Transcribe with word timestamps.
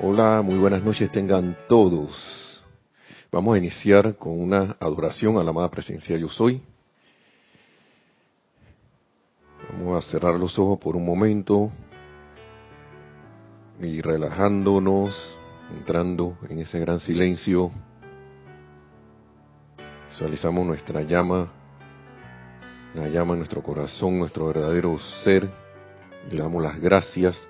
Hola, 0.00 0.42
muy 0.42 0.56
buenas 0.60 0.80
noches 0.80 1.10
tengan 1.10 1.58
todos. 1.68 2.62
Vamos 3.32 3.56
a 3.56 3.58
iniciar 3.58 4.14
con 4.14 4.40
una 4.40 4.76
adoración 4.78 5.38
a 5.38 5.42
la 5.42 5.50
amada 5.50 5.68
presencia 5.72 6.16
Yo 6.16 6.28
Soy. 6.28 6.62
Vamos 9.72 9.98
a 9.98 10.08
cerrar 10.08 10.36
los 10.36 10.56
ojos 10.56 10.78
por 10.78 10.94
un 10.94 11.04
momento 11.04 11.72
y 13.80 14.00
relajándonos, 14.00 15.36
entrando 15.76 16.38
en 16.48 16.60
ese 16.60 16.78
gran 16.78 17.00
silencio. 17.00 17.72
Visualizamos 20.10 20.64
nuestra 20.64 21.02
llama, 21.02 21.50
la 22.94 23.08
llama 23.08 23.32
en 23.32 23.40
nuestro 23.40 23.64
corazón, 23.64 24.20
nuestro 24.20 24.46
verdadero 24.46 24.96
ser. 25.24 25.50
Le 26.30 26.40
damos 26.40 26.62
las 26.62 26.78
gracias 26.78 27.42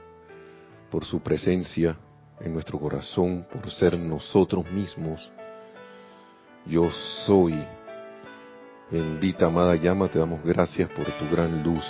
por 0.91 1.05
su 1.05 1.21
presencia 1.21 1.99
en 2.41 2.53
nuestro 2.53 2.79
corazón, 2.79 3.47
por 3.53 3.71
ser 3.71 3.99
nosotros 3.99 4.71
mismos. 4.71 5.31
Yo 6.67 6.91
soy. 7.27 7.55
Bendita 8.91 9.47
amada 9.47 9.75
llama, 9.77 10.09
te 10.09 10.19
damos 10.19 10.43
gracias 10.45 10.89
por 10.91 11.05
tu 11.19 11.29
gran 11.31 11.63
luz. 11.63 11.85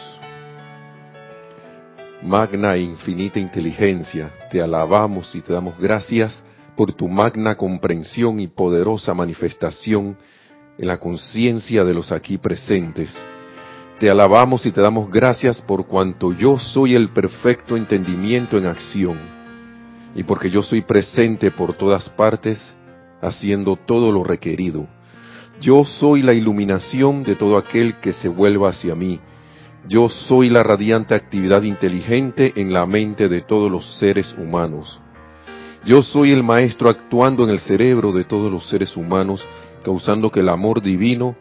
Magna 2.23 2.75
e 2.75 2.81
infinita 2.81 3.39
inteligencia, 3.39 4.33
te 4.51 4.61
alabamos 4.61 5.33
y 5.35 5.41
te 5.41 5.53
damos 5.53 5.79
gracias 5.79 6.43
por 6.77 6.93
tu 6.93 7.09
magna 7.09 7.57
comprensión 7.57 8.41
y 8.41 8.49
poderosa 8.49 9.15
manifestación 9.15 10.17
en 10.77 10.89
la 10.89 10.99
conciencia 10.99 11.85
de 11.85 11.95
los 11.95 12.11
aquí 12.11 12.39
presentes. 12.39 13.15
Te 14.01 14.11
alabamos 14.11 14.67
y 14.67 14.73
te 14.73 14.81
damos 14.81 15.11
gracias 15.11 15.61
por 15.61 15.87
cuanto 15.87 16.33
yo 16.33 16.59
soy 16.59 16.95
el 16.95 17.11
perfecto 17.11 17.77
entendimiento 17.77 18.59
en 18.59 18.67
acción 18.67 19.38
y 20.15 20.23
porque 20.25 20.51
yo 20.51 20.63
soy 20.63 20.83
presente 20.83 21.51
por 21.51 21.75
todas 21.75 22.09
partes 22.11 22.61
haciendo 23.21 23.77
todo 23.77 24.13
lo 24.13 24.25
requerido. 24.25 24.87
Yo 25.61 25.85
soy 25.85 26.23
la 26.23 26.35
iluminación 26.35 27.25
de 27.25 27.35
todo 27.35 27.57
aquel 27.57 27.99
que 28.01 28.13
se 28.13 28.29
vuelva 28.29 28.71
hacia 28.71 28.95
mí. 28.95 29.21
Yo 29.89 30.09
soy 30.09 30.51
la 30.51 30.63
radiante 30.63 31.15
actividad 31.15 31.63
inteligente 31.63 32.53
en 32.57 32.73
la 32.73 32.87
mente 32.87 33.29
de 33.29 33.41
todos 33.41 33.71
los 33.71 33.99
seres 33.99 34.35
humanos. 34.39 35.01
Yo 35.85 36.03
soy 36.03 36.33
el 36.33 36.43
maestro 36.43 36.89
actuando 36.89 37.45
en 37.45 37.51
el 37.51 37.61
cerebro 37.61 38.13
de 38.13 38.25
todos 38.25 38.53
los 38.53 38.69
seres 38.69 38.97
humanos, 38.97 39.47
causando 39.85 40.31
que 40.31 40.41
el 40.41 40.49
amor 40.49 40.83
divino, 40.83 41.37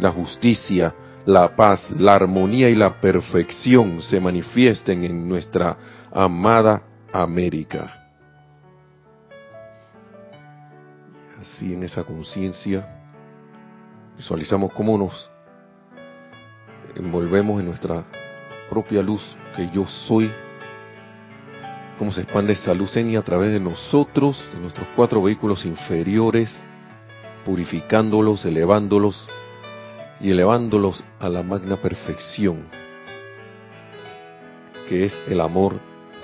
la 0.00 0.10
justicia, 0.10 0.94
la 1.26 1.54
paz, 1.54 1.90
la 1.98 2.14
armonía 2.14 2.70
y 2.70 2.74
la 2.74 3.00
perfección 3.00 4.02
se 4.02 4.20
manifiesten 4.20 5.04
en 5.04 5.28
nuestra 5.28 5.76
amada 6.12 6.82
América. 7.12 7.99
Así 11.60 11.74
en 11.74 11.82
esa 11.82 12.04
conciencia 12.04 12.88
visualizamos 14.16 14.72
cómo 14.72 14.96
nos 14.96 15.30
envolvemos 16.96 17.60
en 17.60 17.66
nuestra 17.66 18.02
propia 18.70 19.02
luz 19.02 19.20
que 19.54 19.68
yo 19.68 19.84
soy, 19.84 20.30
cómo 21.98 22.12
se 22.12 22.22
expande 22.22 22.54
esa 22.54 22.72
luz 22.72 22.96
en 22.96 23.10
y 23.10 23.16
a 23.16 23.22
través 23.22 23.52
de 23.52 23.60
nosotros, 23.60 24.42
de 24.54 24.58
nuestros 24.58 24.88
cuatro 24.96 25.22
vehículos 25.22 25.66
inferiores, 25.66 26.50
purificándolos, 27.44 28.42
elevándolos 28.46 29.28
y 30.18 30.30
elevándolos 30.30 31.04
a 31.18 31.28
la 31.28 31.42
magna 31.42 31.76
perfección, 31.76 32.70
que 34.88 35.04
es 35.04 35.20
el 35.28 35.42
amor 35.42 35.78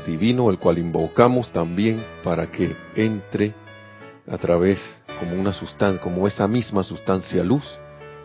divino, 0.07 0.49
el 0.49 0.59
cual 0.59 0.79
invocamos 0.79 1.53
también 1.53 2.03
para 2.23 2.51
que 2.51 2.75
entre 2.95 3.55
a 4.27 4.39
través 4.39 4.81
como 5.19 5.35
una 5.35 5.53
sustancia, 5.53 6.01
como 6.01 6.27
esa 6.27 6.47
misma 6.47 6.83
sustancia 6.83 7.43
luz, 7.43 7.65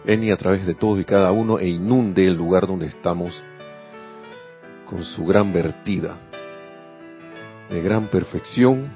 en 0.06 0.24
y 0.24 0.32
a 0.32 0.38
través 0.38 0.66
de 0.66 0.74
todos 0.74 1.00
y 1.00 1.06
cada 1.06 1.32
uno 1.32 1.60
e 1.60 1.68
inunde 1.68 2.26
el 2.26 2.34
lugar 2.34 2.68
donde 2.68 2.88
estamos 2.88 3.44
con 4.86 5.04
su 5.04 5.26
gran 5.26 5.54
vertida 5.54 6.18
de 7.72 7.82
gran 7.82 8.08
perfección, 8.08 8.92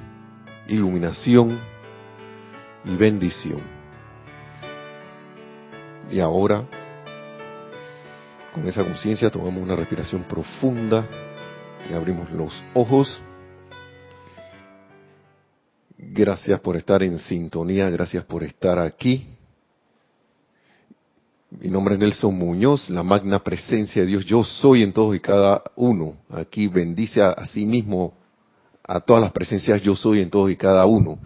iluminación 0.67 1.57
y 2.83 2.95
bendición. 2.97 3.61
Y 6.11 6.19
ahora, 6.19 6.65
con 8.53 8.67
esa 8.67 8.83
conciencia, 8.83 9.29
tomamos 9.29 9.63
una 9.63 9.77
respiración 9.77 10.23
profunda 10.23 11.07
y 11.89 11.93
abrimos 11.93 12.29
los 12.31 12.61
ojos. 12.73 13.21
Gracias 15.97 16.59
por 16.59 16.75
estar 16.75 17.03
en 17.03 17.17
sintonía, 17.19 17.89
gracias 17.89 18.25
por 18.25 18.43
estar 18.43 18.79
aquí. 18.79 19.27
Mi 21.51 21.69
nombre 21.69 21.93
es 21.93 21.99
Nelson 21.99 22.35
Muñoz, 22.35 22.89
la 22.89 23.01
magna 23.01 23.39
presencia 23.39 24.01
de 24.01 24.09
Dios. 24.09 24.25
Yo 24.25 24.43
soy 24.43 24.83
en 24.83 24.91
todos 24.91 25.15
y 25.15 25.21
cada 25.21 25.61
uno. 25.77 26.15
Aquí 26.29 26.67
bendice 26.67 27.21
a, 27.21 27.33
sí 27.45 27.65
mismo, 27.65 28.13
a 28.85 28.99
todas 28.99 29.21
las 29.21 29.31
presencias. 29.31 29.81
Yo 29.81 29.95
soy 29.95 30.19
en 30.19 30.29
todos 30.29 30.51
y 30.51 30.57
cada 30.57 30.85
uno. 30.85 31.17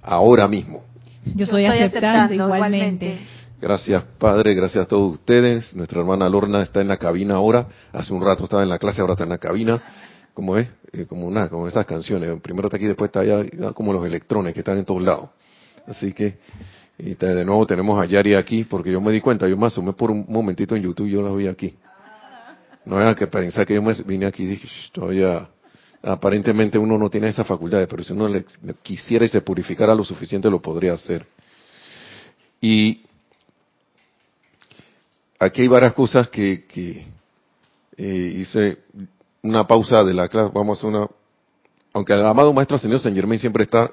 Ahora 0.00 0.46
mismo. 0.46 0.84
Yo 1.34 1.46
soy, 1.46 1.64
aceptando, 1.64 2.34
igualmente. 2.34 3.18
Gracias, 3.60 4.04
Padre. 4.18 4.54
Gracias 4.54 4.84
a 4.84 4.86
todos 4.86 5.14
ustedes. 5.14 5.74
Nuestra 5.74 6.00
hermana 6.00 6.28
Lorna 6.28 6.62
está 6.62 6.80
en 6.80 6.88
la 6.88 6.98
cabina 6.98 7.34
ahora. 7.34 7.66
Hace 7.92 8.12
un 8.12 8.24
rato 8.24 8.44
estaba 8.44 8.62
en 8.62 8.68
la 8.68 8.78
clase, 8.78 9.00
ahora 9.00 9.14
está 9.14 9.24
en 9.24 9.30
la 9.30 9.38
cabina. 9.38 9.82
¿Cómo 10.34 10.56
es? 10.56 10.68
Eh, 10.92 11.06
como 11.06 11.26
una, 11.26 11.48
como 11.48 11.68
esas 11.68 11.86
canciones. 11.86 12.40
Primero 12.40 12.66
está 12.66 12.76
aquí, 12.76 12.86
después 12.86 13.08
está 13.08 13.20
allá, 13.20 13.72
como 13.72 13.92
los 13.92 14.04
electrones 14.04 14.52
que 14.52 14.60
están 14.60 14.76
en 14.78 14.84
todos 14.84 15.02
lados. 15.02 15.30
Así 15.86 16.12
que, 16.12 16.38
y 16.98 17.14
de 17.14 17.44
nuevo 17.44 17.66
tenemos 17.66 18.02
a 18.02 18.06
Yari 18.06 18.34
aquí, 18.34 18.64
porque 18.64 18.90
yo 18.90 19.00
me 19.00 19.12
di 19.12 19.20
cuenta, 19.20 19.48
yo 19.48 19.56
me 19.56 19.66
asomé 19.66 19.92
por 19.92 20.10
un 20.10 20.26
momentito 20.28 20.74
en 20.74 20.82
YouTube, 20.82 21.08
yo 21.08 21.22
la 21.22 21.32
vi 21.32 21.46
aquí. 21.46 21.76
No 22.84 23.00
era 23.00 23.14
que 23.14 23.26
pensar 23.28 23.64
que 23.64 23.74
yo 23.74 23.82
me 23.82 23.94
vine 24.04 24.26
aquí 24.26 24.42
y 24.42 24.46
dije, 24.46 24.68
todavía, 24.92 25.48
aparentemente 26.02 26.78
uno 26.78 26.98
no 26.98 27.08
tiene 27.08 27.28
esas 27.28 27.46
facultades, 27.46 27.86
pero 27.88 28.02
si 28.02 28.12
uno 28.12 28.28
le, 28.28 28.44
quisiera 28.82 29.24
y 29.24 29.28
se 29.28 29.40
purificara 29.40 29.94
lo 29.94 30.04
suficiente, 30.04 30.50
lo 30.50 30.60
podría 30.60 30.94
hacer. 30.94 31.26
Y 32.60 33.02
aquí 35.38 35.62
hay 35.62 35.68
varias 35.68 35.94
cosas 35.94 36.28
que, 36.28 36.64
que 36.66 37.06
eh, 37.96 38.34
hice 38.36 38.78
una 39.44 39.66
pausa 39.66 40.02
de 40.02 40.14
la 40.14 40.26
clase, 40.26 40.50
vamos 40.54 40.78
a 40.78 40.80
hacer 40.80 40.88
una, 40.98 41.06
aunque 41.92 42.14
el 42.14 42.24
amado 42.24 42.52
maestro 42.54 42.78
señor 42.78 42.98
San 43.00 43.14
Germain 43.14 43.38
siempre 43.38 43.64
está, 43.64 43.92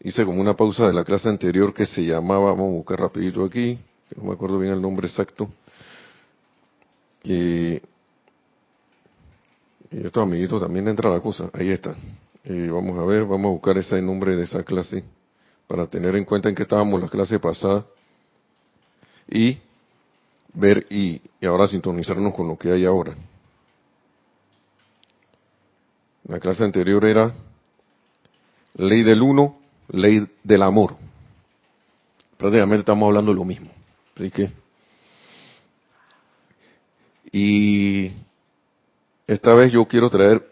hice 0.00 0.22
como 0.24 0.38
una 0.38 0.54
pausa 0.54 0.86
de 0.86 0.92
la 0.92 1.02
clase 1.02 1.30
anterior 1.30 1.72
que 1.72 1.86
se 1.86 2.02
llamaba, 2.02 2.50
vamos 2.50 2.68
a 2.68 2.76
buscar 2.76 3.00
rapidito 3.00 3.42
aquí, 3.42 3.78
que 4.08 4.16
no 4.16 4.24
me 4.24 4.34
acuerdo 4.34 4.58
bien 4.58 4.74
el 4.74 4.82
nombre 4.82 5.08
exacto, 5.08 5.48
y, 7.22 7.72
y 9.90 10.04
estos 10.04 10.22
amiguitos 10.22 10.60
también 10.60 10.86
entra 10.88 11.10
la 11.10 11.20
cosa, 11.20 11.48
ahí 11.54 11.70
está, 11.70 11.94
y 12.44 12.68
vamos 12.68 12.98
a 12.98 13.04
ver, 13.06 13.24
vamos 13.24 13.46
a 13.46 13.52
buscar 13.52 13.78
ese 13.78 14.02
nombre 14.02 14.36
de 14.36 14.44
esa 14.44 14.62
clase, 14.62 15.02
para 15.66 15.86
tener 15.86 16.14
en 16.16 16.26
cuenta 16.26 16.50
en 16.50 16.54
que 16.54 16.64
estábamos 16.64 17.00
la 17.00 17.08
clase 17.08 17.38
pasada, 17.38 17.86
y 19.26 19.58
ver 20.52 20.86
y 20.90 21.22
ahora 21.46 21.66
sintonizarnos 21.66 22.34
con 22.34 22.46
lo 22.46 22.58
que 22.58 22.70
hay 22.70 22.84
ahora. 22.84 23.14
La 26.28 26.40
clase 26.40 26.64
anterior 26.64 27.04
era 27.04 27.32
ley 28.74 29.02
del 29.02 29.22
uno, 29.22 29.58
ley 29.88 30.26
del 30.42 30.62
amor. 30.62 30.96
Prácticamente 32.36 32.80
estamos 32.80 33.06
hablando 33.06 33.30
de 33.30 33.36
lo 33.36 33.44
mismo. 33.44 33.70
Así 34.16 34.30
que, 34.30 34.50
y 37.30 38.12
esta 39.26 39.54
vez 39.54 39.72
yo 39.72 39.86
quiero 39.86 40.10
traer 40.10 40.44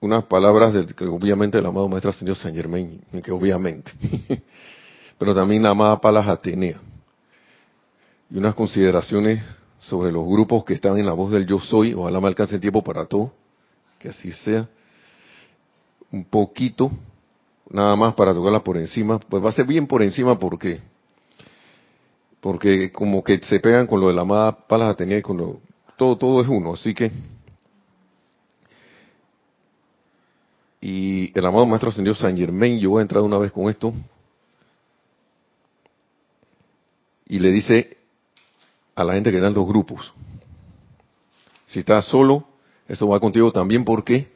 unas 0.00 0.24
palabras 0.24 0.72
del 0.72 0.94
que 0.94 1.04
obviamente 1.06 1.58
el 1.58 1.66
amado 1.66 1.88
maestro 1.88 2.12
señor 2.12 2.36
San 2.36 2.54
Germain, 2.54 3.00
que 3.24 3.32
obviamente, 3.32 3.90
pero 5.18 5.34
también 5.34 5.62
la 5.62 5.70
amada 5.70 6.00
Palas 6.00 6.28
Atenea, 6.28 6.78
y 8.30 8.38
unas 8.38 8.54
consideraciones 8.54 9.42
sobre 9.80 10.12
los 10.12 10.26
grupos 10.26 10.64
que 10.64 10.74
están 10.74 10.98
en 10.98 11.06
la 11.06 11.12
voz 11.12 11.32
del 11.32 11.46
yo 11.46 11.58
soy, 11.58 11.94
ojalá 11.94 12.20
me 12.20 12.28
alcance 12.28 12.58
tiempo 12.58 12.82
para 12.82 13.06
todo, 13.06 13.32
que 14.04 14.10
así 14.10 14.32
sea, 14.32 14.68
un 16.12 16.26
poquito, 16.26 16.90
nada 17.70 17.96
más 17.96 18.12
para 18.12 18.34
tocarla 18.34 18.62
por 18.62 18.76
encima, 18.76 19.18
pues 19.18 19.42
va 19.42 19.48
a 19.48 19.52
ser 19.52 19.64
bien 19.64 19.86
por 19.86 20.02
encima 20.02 20.38
porque 20.38 20.82
porque 22.42 22.92
como 22.92 23.24
que 23.24 23.38
se 23.38 23.60
pegan 23.60 23.86
con 23.86 24.02
lo 24.02 24.08
de 24.08 24.12
la 24.12 24.20
amada 24.20 24.66
Palas 24.66 24.90
Atenea 24.90 25.16
y 25.16 25.22
con 25.22 25.38
lo 25.38 25.60
todo 25.96 26.18
todo 26.18 26.42
es 26.42 26.48
uno, 26.48 26.74
así 26.74 26.92
que. 26.92 27.10
Y 30.82 31.32
el 31.34 31.46
amado 31.46 31.64
maestro 31.64 31.88
ascendido 31.88 32.14
San 32.14 32.36
Germain, 32.36 32.78
yo 32.78 32.90
voy 32.90 32.98
a 32.98 33.02
entrar 33.02 33.22
una 33.22 33.38
vez 33.38 33.52
con 33.52 33.70
esto. 33.70 33.94
Y 37.26 37.38
le 37.38 37.50
dice 37.52 37.96
a 38.94 39.02
la 39.02 39.14
gente 39.14 39.32
que 39.32 39.40
dan 39.40 39.54
los 39.54 39.66
grupos, 39.66 40.12
si 41.68 41.78
estás 41.78 42.04
solo, 42.04 42.46
eso 42.88 43.08
va 43.08 43.20
contigo 43.20 43.50
también 43.52 43.84
porque 43.84 44.28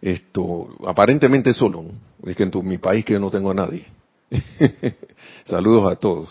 esto, 0.00 0.68
aparentemente 0.86 1.52
solo, 1.54 1.84
es 2.24 2.36
que 2.36 2.42
en 2.42 2.68
mi 2.68 2.78
país 2.78 3.04
que 3.04 3.14
yo 3.14 3.20
no 3.20 3.30
tengo 3.30 3.50
a 3.50 3.54
nadie. 3.54 3.86
Saludos 5.44 5.90
a 5.90 5.96
todos, 5.96 6.28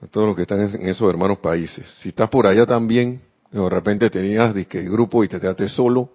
a 0.00 0.06
todos 0.06 0.28
los 0.28 0.36
que 0.36 0.42
están 0.42 0.60
en 0.60 0.88
esos 0.88 1.08
hermanos 1.08 1.38
países. 1.38 1.86
Si 2.00 2.10
estás 2.10 2.28
por 2.28 2.46
allá 2.46 2.66
también, 2.66 3.20
de 3.50 3.68
repente 3.68 4.10
tenías 4.10 4.54
disque 4.54 4.82
grupo 4.82 5.24
y 5.24 5.28
te 5.28 5.40
quedaste 5.40 5.68
solo, 5.68 6.10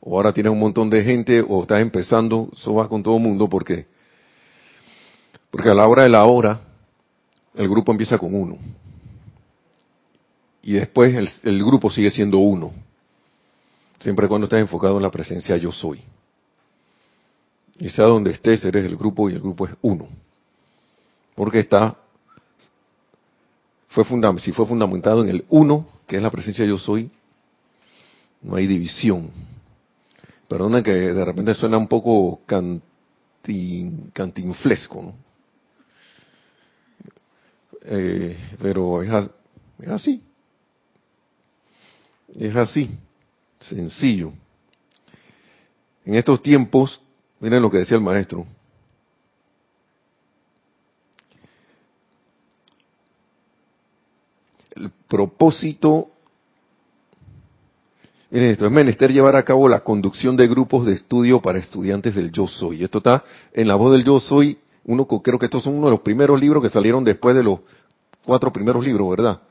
o 0.00 0.16
ahora 0.16 0.32
tienes 0.32 0.52
un 0.52 0.60
montón 0.60 0.90
de 0.90 1.02
gente, 1.04 1.44
o 1.46 1.62
estás 1.62 1.82
empezando, 1.82 2.48
eso 2.52 2.74
va 2.74 2.88
con 2.88 3.02
todo 3.02 3.16
el 3.16 3.22
mundo, 3.22 3.48
porque, 3.48 3.86
porque 5.50 5.70
a 5.70 5.74
la 5.74 5.86
hora 5.88 6.04
de 6.04 6.08
la 6.08 6.24
hora, 6.24 6.60
el 7.54 7.68
grupo 7.68 7.90
empieza 7.92 8.18
con 8.18 8.34
uno. 8.34 8.58
Y 10.62 10.74
después 10.74 11.40
el 11.42 11.64
grupo 11.64 11.90
sigue 11.90 12.10
siendo 12.10 12.38
uno. 12.38 12.72
Siempre 14.00 14.28
cuando 14.28 14.46
estás 14.46 14.60
enfocado 14.60 14.96
en 14.96 15.02
la 15.02 15.10
presencia 15.10 15.56
yo 15.56 15.72
soy. 15.72 16.02
Y 17.78 17.90
sea 17.90 18.06
donde 18.06 18.32
estés, 18.32 18.64
eres 18.64 18.84
el 18.86 18.96
grupo 18.96 19.28
y 19.28 19.34
el 19.34 19.40
grupo 19.40 19.66
es 19.66 19.74
uno. 19.82 20.08
Porque 21.34 21.60
está, 21.60 21.96
fue 23.88 24.04
si 24.38 24.52
fue 24.52 24.66
fundamentado 24.66 25.22
en 25.22 25.30
el 25.30 25.44
uno, 25.48 25.86
que 26.06 26.16
es 26.16 26.22
la 26.22 26.30
presencia 26.30 26.64
yo 26.64 26.78
soy, 26.78 27.10
no 28.42 28.56
hay 28.56 28.66
división. 28.66 29.30
Perdona 30.48 30.82
que 30.82 30.92
de 30.92 31.24
repente 31.24 31.54
suena 31.54 31.78
un 31.78 31.88
poco 31.88 32.40
cantin, 32.46 34.10
cantinflesco, 34.12 35.02
¿no? 35.02 35.14
Eh, 37.90 38.36
pero 38.60 39.02
es 39.02 39.10
así. 39.88 40.22
Es 42.34 42.54
así. 42.56 42.90
Sencillo. 43.60 44.32
En 46.04 46.14
estos 46.14 46.42
tiempos, 46.42 47.00
miren 47.40 47.62
lo 47.62 47.70
que 47.70 47.78
decía 47.78 47.96
el 47.96 48.02
maestro. 48.02 48.46
El 54.74 54.90
propósito, 55.08 56.10
miren 58.30 58.50
esto, 58.50 58.64
es 58.64 58.72
menester 58.72 59.12
llevar 59.12 59.36
a 59.36 59.44
cabo 59.44 59.68
la 59.68 59.80
conducción 59.80 60.36
de 60.36 60.46
grupos 60.46 60.86
de 60.86 60.94
estudio 60.94 61.42
para 61.42 61.58
estudiantes 61.58 62.14
del 62.14 62.30
Yo 62.30 62.46
Soy. 62.46 62.84
Esto 62.84 62.98
está 62.98 63.24
en 63.52 63.66
la 63.68 63.74
voz 63.74 63.92
del 63.92 64.04
Yo 64.04 64.20
Soy, 64.20 64.58
uno 64.84 65.06
creo 65.06 65.38
que 65.38 65.46
estos 65.46 65.64
son 65.64 65.74
uno 65.74 65.88
de 65.88 65.92
los 65.92 66.00
primeros 66.00 66.40
libros 66.40 66.62
que 66.62 66.70
salieron 66.70 67.04
después 67.04 67.34
de 67.34 67.42
los 67.42 67.60
cuatro 68.24 68.52
primeros 68.52 68.82
libros, 68.84 69.10
¿verdad? 69.10 69.42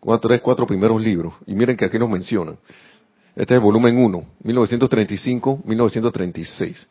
Cuatro, 0.00 0.28
tres, 0.28 0.42
cuatro 0.42 0.66
primeros 0.66 1.00
libros. 1.00 1.34
Y 1.46 1.54
miren 1.54 1.76
que 1.76 1.86
aquí 1.86 1.98
nos 1.98 2.10
mencionan. 2.10 2.58
Este 3.36 3.54
es 3.54 3.58
el 3.58 3.64
volumen 3.64 3.98
1, 3.98 4.24
1935-1936. 4.44 6.86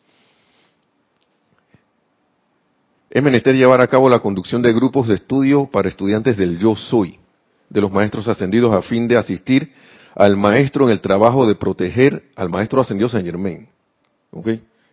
Es 3.10 3.22
menester 3.22 3.54
llevar 3.56 3.80
a 3.80 3.88
cabo 3.88 4.08
la 4.08 4.20
conducción 4.20 4.62
de 4.62 4.72
grupos 4.72 5.08
de 5.08 5.14
estudio 5.14 5.66
para 5.66 5.88
estudiantes 5.88 6.36
del 6.36 6.60
Yo 6.60 6.76
Soy, 6.76 7.18
de 7.68 7.80
los 7.80 7.90
maestros 7.90 8.28
ascendidos 8.28 8.72
a 8.72 8.82
fin 8.82 9.08
de 9.08 9.16
asistir 9.16 9.72
al 10.14 10.36
maestro 10.36 10.84
en 10.84 10.92
el 10.92 11.00
trabajo 11.00 11.48
de 11.48 11.56
proteger 11.56 12.22
al 12.36 12.48
maestro 12.48 12.80
ascendido 12.80 13.08
San 13.08 13.24
Germain. 13.24 13.68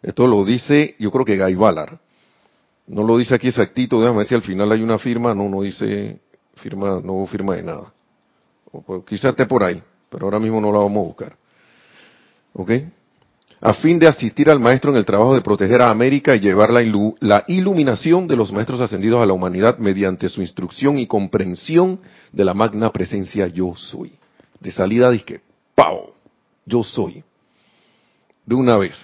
Esto 0.02 0.26
lo 0.26 0.44
dice, 0.44 0.96
yo 0.98 1.12
creo 1.12 1.24
que 1.24 1.38
Guy 1.38 1.54
Ballard. 1.54 2.00
No 2.88 3.04
lo 3.04 3.18
dice 3.18 3.36
aquí 3.36 3.50
exactito, 3.50 4.02
déjame 4.02 4.18
ver 4.20 4.28
si 4.28 4.34
al 4.34 4.42
final 4.42 4.72
hay 4.72 4.82
una 4.82 4.98
firma, 4.98 5.36
no, 5.36 5.48
no 5.48 5.62
dice 5.62 6.20
firma, 6.56 7.00
no 7.04 7.28
firma 7.28 7.56
de 7.56 7.64
nada. 7.64 7.94
O, 8.72 9.06
quizás 9.06 9.32
esté 9.32 9.46
por 9.46 9.64
ahí, 9.64 9.84
pero 10.10 10.26
ahora 10.26 10.40
mismo 10.40 10.60
no 10.60 10.72
la 10.72 10.80
vamos 10.80 10.98
a 10.98 11.08
buscar. 11.08 11.43
¿Ok? 12.54 12.72
A 13.66 13.74
fin 13.76 13.98
de 13.98 14.08
asistir 14.08 14.50
al 14.50 14.60
maestro 14.60 14.92
en 14.92 14.98
el 14.98 15.06
trabajo 15.06 15.34
de 15.34 15.42
proteger 15.42 15.82
a 15.82 15.90
América 15.90 16.36
y 16.36 16.42
llevar 16.42 16.70
la, 16.72 17.46
iluminación 17.48 18.28
de 18.28 18.36
los 18.36 18.52
maestros 18.52 18.82
ascendidos 18.82 19.22
a 19.22 19.26
la 19.26 19.32
humanidad 19.32 19.78
mediante 19.78 20.28
su 20.28 20.42
instrucción 20.42 21.00
y 21.00 21.08
comprensión 21.08 22.02
de 22.34 22.44
la 22.44 22.54
magna 22.54 22.92
presencia 22.92 23.48
yo 23.48 23.74
soy. 23.78 24.12
De 24.60 24.70
salida 24.70 25.10
dije, 25.10 25.40
¡pau! 25.76 26.14
Yo 26.66 26.84
soy. 26.84 27.24
De 28.46 28.54
una 28.54 28.76
vez. 28.76 28.96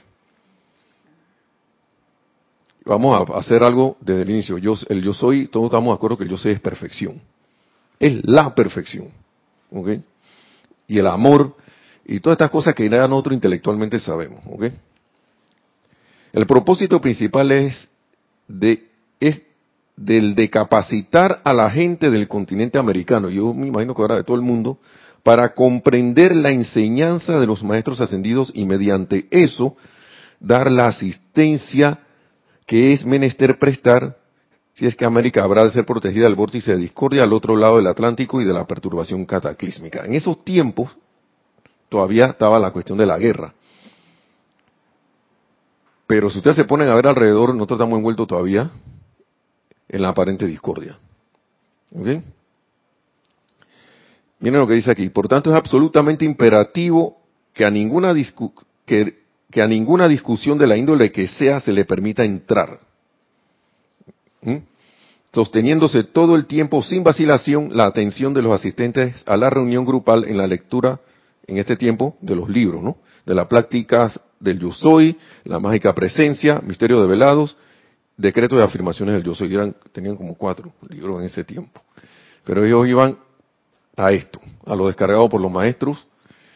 Vamos 2.83 3.29
a 3.29 3.37
hacer 3.37 3.63
algo 3.63 3.95
desde 4.01 4.23
el 4.23 4.29
inicio. 4.29 4.57
Yo, 4.57 4.73
el 4.89 5.01
yo 5.01 5.13
soy, 5.13 5.47
todos 5.47 5.67
estamos 5.67 5.87
de 5.87 5.95
acuerdo 5.95 6.17
que 6.17 6.25
el 6.25 6.31
yo 6.31 6.37
soy 6.37 6.51
es 6.51 6.59
perfección. 6.59 7.21
Es 7.97 8.19
la 8.25 8.53
perfección. 8.53 9.07
¿Ok? 9.71 9.89
Y 10.85 10.97
el 10.97 11.07
amor 11.07 11.55
y 12.09 12.19
todas 12.19 12.37
estas 12.37 12.49
cosas 12.49 12.73
que 12.73 12.89
ya 12.89 13.07
nosotros 13.07 13.35
intelectualmente 13.35 13.99
sabemos. 13.99 14.43
El 16.33 16.47
propósito 16.47 16.99
principal 16.99 17.51
es 17.51 17.87
de 18.47 18.87
es 19.19 19.43
del 19.95 20.33
de 20.33 20.49
capacitar 20.49 21.39
a 21.43 21.53
la 21.53 21.69
gente 21.69 22.09
del 22.09 22.27
continente 22.27 22.79
americano, 22.79 23.29
yo 23.29 23.53
me 23.53 23.67
imagino 23.67 23.93
que 23.93 24.01
ahora 24.01 24.15
de 24.15 24.23
todo 24.23 24.37
el 24.37 24.41
mundo, 24.41 24.79
para 25.23 25.53
comprender 25.53 26.35
la 26.35 26.49
enseñanza 26.49 27.37
de 27.37 27.45
los 27.45 27.63
maestros 27.63 28.01
ascendidos 28.01 28.51
y 28.55 28.65
mediante 28.65 29.27
eso 29.29 29.75
dar 30.39 30.71
la 30.71 30.85
asistencia 30.85 31.99
que 32.65 32.93
es 32.93 33.05
menester 33.05 33.59
prestar 33.59 34.17
si 34.73 34.85
es 34.87 34.95
que 34.95 35.05
América 35.05 35.43
habrá 35.43 35.65
de 35.65 35.73
ser 35.73 35.85
protegida 35.85 36.23
del 36.23 36.35
vórtice 36.35 36.71
de 36.71 36.77
discordia 36.77 37.23
al 37.23 37.33
otro 37.33 37.57
lado 37.57 37.77
del 37.77 37.87
Atlántico 37.87 38.41
y 38.41 38.45
de 38.45 38.53
la 38.53 38.65
perturbación 38.65 39.25
cataclísmica. 39.25 40.05
En 40.05 40.13
esos 40.13 40.43
tiempos, 40.45 40.89
todavía 41.89 42.27
estaba 42.27 42.59
la 42.59 42.71
cuestión 42.71 42.97
de 42.97 43.05
la 43.05 43.17
guerra. 43.17 43.53
Pero 46.07 46.29
si 46.29 46.37
ustedes 46.37 46.55
se 46.55 46.65
ponen 46.65 46.87
a 46.87 46.95
ver 46.95 47.07
alrededor, 47.07 47.53
nosotros 47.53 47.77
estamos 47.77 47.97
envueltos 47.97 48.27
todavía 48.27 48.71
en 49.87 50.01
la 50.01 50.09
aparente 50.09 50.47
discordia. 50.47 50.97
Miren 51.91 52.23
lo 54.59 54.67
que 54.67 54.75
dice 54.75 54.91
aquí. 54.91 55.09
Por 55.09 55.27
tanto, 55.27 55.51
es 55.51 55.55
absolutamente 55.55 56.25
imperativo 56.25 57.17
que 57.53 57.65
a 57.65 57.69
ninguna, 57.69 58.15
que, 58.85 59.61
a 59.61 59.67
ninguna 59.67 60.07
discusión 60.07 60.57
de 60.57 60.67
la 60.67 60.77
índole 60.77 61.11
que 61.11 61.27
sea 61.27 61.59
se 61.59 61.73
le 61.73 61.85
permita 61.85 62.23
entrar. 62.23 62.79
¿Mm? 64.41 64.57
Sosteniéndose 65.33 66.05
todo 66.05 66.35
el 66.35 66.47
tiempo 66.47 66.81
sin 66.81 67.03
vacilación 67.03 67.75
la 67.75 67.85
atención 67.85 68.33
de 68.33 68.41
los 68.41 68.53
asistentes 68.53 69.23
a 69.27 69.37
la 69.37 69.49
reunión 69.49 69.85
grupal 69.85 70.25
en 70.25 70.37
la 70.37 70.47
lectura 70.47 71.01
en 71.49 71.57
este 71.57 71.75
tiempo 71.75 72.15
de 72.21 72.35
los 72.35 72.47
libros, 72.47 72.81
¿no? 72.81 72.97
De 73.25 73.33
las 73.33 73.47
prácticas 73.47 74.19
del 74.39 74.59
yo 74.59 74.71
soy, 74.71 75.17
la 75.43 75.59
mágica 75.59 75.93
presencia, 75.93 76.61
misterio 76.63 77.01
de 77.01 77.07
velados, 77.07 77.57
decreto 78.15 78.55
de 78.55 78.63
afirmaciones 78.63 79.15
del 79.15 79.23
yo 79.23 79.33
soy. 79.33 79.49
tenían 79.91 80.15
como 80.15 80.35
cuatro 80.35 80.71
libros 80.89 81.19
en 81.19 81.25
ese 81.25 81.43
tiempo. 81.43 81.81
Pero 82.43 82.65
ellos 82.65 82.87
iban 82.87 83.17
a 83.97 84.11
esto, 84.11 84.39
a 84.65 84.75
lo 84.75 84.87
descargado 84.87 85.27
por 85.27 85.41
los 85.41 85.51
maestros, 85.51 86.07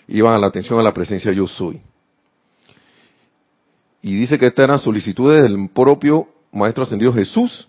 iban 0.07 0.33
a 0.35 0.39
la 0.39 0.47
atención 0.47 0.79
a 0.79 0.83
la 0.83 0.93
presencia 0.93 1.31
yo 1.31 1.47
soy. 1.47 1.81
Y 4.01 4.15
dice 4.15 4.37
que 4.37 4.45
estas 4.45 4.65
eran 4.65 4.79
solicitudes 4.79 5.43
del 5.43 5.69
propio 5.69 6.27
maestro 6.51 6.83
ascendido 6.83 7.11
Jesús 7.13 7.67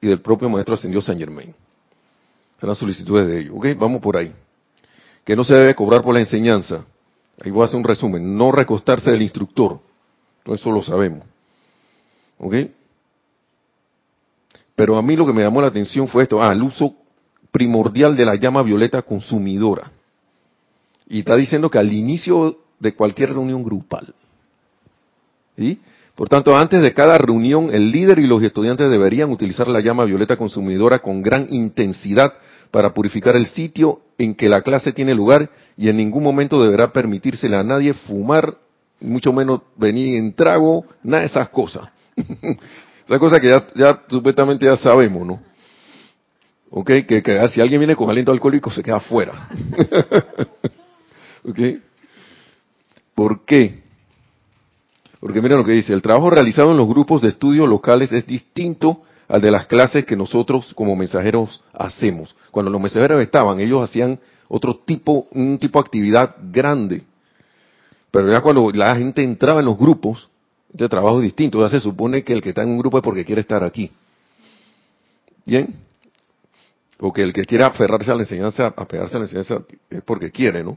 y 0.00 0.08
del 0.08 0.20
propio 0.20 0.48
maestro 0.50 0.74
ascendido 0.74 1.00
San 1.00 1.18
Germain. 1.18 1.54
Eran 2.60 2.76
solicitudes 2.76 3.26
de 3.26 3.40
ellos. 3.40 3.54
¿Ok? 3.56 3.66
Vamos 3.78 4.02
por 4.02 4.16
ahí 4.16 4.32
que 5.24 5.36
no 5.36 5.44
se 5.44 5.54
debe 5.54 5.74
cobrar 5.74 6.02
por 6.02 6.14
la 6.14 6.20
enseñanza. 6.20 6.84
Ahí 7.42 7.50
voy 7.50 7.62
a 7.62 7.64
hacer 7.66 7.76
un 7.76 7.84
resumen. 7.84 8.36
No 8.36 8.52
recostarse 8.52 9.10
del 9.10 9.22
instructor. 9.22 9.80
Todo 10.44 10.54
eso 10.54 10.70
lo 10.70 10.82
sabemos. 10.82 11.24
¿Ok? 12.38 12.54
Pero 14.74 14.96
a 14.96 15.02
mí 15.02 15.16
lo 15.16 15.26
que 15.26 15.32
me 15.32 15.42
llamó 15.42 15.60
la 15.60 15.68
atención 15.68 16.08
fue 16.08 16.22
esto. 16.22 16.42
Ah, 16.42 16.52
el 16.52 16.62
uso 16.62 16.94
primordial 17.50 18.16
de 18.16 18.24
la 18.24 18.36
llama 18.36 18.62
violeta 18.62 19.02
consumidora. 19.02 19.90
Y 21.06 21.20
está 21.20 21.36
diciendo 21.36 21.70
que 21.70 21.78
al 21.78 21.92
inicio 21.92 22.58
de 22.78 22.94
cualquier 22.94 23.30
reunión 23.30 23.62
grupal. 23.62 24.14
¿Sí? 25.56 25.80
Por 26.14 26.28
tanto, 26.28 26.56
antes 26.56 26.82
de 26.82 26.94
cada 26.94 27.18
reunión, 27.18 27.70
el 27.72 27.90
líder 27.90 28.18
y 28.18 28.26
los 28.26 28.42
estudiantes 28.42 28.90
deberían 28.90 29.30
utilizar 29.30 29.68
la 29.68 29.80
llama 29.80 30.04
violeta 30.04 30.36
consumidora 30.36 31.00
con 31.00 31.22
gran 31.22 31.46
intensidad 31.50 32.32
para 32.70 32.94
purificar 32.94 33.36
el 33.36 33.46
sitio 33.46 34.00
en 34.18 34.34
que 34.34 34.48
la 34.48 34.62
clase 34.62 34.92
tiene 34.92 35.14
lugar 35.14 35.50
y 35.76 35.88
en 35.88 35.96
ningún 35.96 36.22
momento 36.22 36.62
deberá 36.62 36.92
permitírsele 36.92 37.56
a 37.56 37.64
nadie 37.64 37.94
fumar, 37.94 38.56
mucho 39.00 39.32
menos 39.32 39.62
venir 39.76 40.16
en 40.16 40.34
trago, 40.34 40.84
nada 41.02 41.20
de 41.20 41.26
esas 41.26 41.48
cosas. 41.48 41.88
esas 42.16 43.18
cosas 43.18 43.40
que 43.40 43.48
ya, 43.48 43.66
ya 43.74 44.02
supuestamente 44.08 44.66
ya 44.66 44.76
sabemos, 44.76 45.26
¿no? 45.26 45.40
¿Ok? 46.70 46.90
Que, 47.06 47.48
si 47.52 47.60
alguien 47.60 47.80
viene 47.80 47.96
con 47.96 48.10
aliento 48.10 48.30
alcohólico 48.30 48.70
se 48.70 48.82
queda 48.82 49.00
fuera. 49.00 49.48
¿Ok? 51.44 51.58
¿Por 53.14 53.44
qué? 53.44 53.80
Porque 55.18 55.42
miren 55.42 55.58
lo 55.58 55.64
que 55.64 55.72
dice, 55.72 55.92
el 55.92 56.02
trabajo 56.02 56.30
realizado 56.30 56.70
en 56.70 56.76
los 56.76 56.88
grupos 56.88 57.20
de 57.20 57.28
estudio 57.28 57.66
locales 57.66 58.12
es 58.12 58.26
distinto 58.26 59.02
al 59.30 59.40
de 59.40 59.50
las 59.52 59.66
clases 59.66 60.04
que 60.04 60.16
nosotros 60.16 60.74
como 60.74 60.96
mensajeros 60.96 61.62
hacemos. 61.72 62.34
Cuando 62.50 62.70
los 62.70 62.80
mensajeros 62.80 63.22
estaban, 63.22 63.60
ellos 63.60 63.88
hacían 63.88 64.18
otro 64.48 64.78
tipo, 64.84 65.28
un 65.30 65.56
tipo 65.58 65.78
de 65.78 65.86
actividad 65.86 66.34
grande. 66.50 67.04
Pero 68.10 68.30
ya 68.32 68.40
cuando 68.40 68.72
la 68.72 68.96
gente 68.96 69.22
entraba 69.22 69.60
en 69.60 69.66
los 69.66 69.78
grupos 69.78 70.28
de 70.72 70.88
trabajo 70.88 71.20
distintos, 71.20 71.62
ya 71.62 71.78
se 71.78 71.80
supone 71.80 72.24
que 72.24 72.32
el 72.32 72.42
que 72.42 72.48
está 72.48 72.62
en 72.62 72.70
un 72.70 72.78
grupo 72.78 72.98
es 72.98 73.04
porque 73.04 73.24
quiere 73.24 73.42
estar 73.42 73.62
aquí. 73.62 73.92
¿Bien? 75.46 75.76
O 76.98 77.12
que 77.12 77.22
el 77.22 77.32
que 77.32 77.44
quiera 77.44 77.68
aferrarse 77.68 78.10
a 78.10 78.16
la 78.16 78.22
enseñanza, 78.22 78.74
apegarse 78.76 79.14
a 79.14 79.20
la 79.20 79.26
enseñanza, 79.26 79.62
es 79.88 80.02
porque 80.02 80.32
quiere, 80.32 80.64
¿no? 80.64 80.76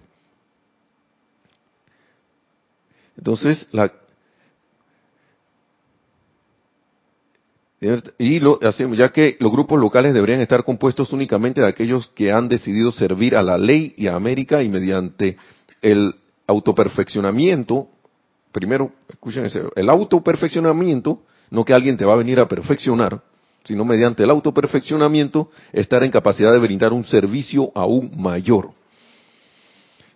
Entonces, 3.18 3.68
la, 3.72 3.92
y 8.18 8.40
lo 8.40 8.60
hacemos, 8.62 8.98
ya 8.98 9.10
que 9.10 9.36
los 9.40 9.52
grupos 9.52 9.80
locales 9.80 10.14
deberían 10.14 10.40
estar 10.40 10.64
compuestos 10.64 11.12
únicamente 11.12 11.62
de 11.62 11.68
aquellos 11.68 12.10
que 12.16 12.32
han 12.32 12.48
decidido 12.48 12.92
servir 12.92 13.36
a 13.36 13.44
la 13.44 13.58
ley 13.58 13.94
y 13.98 14.08
a 14.08 14.16
América 14.16 14.64
y 14.64 14.70
mediante 14.70 15.38
el 15.82 16.16
autoperfeccionamiento, 16.48 17.90
primero, 18.52 18.92
escuchen 19.10 19.46
eso, 19.46 19.72
el 19.76 19.90
autoperfeccionamiento, 19.90 21.24
no 21.50 21.66
que 21.66 21.74
alguien 21.74 21.98
te 21.98 22.06
va 22.06 22.14
a 22.14 22.18
venir 22.18 22.40
a 22.40 22.48
perfeccionar, 22.48 23.22
sino 23.66 23.84
mediante 23.84 24.24
el 24.24 24.30
autoperfeccionamiento 24.30 25.50
estar 25.74 26.04
en 26.04 26.12
capacidad 26.12 26.54
de 26.54 26.60
brindar 26.60 26.94
un 26.94 27.04
servicio 27.04 27.72
aún 27.76 28.12
mayor. 28.16 28.72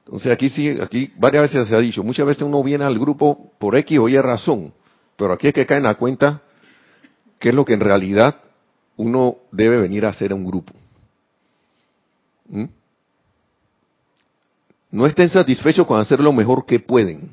Entonces 0.06 0.32
aquí 0.32 0.48
sí, 0.48 0.70
aquí 0.82 1.12
varias 1.18 1.52
veces 1.52 1.68
se 1.68 1.76
ha 1.76 1.80
dicho, 1.80 2.02
muchas 2.02 2.26
veces 2.26 2.44
uno 2.44 2.64
viene 2.64 2.86
al 2.86 2.98
grupo 2.98 3.52
por 3.60 3.76
X 3.76 4.00
o 4.00 4.08
Y 4.08 4.18
razón, 4.22 4.74
pero 5.18 5.34
aquí 5.34 5.48
es 5.48 5.54
que 5.54 5.66
cae 5.66 5.78
en 5.78 5.84
la 5.84 5.96
cuenta 5.96 6.44
qué 7.40 7.50
es 7.50 7.56
lo 7.56 7.66
que 7.66 7.74
en 7.74 7.80
realidad 7.80 8.36
uno 8.96 9.38
debe 9.52 9.80
venir 9.80 10.06
a 10.06 10.10
hacer 10.10 10.32
a 10.32 10.36
un 10.36 10.46
grupo. 10.46 10.74
¿Mm? 12.50 12.66
No 14.92 15.06
estén 15.06 15.30
satisfechos 15.30 15.86
con 15.86 16.00
hacer 16.00 16.20
lo 16.20 16.34
mejor 16.34 16.66
que 16.66 16.80
pueden. 16.80 17.32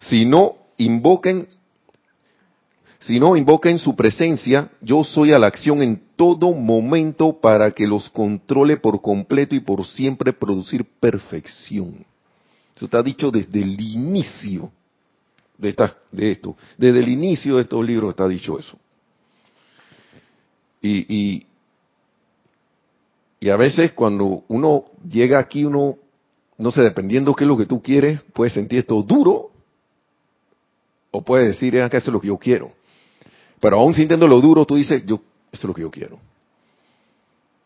Si 0.00 0.24
no 0.24 0.56
invoquen, 0.76 1.46
si 3.00 3.20
no 3.20 3.36
invoquen 3.36 3.78
su 3.78 3.94
presencia, 3.94 4.70
yo 4.80 5.04
soy 5.04 5.32
a 5.32 5.38
la 5.38 5.46
acción 5.46 5.82
en 5.82 6.02
todo 6.16 6.52
momento 6.52 7.38
para 7.40 7.70
que 7.70 7.86
los 7.86 8.08
controle 8.10 8.78
por 8.78 9.00
completo 9.00 9.54
y 9.54 9.60
por 9.60 9.86
siempre 9.86 10.32
producir 10.32 10.84
perfección. 10.84 12.04
Eso 12.74 12.86
está 12.86 13.02
dicho 13.02 13.30
desde 13.30 13.62
el 13.62 13.80
inicio 13.80 14.70
de, 15.58 15.68
esta, 15.68 15.96
de 16.10 16.32
esto. 16.32 16.56
Desde 16.76 17.00
el 17.00 17.08
inicio 17.08 17.56
de 17.56 17.62
estos 17.62 17.84
libros 17.84 18.10
está 18.10 18.28
dicho 18.28 18.58
eso. 18.58 18.78
Y, 20.82 21.46
y, 23.40 23.50
a 23.50 23.56
veces 23.56 23.92
cuando 23.92 24.44
uno 24.48 24.86
llega 25.08 25.38
aquí, 25.38 25.64
uno, 25.64 25.96
no 26.58 26.70
sé, 26.72 26.82
dependiendo 26.82 27.32
qué 27.34 27.44
es 27.44 27.48
lo 27.48 27.56
que 27.56 27.66
tú 27.66 27.80
quieres, 27.80 28.20
puede 28.32 28.50
sentir 28.50 28.80
esto 28.80 29.00
duro 29.02 29.50
o 31.12 31.22
puede 31.22 31.46
decir, 31.48 31.76
es 31.76 31.88
que 31.90 31.96
eso 31.96 32.10
es 32.10 32.12
lo 32.12 32.20
que 32.20 32.26
yo 32.28 32.38
quiero. 32.38 32.72
Pero 33.60 33.78
aún 33.78 33.94
sintiendo 33.94 34.26
lo 34.26 34.40
duro, 34.40 34.64
tú 34.64 34.74
dices, 34.74 35.04
yo, 35.06 35.20
esto 35.52 35.64
es 35.66 35.68
lo 35.68 35.74
que 35.74 35.82
yo 35.82 35.90
quiero. 35.90 36.18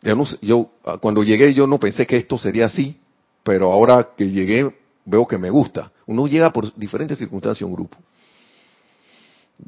Yo, 0.02 0.14
no, 0.14 0.25
yo 0.40 0.70
cuando 1.00 1.23
llegué 1.23 1.52
yo 1.52 1.66
no 1.66 1.78
pensé 1.78 2.06
que 2.06 2.16
esto 2.16 2.38
sería 2.38 2.66
así, 2.66 2.97
pero 3.42 3.73
ahora 3.73 4.11
que 4.16 4.30
llegué 4.30 4.75
veo 5.04 5.26
que 5.26 5.38
me 5.38 5.50
gusta. 5.50 5.92
Uno 6.11 6.26
llega 6.26 6.52
por 6.52 6.75
diferentes 6.75 7.17
circunstancias 7.17 7.62
a 7.62 7.67
un 7.67 7.73
grupo. 7.73 7.97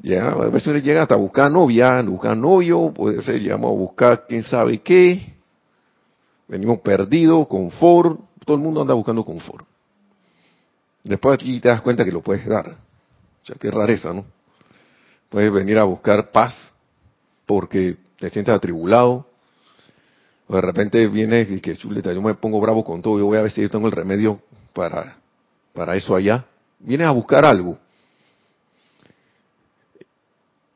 Ya, 0.03 0.31
a 0.31 0.49
veces 0.49 0.83
llega 0.83 1.03
hasta 1.03 1.15
buscar 1.15 1.49
novia, 1.49 2.03
buscar 2.03 2.37
novio, 2.37 2.93
puede 2.93 3.23
ser, 3.23 3.41
llegamos 3.41 3.71
a 3.71 3.75
buscar 3.75 4.27
quién 4.27 4.43
sabe 4.43 4.79
qué. 4.79 5.35
Venimos 6.49 6.81
perdidos, 6.81 7.47
confort, 7.47 8.19
todo 8.45 8.57
el 8.57 8.63
mundo 8.63 8.81
anda 8.81 8.93
buscando 8.93 9.25
confort. 9.25 9.65
Después 11.05 11.35
aquí 11.35 11.61
te 11.61 11.69
das 11.69 11.81
cuenta 11.81 12.05
que 12.05 12.11
lo 12.11 12.23
puedes 12.23 12.45
dar. 12.45 12.71
O 12.71 13.47
sea, 13.47 13.55
qué 13.55 13.71
rareza, 13.71 14.13
¿no? 14.13 14.25
Puedes 15.29 15.53
venir 15.53 15.79
a 15.79 15.85
buscar 15.85 16.33
paz 16.33 16.73
porque 17.47 17.99
te 18.19 18.31
sientes 18.31 18.53
atribulado. 18.53 19.29
O 20.49 20.57
de 20.57 20.61
repente 20.61 21.07
vienes 21.07 21.49
y 21.53 21.61
que 21.61 21.77
chuleta, 21.77 22.13
yo 22.13 22.21
me 22.21 22.35
pongo 22.35 22.61
bravo 22.61 22.83
con 22.83 23.01
todo, 23.01 23.17
yo 23.17 23.27
voy 23.27 23.39
a 23.39 23.43
ver 23.43 23.53
si 23.53 23.63
yo 23.63 23.71
tengo 23.71 23.87
el 23.87 23.93
remedio 23.93 24.41
para 24.73 25.22
para 25.73 25.97
eso 25.97 26.15
allá. 26.15 26.45
Vienes 26.79 27.07
a 27.07 27.11
buscar 27.11 27.45
algo. 27.45 27.79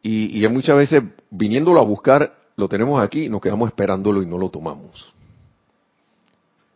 Y, 0.03 0.45
y 0.45 0.49
muchas 0.49 0.77
veces 0.77 1.03
viniéndolo 1.31 1.81
a 1.81 1.85
buscar, 1.85 2.37
lo 2.57 2.69
tenemos 2.69 3.03
aquí 3.03 3.25
y 3.25 3.29
nos 3.29 3.41
quedamos 3.41 3.69
esperándolo 3.69 4.23
y 4.23 4.27
no 4.27 4.39
lo 4.39 4.49
tomamos. 4.49 5.13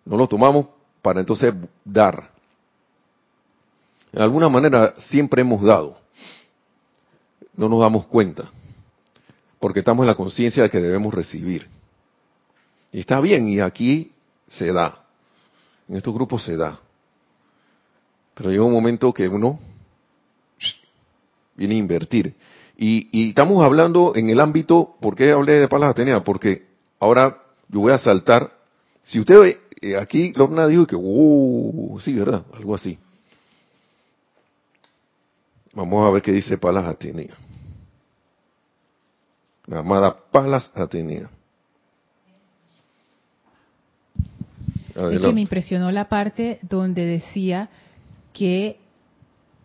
No 0.04 0.16
lo 0.16 0.26
tomamos 0.26 0.66
para 1.02 1.20
entonces 1.20 1.54
dar. 1.84 2.30
De 4.12 4.22
alguna 4.22 4.48
manera 4.48 4.94
siempre 4.96 5.42
hemos 5.42 5.62
dado. 5.62 5.98
No 7.54 7.68
nos 7.68 7.80
damos 7.80 8.06
cuenta. 8.06 8.50
Porque 9.58 9.80
estamos 9.80 10.02
en 10.02 10.08
la 10.08 10.14
conciencia 10.14 10.62
de 10.62 10.70
que 10.70 10.80
debemos 10.80 11.14
recibir. 11.14 11.68
Y 12.92 13.00
está 13.00 13.20
bien, 13.20 13.46
y 13.46 13.60
aquí 13.60 14.12
se 14.48 14.72
da. 14.72 15.04
En 15.88 15.96
estos 15.96 16.12
grupos 16.12 16.44
se 16.44 16.56
da. 16.56 16.80
Pero 18.40 18.52
llega 18.52 18.64
un 18.64 18.72
momento 18.72 19.12
que 19.12 19.28
uno 19.28 19.60
viene 21.56 21.74
a 21.74 21.78
invertir. 21.78 22.34
Y, 22.74 23.28
estamos 23.28 23.62
hablando 23.62 24.16
en 24.16 24.30
el 24.30 24.40
ámbito, 24.40 24.96
¿por 24.98 25.14
qué 25.14 25.32
hablé 25.32 25.60
de 25.60 25.68
Palas 25.68 25.90
Atenea? 25.90 26.24
Porque 26.24 26.66
ahora 26.98 27.36
yo 27.68 27.80
voy 27.80 27.92
a 27.92 27.98
saltar. 27.98 28.50
Si 29.04 29.20
usted 29.20 29.58
eh, 29.82 29.94
aquí, 29.94 30.32
Lorna 30.32 30.66
dijo 30.68 30.86
que, 30.86 30.96
uh, 30.96 32.00
sí, 32.02 32.14
¿verdad? 32.14 32.42
Algo 32.54 32.74
así. 32.74 32.98
Vamos 35.74 36.08
a 36.08 36.10
ver 36.10 36.22
qué 36.22 36.32
dice 36.32 36.56
Palas 36.56 36.86
Atenea. 36.86 37.36
La 39.66 39.80
amada 39.80 40.16
Palas 40.32 40.72
Atenea. 40.74 41.28
Es 44.94 45.20
que 45.20 45.32
me 45.34 45.42
impresionó 45.42 45.92
la 45.92 46.08
parte 46.08 46.58
donde 46.62 47.04
decía 47.04 47.68
que 48.40 48.78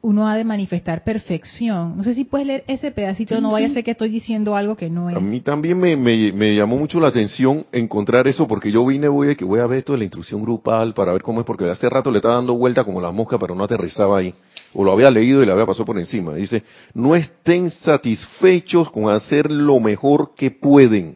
uno 0.01 0.27
ha 0.27 0.36
de 0.36 0.44
manifestar 0.44 1.05
perfección. 1.05 1.96
No 1.96 2.03
sé 2.03 2.13
si 2.13 2.25
puedes 2.25 2.46
leer 2.46 2.65
ese 2.67 2.91
pedacito, 2.91 3.39
no 3.39 3.53
vaya 3.53 3.67
a 3.67 3.70
ser 3.70 3.86
que 3.86 3.91
estoy 3.91 4.10
diciendo 4.10 4.53
algo 4.53 4.75
que 4.75 4.89
no 4.89 5.10
es. 5.10 5.15
A 5.15 5.22
mí 5.22 5.39
también 5.39 5.79
me, 5.79 5.96
me, 5.96 6.53
llamó 6.53 6.75
mucho 6.75 7.00
la 7.00 7.08
atención 7.08 7.65
encontrar 7.72 8.27
eso, 8.27 8.46
porque 8.50 8.70
yo 8.74 8.86
vine, 8.86 9.08
voy 9.08 9.29
a, 9.29 9.36
que 9.36 9.46
voy 9.46 9.62
a 9.62 9.65
ver 9.65 9.79
esto 9.79 9.94
de 9.94 10.00
la 10.00 10.03
instrucción 10.03 10.41
grupal 10.41 10.94
para 10.94 11.13
ver 11.13 11.22
cómo 11.22 11.39
es, 11.39 11.46
porque 11.46 11.63
hace 11.70 11.89
rato 11.89 12.12
le 12.12 12.17
estaba 12.17 12.36
dando 12.36 12.53
vuelta 12.55 12.84
como 12.84 13.00
la 13.00 13.12
mosca, 13.12 13.39
pero 13.39 13.55
no 13.55 13.63
aterrizaba 13.63 14.17
ahí. 14.17 14.34
O 14.74 14.84
lo 14.84 14.91
había 14.91 15.10
leído 15.10 15.41
y 15.41 15.46
le 15.46 15.53
había 15.53 15.65
pasado 15.65 15.86
por 15.86 15.98
encima. 15.98 16.34
Dice, 16.34 16.63
no 16.94 17.15
estén 17.15 17.70
satisfechos 17.70 18.91
con 18.91 19.10
hacer 19.10 19.50
lo 19.50 19.79
mejor 19.79 20.36
que 20.36 20.51
pueden 20.51 21.15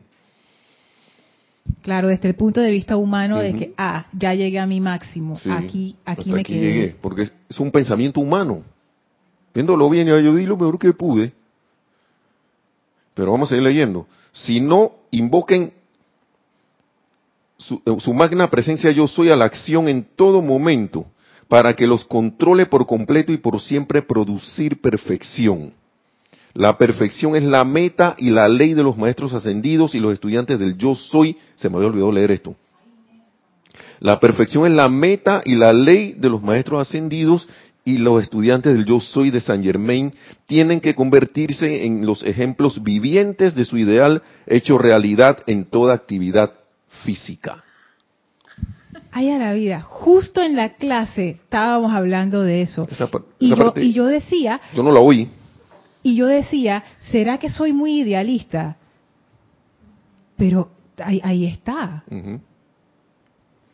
Claro, 1.81 2.09
desde 2.09 2.27
el 2.27 2.35
punto 2.35 2.59
de 2.59 2.71
vista 2.71 2.97
humano 2.97 3.39
de 3.39 3.53
que, 3.53 3.73
ah, 3.77 4.07
ya 4.11 4.33
llegué 4.33 4.59
a 4.59 4.65
mi 4.65 4.81
máximo, 4.81 5.35
aquí, 5.49 5.95
aquí 6.05 6.31
me 6.31 6.43
quedé. 6.43 6.59
Llegué, 6.59 6.95
porque 7.01 7.23
es, 7.23 7.59
un 7.59 7.71
pensamiento 7.71 8.19
humano. 8.19 8.63
Viéndolo 9.53 9.89
bien, 9.89 10.07
yo 10.07 10.35
di 10.35 10.45
lo 10.45 10.57
mejor 10.57 10.77
que 10.77 10.93
pude. 10.93 11.33
Pero 13.13 13.31
vamos 13.31 13.47
a 13.47 13.49
seguir 13.49 13.63
leyendo. 13.63 14.07
Si 14.33 14.59
no 14.59 14.91
invoquen 15.11 15.73
su, 17.57 17.81
su 17.99 18.13
magna 18.13 18.49
presencia 18.49 18.91
yo 18.91 19.07
soy 19.07 19.29
a 19.29 19.35
la 19.35 19.45
acción 19.45 19.87
en 19.87 20.05
todo 20.15 20.41
momento, 20.41 21.05
para 21.47 21.73
que 21.75 21.87
los 21.87 22.05
controle 22.05 22.65
por 22.67 22.85
completo 22.85 23.31
y 23.31 23.37
por 23.37 23.59
siempre 23.59 24.01
producir 24.01 24.79
perfección. 24.81 25.73
La 26.53 26.77
perfección 26.77 27.35
es 27.35 27.43
la 27.43 27.63
meta 27.63 28.15
y 28.17 28.31
la 28.31 28.47
ley 28.47 28.73
de 28.73 28.83
los 28.83 28.97
maestros 28.97 29.33
ascendidos 29.33 29.93
y 29.93 29.99
los 29.99 30.13
estudiantes 30.13 30.59
del 30.59 30.77
yo 30.77 30.95
soy. 30.95 31.37
Se 31.55 31.69
me 31.69 31.77
había 31.77 31.89
olvidado 31.89 32.11
leer 32.11 32.31
esto. 32.31 32.55
La 33.99 34.19
perfección 34.19 34.65
es 34.65 34.71
la 34.71 34.89
meta 34.89 35.41
y 35.45 35.55
la 35.55 35.73
ley 35.73 36.13
de 36.13 36.29
los 36.29 36.41
maestros 36.41 36.81
ascendidos 36.87 37.47
y 37.85 37.97
los 37.97 38.21
estudiantes 38.21 38.73
del 38.73 38.85
yo 38.85 38.99
soy 38.99 39.29
de 39.29 39.41
San 39.41 39.63
Germain 39.63 40.13
tienen 40.45 40.79
que 40.79 40.95
convertirse 40.95 41.85
en 41.85 42.05
los 42.05 42.23
ejemplos 42.23 42.83
vivientes 42.83 43.55
de 43.55 43.65
su 43.65 43.77
ideal 43.77 44.21
hecho 44.47 44.77
realidad 44.77 45.39
en 45.47 45.65
toda 45.65 45.93
actividad 45.93 46.53
física. 47.03 47.63
Ay, 49.11 49.31
a 49.31 49.39
la 49.39 49.53
vida, 49.53 49.81
justo 49.81 50.41
en 50.41 50.55
la 50.55 50.73
clase 50.75 51.29
estábamos 51.29 51.93
hablando 51.93 52.43
de 52.43 52.61
eso. 52.61 52.87
y, 53.39 53.49
yo, 53.49 53.73
y 53.75 53.93
yo 53.93 54.05
decía... 54.05 54.61
Yo 54.75 54.83
no 54.83 54.91
la 54.91 54.99
oí. 54.99 55.27
Y 56.01 56.15
yo 56.15 56.27
decía, 56.27 56.83
¿será 57.01 57.37
que 57.37 57.49
soy 57.49 57.73
muy 57.73 57.99
idealista? 58.01 58.77
Pero 60.37 60.71
ahí, 60.97 61.45
está. 61.45 62.03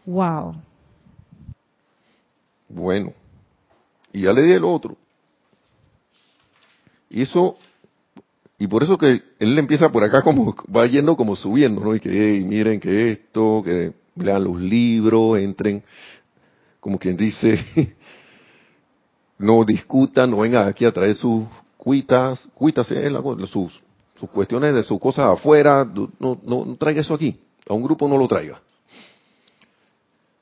Wow. 0.05 0.55
Bueno, 2.67 3.13
y 4.11 4.21
ya 4.21 4.33
le 4.33 4.41
di 4.41 4.51
el 4.53 4.63
otro. 4.63 4.97
Y 7.09 7.21
eso, 7.21 7.57
y 8.57 8.67
por 8.67 8.83
eso 8.83 8.97
que 8.97 9.21
él 9.39 9.57
empieza 9.57 9.91
por 9.91 10.03
acá 10.03 10.21
como, 10.23 10.55
va 10.75 10.87
yendo 10.87 11.15
como 11.15 11.35
subiendo, 11.35 11.81
¿no? 11.81 11.95
Y 11.95 11.99
que, 11.99 12.09
hey, 12.09 12.43
miren 12.43 12.79
que 12.79 13.11
esto, 13.11 13.61
que 13.63 13.93
lean 14.15 14.43
los 14.43 14.59
libros, 14.59 15.37
entren, 15.37 15.83
como 16.79 16.97
quien 16.97 17.15
dice, 17.15 17.59
no 19.37 19.63
discutan, 19.63 20.31
no 20.31 20.37
vengan 20.37 20.67
aquí 20.67 20.85
a 20.85 20.91
traer 20.91 21.15
sus 21.15 21.45
cuitas, 21.85 22.49
cuitas, 22.55 22.87
sus, 22.87 23.83
sus 24.19 24.29
cuestiones 24.31 24.73
de 24.73 24.81
sus 24.81 24.99
cosas 24.99 25.27
afuera, 25.27 25.85
no, 26.19 26.39
no, 26.43 26.75
traiga 26.77 27.01
eso 27.01 27.13
aquí, 27.13 27.39
a 27.69 27.73
un 27.75 27.83
grupo 27.83 28.07
no 28.07 28.17
lo 28.17 28.27
traiga. 28.27 28.59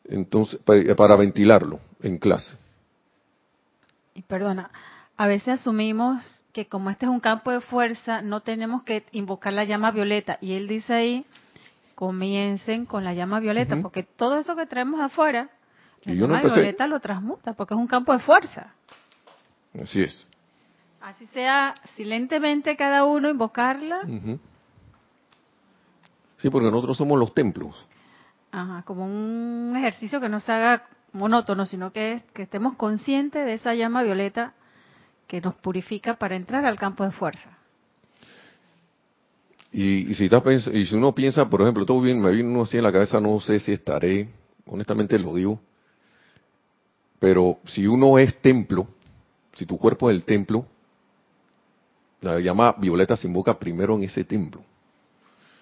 Entonces, 0.05 0.57
para 0.95 1.17
ventilarlo 1.17 1.81
en 2.01 2.17
clase. 2.17 2.55
Y 4.15 4.21
perdona, 4.21 4.71
a 5.17 5.27
veces 5.27 5.59
asumimos 5.59 6.23
que 6.53 6.67
como 6.67 6.89
este 6.89 7.07
es 7.07 7.11
un 7.11 7.19
campo 7.19 7.51
de 7.51 7.59
fuerza, 7.59 8.21
no 8.21 8.39
tenemos 8.39 8.83
que 8.83 9.03
invocar 9.11 9.51
la 9.51 9.65
llama 9.65 9.91
violeta. 9.91 10.37
Y 10.39 10.53
él 10.53 10.69
dice 10.69 10.93
ahí, 10.93 11.25
comiencen 11.95 12.85
con 12.85 13.03
la 13.03 13.13
llama 13.13 13.41
violeta, 13.41 13.75
porque 13.81 14.03
todo 14.03 14.37
eso 14.37 14.55
que 14.55 14.65
traemos 14.65 15.01
afuera, 15.01 15.49
la 16.05 16.13
llama 16.13 16.41
violeta 16.41 16.87
lo 16.87 17.01
transmuta, 17.01 17.51
porque 17.51 17.73
es 17.73 17.79
un 17.79 17.87
campo 17.87 18.13
de 18.13 18.19
fuerza. 18.19 18.73
Así 19.73 20.03
es. 20.03 20.25
Así 21.03 21.27
sea, 21.27 21.73
silentemente 21.95 22.77
cada 22.77 23.03
uno 23.03 23.29
invocarla. 23.29 24.03
Sí, 26.37 26.49
porque 26.49 26.71
nosotros 26.71 26.97
somos 26.97 27.19
los 27.19 27.33
templos. 27.33 27.75
Ajá, 28.53 28.83
como 28.83 29.05
un 29.05 29.75
ejercicio 29.75 30.21
que 30.21 30.29
no 30.29 30.39
se 30.39 30.53
haga 30.53 30.87
monótono, 31.11 31.65
sino 31.65 31.91
que, 31.91 32.23
que 32.33 32.43
estemos 32.43 32.77
conscientes 32.77 33.45
de 33.45 33.53
esa 33.53 33.73
llama 33.73 34.01
violeta 34.01 34.53
que 35.27 35.41
nos 35.41 35.55
purifica 35.55 36.13
para 36.13 36.37
entrar 36.37 36.65
al 36.65 36.79
campo 36.79 37.03
de 37.03 37.11
fuerza. 37.11 37.49
Y, 39.73 40.13
si, 40.13 40.29
y 40.71 40.85
si 40.85 40.95
uno 40.95 41.13
piensa, 41.13 41.49
por 41.49 41.63
ejemplo, 41.63 41.85
todo 41.85 41.99
bien, 41.99 42.21
me 42.21 42.31
vino 42.31 42.61
así 42.61 42.77
en 42.77 42.83
la 42.83 42.93
cabeza, 42.93 43.19
no 43.19 43.41
sé 43.41 43.59
si 43.59 43.73
estaré, 43.73 44.29
honestamente 44.65 45.19
lo 45.19 45.35
digo, 45.35 45.59
pero 47.19 47.57
si 47.65 47.87
uno 47.87 48.17
es 48.19 48.39
templo, 48.41 48.87
si 49.53 49.65
tu 49.65 49.77
cuerpo 49.77 50.09
es 50.09 50.15
el 50.15 50.23
templo, 50.23 50.65
la 52.23 52.39
llama 52.39 52.75
violeta 52.77 53.15
se 53.15 53.27
invoca 53.27 53.57
primero 53.57 53.95
en 53.95 54.03
ese 54.03 54.23
templo. 54.23 54.61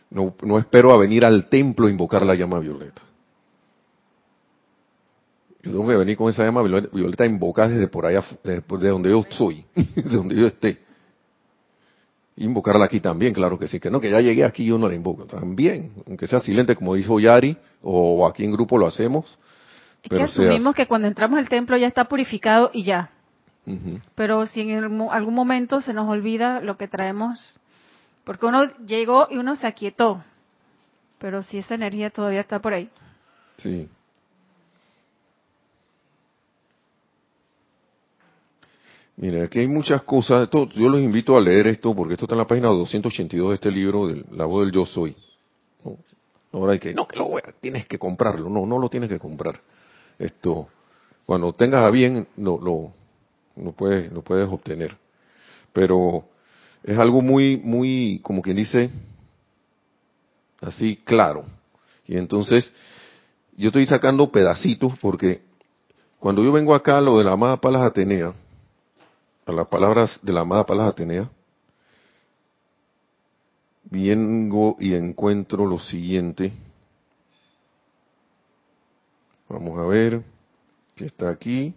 No, 0.09 0.35
no 0.43 0.59
espero 0.59 0.93
a 0.93 0.97
venir 0.97 1.25
al 1.25 1.47
templo 1.47 1.87
a 1.87 1.89
invocar 1.89 2.25
la 2.25 2.35
llama 2.35 2.59
violeta. 2.59 3.01
Yo 5.63 5.71
tengo 5.71 5.87
que 5.87 5.95
venir 5.95 6.17
con 6.17 6.29
esa 6.29 6.43
llama 6.43 6.63
violeta 6.63 7.25
invocada 7.25 7.69
desde 7.69 7.87
por 7.87 8.05
allá, 8.05 8.23
de 8.43 8.89
donde 8.89 9.11
yo 9.11 9.23
soy, 9.29 9.63
de 9.75 10.01
donde 10.03 10.35
yo 10.35 10.47
esté. 10.47 10.79
Invocarla 12.37 12.85
aquí 12.85 12.99
también, 12.99 13.33
claro 13.33 13.59
que 13.59 13.67
sí, 13.67 13.79
que 13.79 13.91
no, 13.91 13.99
que 13.99 14.09
ya 14.09 14.19
llegué 14.21 14.43
aquí 14.43 14.65
yo 14.65 14.77
no 14.77 14.87
la 14.87 14.95
invoco. 14.95 15.25
También, 15.25 15.91
aunque 16.07 16.27
sea 16.27 16.39
silente 16.39 16.75
como 16.75 16.95
dijo 16.95 17.19
Yari, 17.19 17.55
o 17.83 18.27
aquí 18.27 18.43
en 18.43 18.51
grupo 18.51 18.77
lo 18.77 18.87
hacemos. 18.87 19.37
Es 20.01 20.09
que 20.09 20.21
asumimos 20.21 20.73
que 20.73 20.87
cuando 20.87 21.07
entramos 21.07 21.37
al 21.37 21.47
templo 21.47 21.77
ya 21.77 21.87
está 21.87 22.05
purificado 22.05 22.71
y 22.73 22.83
ya. 22.83 23.11
Pero 24.15 24.47
si 24.47 24.61
en 24.61 24.83
algún 25.11 25.33
momento 25.33 25.81
se 25.81 25.93
nos 25.93 26.09
olvida 26.09 26.61
lo 26.61 26.77
que 26.77 26.87
traemos, 26.87 27.59
porque 28.23 28.45
uno 28.45 28.65
llegó 28.85 29.27
y 29.29 29.37
uno 29.37 29.55
se 29.55 29.67
aquietó, 29.67 30.23
pero 31.19 31.43
si 31.43 31.59
esa 31.59 31.75
energía 31.75 32.09
todavía 32.09 32.41
está 32.41 32.59
por 32.59 32.73
ahí. 32.73 32.89
Sí. 33.57 33.87
Mira, 39.17 39.43
aquí 39.43 39.59
hay 39.59 39.67
muchas 39.67 40.01
cosas. 40.01 40.49
yo 40.49 40.89
los 40.89 40.99
invito 40.99 41.37
a 41.37 41.41
leer 41.41 41.67
esto 41.67 41.93
porque 41.95 42.13
esto 42.13 42.25
está 42.25 42.33
en 42.33 42.39
la 42.39 42.47
página 42.47 42.69
282 42.69 43.49
de 43.49 43.55
este 43.55 43.71
libro, 43.71 44.07
del, 44.07 44.25
La 44.31 44.45
voz 44.45 44.65
del 44.65 44.73
yo 44.73 44.85
soy. 44.85 45.15
Ahora 46.51 46.73
hay 46.73 46.79
que, 46.79 46.93
no, 46.93 47.07
que 47.07 47.17
lo 47.17 47.29
voy 47.29 47.41
tienes 47.59 47.85
que 47.85 47.99
comprarlo. 47.99 48.49
No, 48.49 48.65
no 48.65 48.79
lo 48.79 48.89
tienes 48.89 49.09
que 49.09 49.19
comprar. 49.19 49.61
Esto, 50.17 50.67
cuando 51.25 51.53
tengas 51.53 51.85
a 51.85 51.91
bien, 51.91 52.27
lo, 52.37 52.59
lo, 52.59 52.93
lo, 53.55 53.71
puedes, 53.71 54.11
lo 54.11 54.21
puedes 54.21 54.49
obtener. 54.49 54.97
Pero 55.73 56.25
es 56.83 56.97
algo 56.97 57.21
muy, 57.21 57.57
muy, 57.57 58.19
como 58.23 58.41
quien 58.41 58.57
dice, 58.57 58.89
así 60.61 60.97
claro. 61.03 61.45
Y 62.07 62.17
entonces, 62.17 62.73
yo 63.55 63.67
estoy 63.67 63.85
sacando 63.85 64.31
pedacitos 64.31 64.93
porque 64.99 65.41
cuando 66.19 66.43
yo 66.43 66.51
vengo 66.51 66.75
acá, 66.75 67.01
lo 67.01 67.17
de 67.17 67.23
la 67.23 67.31
amada 67.31 67.57
Palas 67.57 67.81
Atenea, 67.83 68.33
a 69.45 69.51
las 69.51 69.67
palabras 69.67 70.19
de 70.21 70.33
la 70.33 70.41
amada 70.41 70.65
Palas 70.65 70.89
Atenea, 70.89 71.29
vengo 73.83 74.77
y 74.79 74.93
encuentro 74.93 75.65
lo 75.65 75.79
siguiente. 75.79 76.51
Vamos 79.49 79.77
a 79.79 79.83
ver, 79.83 80.21
que 80.95 81.05
está 81.05 81.29
aquí. 81.29 81.73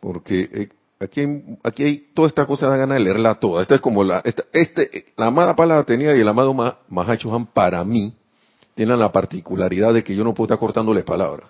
Porque 0.00 0.48
eh, 0.52 0.68
aquí 0.98 1.20
hay, 1.20 1.58
aquí 1.62 1.84
hay 1.84 1.98
toda 2.14 2.28
esta 2.28 2.46
cosa 2.46 2.68
da 2.68 2.76
ganas 2.76 2.98
de 2.98 3.04
leerla 3.04 3.34
toda. 3.36 3.62
Esta 3.62 3.76
es 3.76 3.80
como 3.80 4.04
la, 4.04 4.22
este, 4.52 5.12
la 5.16 5.26
amada 5.26 5.54
Palas 5.56 5.80
Atenea 5.80 6.16
y 6.16 6.20
el 6.20 6.28
amado 6.28 6.54
Mahachohan 6.88 7.46
para 7.46 7.84
mí 7.84 8.14
tienen 8.74 8.98
la 8.98 9.12
particularidad 9.12 9.92
de 9.92 10.02
que 10.04 10.14
yo 10.14 10.24
no 10.24 10.34
puedo 10.34 10.46
estar 10.46 10.58
cortándole 10.58 11.02
palabras. 11.02 11.48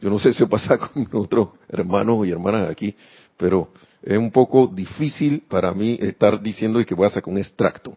Yo 0.00 0.10
no 0.10 0.18
sé 0.18 0.32
si 0.32 0.44
pasa 0.46 0.78
con 0.78 1.06
otros 1.12 1.50
hermanos 1.68 2.26
y 2.26 2.30
hermanas 2.30 2.70
aquí, 2.70 2.94
pero 3.36 3.70
es 4.02 4.16
un 4.16 4.30
poco 4.30 4.66
difícil 4.66 5.44
para 5.48 5.72
mí 5.72 5.98
estar 6.00 6.40
diciendo 6.40 6.84
que 6.84 6.94
voy 6.94 7.06
a 7.06 7.10
sacar 7.10 7.32
un 7.32 7.38
extracto. 7.38 7.96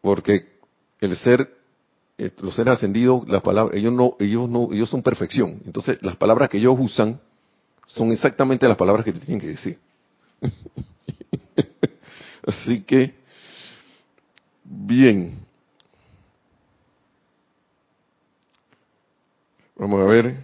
Porque 0.00 0.46
el 1.00 1.16
ser, 1.16 1.55
los 2.18 2.54
seres 2.54 2.74
ascendidos, 2.74 3.28
las 3.28 3.42
palabras, 3.42 3.76
ellos 3.76 3.92
no, 3.92 4.16
ellos 4.18 4.48
no, 4.48 4.68
ellos 4.72 4.88
son 4.88 5.02
perfección. 5.02 5.60
Entonces, 5.66 5.98
las 6.02 6.16
palabras 6.16 6.48
que 6.48 6.58
ellos 6.58 6.76
usan 6.78 7.20
son 7.86 8.12
exactamente 8.12 8.66
las 8.66 8.76
palabras 8.76 9.04
que 9.04 9.12
te 9.12 9.20
tienen 9.20 9.40
que 9.40 9.48
decir. 9.48 9.78
Así 12.46 12.82
que, 12.82 13.14
Bien. 14.68 15.46
Vamos 19.76 20.00
a 20.00 20.04
ver. 20.04 20.36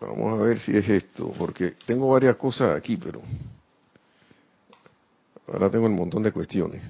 Vamos 0.00 0.40
a 0.40 0.42
ver 0.42 0.58
si 0.60 0.76
es 0.76 0.88
esto, 0.88 1.32
porque 1.36 1.74
tengo 1.86 2.10
varias 2.10 2.36
cosas 2.36 2.76
aquí, 2.76 2.96
pero 2.96 3.20
ahora 5.52 5.70
tengo 5.70 5.86
un 5.86 5.94
montón 5.94 6.22
de 6.22 6.32
cuestiones. 6.32 6.82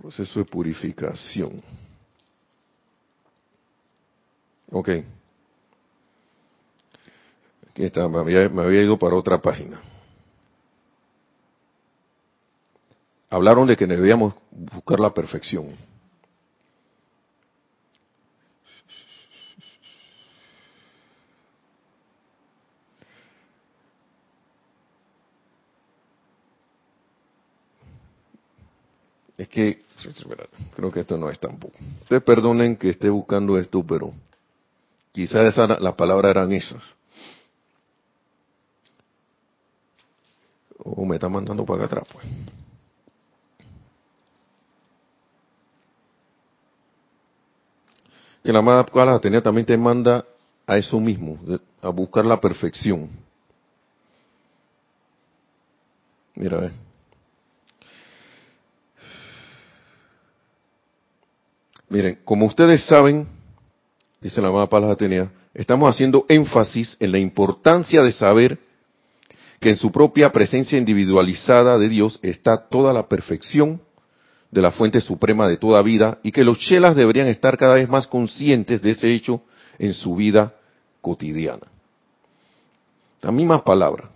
Proceso 0.00 0.38
de 0.38 0.44
purificación. 0.44 1.62
Ok. 4.70 4.88
Aquí 7.70 7.84
está, 7.84 8.08
me 8.08 8.18
había, 8.18 8.82
ido 8.82 8.98
para 8.98 9.16
otra 9.16 9.40
página. 9.40 9.80
Hablaron 13.30 13.66
de 13.66 13.76
que 13.76 13.86
debíamos 13.86 14.34
buscar 14.50 15.00
la 15.00 15.12
perfección. 15.12 15.68
Es 29.38 29.48
que, 29.48 29.80
creo 30.76 30.92
que 30.92 31.00
esto 31.00 31.16
no 31.16 31.30
es 31.30 31.38
tampoco. 31.38 31.78
Ustedes 32.02 32.22
perdonen 32.22 32.76
que 32.76 32.90
esté 32.90 33.08
buscando 33.08 33.56
esto, 33.56 33.82
pero 33.86 34.12
Quizás 35.18 35.56
las 35.80 35.94
palabras 35.94 36.30
eran 36.30 36.52
esas. 36.52 36.94
O 40.78 41.04
me 41.04 41.16
está 41.16 41.28
mandando 41.28 41.64
para 41.64 41.84
acá 41.84 41.98
atrás, 41.98 42.08
pues. 42.12 42.24
Que 48.44 48.52
la 48.52 48.60
amada 48.60 48.86
la 48.94 49.42
también 49.42 49.66
te 49.66 49.76
manda 49.76 50.24
a 50.66 50.78
eso 50.78 51.00
mismo, 51.00 51.36
a 51.82 51.88
buscar 51.88 52.24
la 52.24 52.40
perfección. 52.40 53.10
Mira, 56.36 56.58
a 56.58 56.60
ver. 56.60 56.87
Miren, 61.88 62.18
como 62.24 62.46
ustedes 62.46 62.84
saben, 62.84 63.26
dice 64.20 64.40
la 64.42 64.48
amada 64.48 64.68
Palas 64.68 64.90
Atenea, 64.90 65.30
estamos 65.54 65.88
haciendo 65.88 66.26
énfasis 66.28 66.96
en 67.00 67.12
la 67.12 67.18
importancia 67.18 68.02
de 68.02 68.12
saber 68.12 68.58
que 69.60 69.70
en 69.70 69.76
su 69.76 69.90
propia 69.90 70.30
presencia 70.30 70.78
individualizada 70.78 71.78
de 71.78 71.88
Dios 71.88 72.18
está 72.22 72.68
toda 72.68 72.92
la 72.92 73.08
perfección 73.08 73.80
de 74.50 74.62
la 74.62 74.70
fuente 74.70 75.00
suprema 75.00 75.48
de 75.48 75.56
toda 75.56 75.82
vida 75.82 76.18
y 76.22 76.32
que 76.32 76.44
los 76.44 76.58
chelas 76.58 76.94
deberían 76.94 77.26
estar 77.26 77.56
cada 77.56 77.74
vez 77.74 77.88
más 77.88 78.06
conscientes 78.06 78.82
de 78.82 78.92
ese 78.92 79.12
hecho 79.12 79.42
en 79.78 79.94
su 79.94 80.14
vida 80.14 80.54
cotidiana. 81.00 81.66
La 83.20 83.32
misma 83.32 83.64
palabra, 83.64 84.10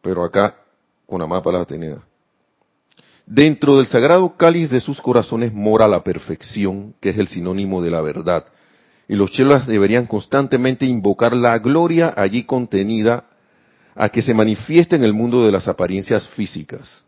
pero 0.00 0.24
acá 0.24 0.56
con 1.06 1.20
la 1.20 1.26
más 1.26 1.42
palabra 1.42 1.66
tenida. 1.66 2.02
Dentro 3.26 3.78
del 3.78 3.86
sagrado 3.86 4.36
cáliz 4.36 4.70
de 4.70 4.80
sus 4.80 5.00
corazones 5.00 5.52
mora 5.52 5.86
la 5.86 6.02
perfección, 6.02 6.94
que 7.00 7.10
es 7.10 7.18
el 7.18 7.28
sinónimo 7.28 7.80
de 7.82 7.90
la 7.90 8.02
verdad. 8.02 8.46
Y 9.08 9.14
los 9.14 9.30
chelas 9.30 9.66
deberían 9.66 10.06
constantemente 10.06 10.86
invocar 10.86 11.34
la 11.34 11.58
gloria 11.58 12.12
allí 12.16 12.44
contenida 12.44 13.24
a 13.94 14.08
que 14.08 14.22
se 14.22 14.34
manifieste 14.34 14.96
en 14.96 15.04
el 15.04 15.12
mundo 15.12 15.44
de 15.44 15.52
las 15.52 15.68
apariencias 15.68 16.28
físicas. 16.30 17.02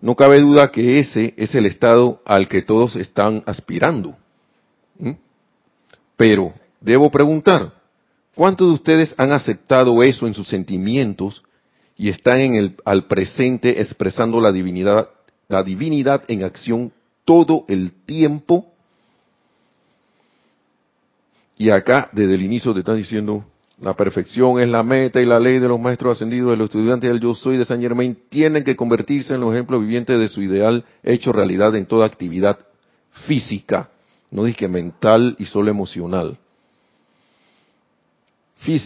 No 0.00 0.16
cabe 0.16 0.40
duda 0.40 0.70
que 0.70 0.98
ese 0.98 1.34
es 1.36 1.54
el 1.54 1.66
estado 1.66 2.22
al 2.24 2.48
que 2.48 2.62
todos 2.62 2.96
están 2.96 3.42
aspirando. 3.46 4.16
¿Mm? 4.98 5.12
Pero 6.16 6.52
debo 6.80 7.10
preguntar, 7.10 7.72
¿cuántos 8.34 8.68
de 8.68 8.74
ustedes 8.74 9.14
han 9.16 9.32
aceptado 9.32 10.02
eso 10.02 10.26
en 10.26 10.34
sus 10.34 10.48
sentimientos 10.48 11.42
y 11.96 12.08
están 12.08 12.40
en 12.40 12.54
el, 12.54 12.76
al 12.84 13.06
presente 13.06 13.80
expresando 13.80 14.40
la 14.40 14.52
divinidad, 14.52 15.08
la 15.48 15.62
divinidad 15.62 16.22
en 16.28 16.44
acción 16.44 16.92
todo 17.24 17.64
el 17.68 17.92
tiempo? 18.04 18.66
Y 21.56 21.70
acá, 21.70 22.10
desde 22.12 22.34
el 22.34 22.42
inicio 22.42 22.72
te 22.72 22.80
están 22.80 22.96
diciendo, 22.96 23.44
la 23.80 23.94
perfección 23.94 24.60
es 24.60 24.68
la 24.68 24.82
meta 24.82 25.20
y 25.20 25.26
la 25.26 25.40
ley 25.40 25.58
de 25.58 25.68
los 25.68 25.80
maestros 25.80 26.16
ascendidos, 26.16 26.52
de 26.52 26.56
los 26.56 26.66
estudiantes 26.66 27.10
del 27.10 27.20
Yo 27.20 27.34
Soy 27.34 27.56
de 27.56 27.64
San 27.64 27.80
Germain, 27.80 28.16
tienen 28.28 28.64
que 28.64 28.76
convertirse 28.76 29.34
en 29.34 29.40
los 29.40 29.52
ejemplos 29.52 29.80
vivientes 29.80 30.18
de 30.18 30.28
su 30.28 30.40
ideal 30.40 30.84
hecho 31.02 31.32
realidad 31.32 31.74
en 31.74 31.86
toda 31.86 32.06
actividad 32.06 32.58
física, 33.26 33.90
no 34.30 34.44
dije 34.44 34.68
mental 34.68 35.36
y 35.38 35.46
solo 35.46 35.70
emocional. 35.70 36.38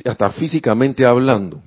hasta 0.04 0.30
físicamente 0.30 1.04
hablando. 1.04 1.62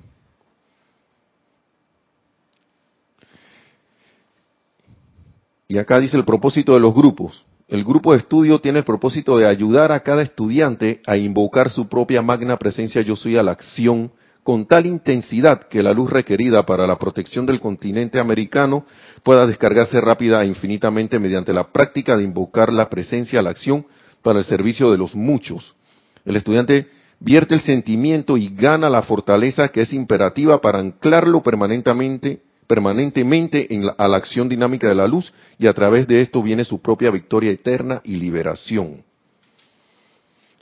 Y 5.70 5.78
acá 5.78 6.00
dice 6.00 6.16
el 6.16 6.24
propósito 6.24 6.74
de 6.74 6.80
los 6.80 6.92
grupos. 6.92 7.46
El 7.68 7.84
grupo 7.84 8.10
de 8.10 8.18
estudio 8.18 8.58
tiene 8.58 8.80
el 8.80 8.84
propósito 8.84 9.38
de 9.38 9.46
ayudar 9.46 9.92
a 9.92 10.00
cada 10.00 10.20
estudiante 10.20 11.00
a 11.06 11.16
invocar 11.16 11.70
su 11.70 11.88
propia 11.88 12.22
magna 12.22 12.56
presencia 12.56 13.02
yo 13.02 13.14
soy 13.14 13.36
a 13.36 13.44
la 13.44 13.52
acción 13.52 14.10
con 14.42 14.66
tal 14.66 14.86
intensidad 14.86 15.60
que 15.68 15.84
la 15.84 15.92
luz 15.92 16.10
requerida 16.10 16.66
para 16.66 16.88
la 16.88 16.98
protección 16.98 17.46
del 17.46 17.60
continente 17.60 18.18
americano 18.18 18.84
pueda 19.22 19.46
descargarse 19.46 20.00
rápida 20.00 20.42
e 20.42 20.48
infinitamente 20.48 21.20
mediante 21.20 21.52
la 21.52 21.70
práctica 21.70 22.16
de 22.16 22.24
invocar 22.24 22.72
la 22.72 22.90
presencia 22.90 23.38
a 23.38 23.42
la 23.42 23.50
acción 23.50 23.86
para 24.22 24.40
el 24.40 24.44
servicio 24.46 24.90
de 24.90 24.98
los 24.98 25.14
muchos. 25.14 25.76
El 26.24 26.34
estudiante 26.34 26.88
vierte 27.20 27.54
el 27.54 27.60
sentimiento 27.60 28.36
y 28.36 28.48
gana 28.56 28.90
la 28.90 29.02
fortaleza 29.02 29.68
que 29.68 29.82
es 29.82 29.92
imperativa 29.92 30.60
para 30.60 30.80
anclarlo 30.80 31.44
permanentemente 31.44 32.40
permanentemente 32.70 33.66
a 33.98 34.06
la 34.06 34.16
acción 34.16 34.48
dinámica 34.48 34.88
de 34.88 34.94
la 34.94 35.08
luz 35.08 35.32
y 35.58 35.66
a 35.66 35.74
través 35.74 36.06
de 36.06 36.20
esto 36.20 36.40
viene 36.40 36.64
su 36.64 36.80
propia 36.80 37.10
victoria 37.10 37.50
eterna 37.50 38.00
y 38.04 38.16
liberación. 38.16 39.02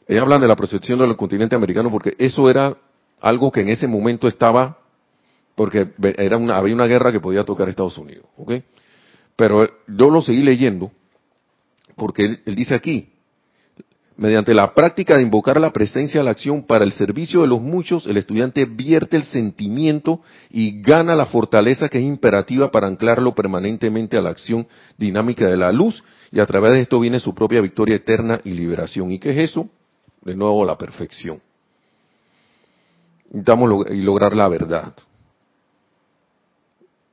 Ellos 0.06 0.22
hablan 0.22 0.40
de 0.40 0.48
la 0.48 0.56
protección 0.56 0.98
del 1.00 1.14
continente 1.16 1.54
americano 1.54 1.90
porque 1.90 2.14
eso 2.18 2.48
era 2.48 2.78
algo 3.20 3.52
que 3.52 3.60
en 3.60 3.68
ese 3.68 3.86
momento 3.86 4.26
estaba, 4.26 4.78
porque 5.54 5.88
era 6.16 6.38
una, 6.38 6.56
había 6.56 6.74
una 6.74 6.86
guerra 6.86 7.12
que 7.12 7.20
podía 7.20 7.44
tocar 7.44 7.68
Estados 7.68 7.98
Unidos, 7.98 8.24
¿ok? 8.38 8.52
Pero 9.36 9.68
yo 9.86 10.08
lo 10.08 10.22
seguí 10.22 10.42
leyendo 10.42 10.90
porque 11.94 12.38
él 12.42 12.54
dice 12.54 12.74
aquí, 12.74 13.12
Mediante 14.18 14.52
la 14.52 14.74
práctica 14.74 15.16
de 15.16 15.22
invocar 15.22 15.60
la 15.60 15.72
presencia 15.72 16.20
a 16.20 16.24
la 16.24 16.32
acción 16.32 16.64
para 16.64 16.82
el 16.82 16.90
servicio 16.90 17.42
de 17.42 17.46
los 17.46 17.60
muchos, 17.60 18.04
el 18.04 18.16
estudiante 18.16 18.64
vierte 18.64 19.16
el 19.16 19.22
sentimiento 19.22 20.22
y 20.50 20.82
gana 20.82 21.14
la 21.14 21.26
fortaleza 21.26 21.88
que 21.88 21.98
es 21.98 22.04
imperativa 22.04 22.72
para 22.72 22.88
anclarlo 22.88 23.36
permanentemente 23.36 24.16
a 24.16 24.20
la 24.20 24.30
acción 24.30 24.66
dinámica 24.96 25.46
de 25.46 25.56
la 25.56 25.70
luz 25.70 26.02
y 26.32 26.40
a 26.40 26.46
través 26.46 26.72
de 26.72 26.80
esto 26.80 26.98
viene 26.98 27.20
su 27.20 27.32
propia 27.32 27.60
victoria 27.60 27.94
eterna 27.94 28.40
y 28.42 28.54
liberación. 28.54 29.12
¿Y 29.12 29.20
qué 29.20 29.30
es 29.30 29.50
eso? 29.50 29.68
De 30.22 30.34
nuevo 30.34 30.64
la 30.64 30.76
perfección. 30.76 31.40
Intentamos 33.26 33.86
y 33.88 34.02
lograr 34.02 34.34
la 34.34 34.48
verdad. 34.48 34.94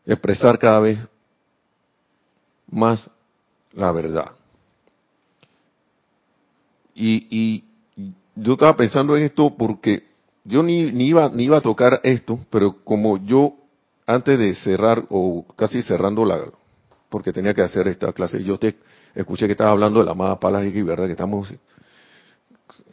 Expresar 0.08 0.58
cada 0.58 0.80
vez 0.80 0.98
más 2.68 3.08
la 3.74 3.92
verdad. 3.92 4.32
Y, 6.96 7.28
y 7.30 7.64
yo 8.36 8.54
estaba 8.54 8.76
pensando 8.76 9.16
en 9.18 9.24
esto 9.24 9.54
porque 9.56 10.04
yo 10.46 10.64
ni, 10.64 10.92
ni, 10.92 11.08
iba, 11.08 11.30
ni 11.30 11.44
iba 11.44 11.58
a 11.58 11.62
tocar 11.62 12.00
esto, 12.04 12.40
pero 12.50 12.84
como 12.84 13.18
yo, 13.18 13.56
antes 14.08 14.40
de 14.40 14.56
cerrar, 14.56 15.06
o 15.10 15.46
casi 15.56 15.82
cerrando 15.82 16.24
la, 16.24 16.40
porque 17.10 17.34
tenía 17.34 17.54
que 17.54 17.62
hacer 17.62 17.88
esta 17.88 18.14
clase, 18.14 18.44
yo 18.44 18.58
te 18.58 18.78
escuché 19.14 19.48
que 19.48 19.54
estaba 19.54 19.72
hablando 19.72 20.00
de 20.00 20.06
la 20.06 20.12
amada 20.12 20.40
Palas 20.40 20.66
y 20.66 20.82
verdad 20.82 21.06
que 21.06 21.12
estamos 21.12 21.54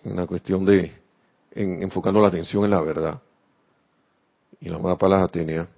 en 0.05 0.17
la 0.17 0.27
cuestión 0.27 0.65
de 0.65 0.93
enfocando 1.55 2.21
la 2.21 2.29
atención 2.29 2.65
en 2.65 2.71
la 2.71 2.81
verdad. 2.81 3.21
Y 4.61 4.69
la 4.69 4.77
amada 4.77 4.97
Palas 4.97 5.23
Atenea, 5.23 5.69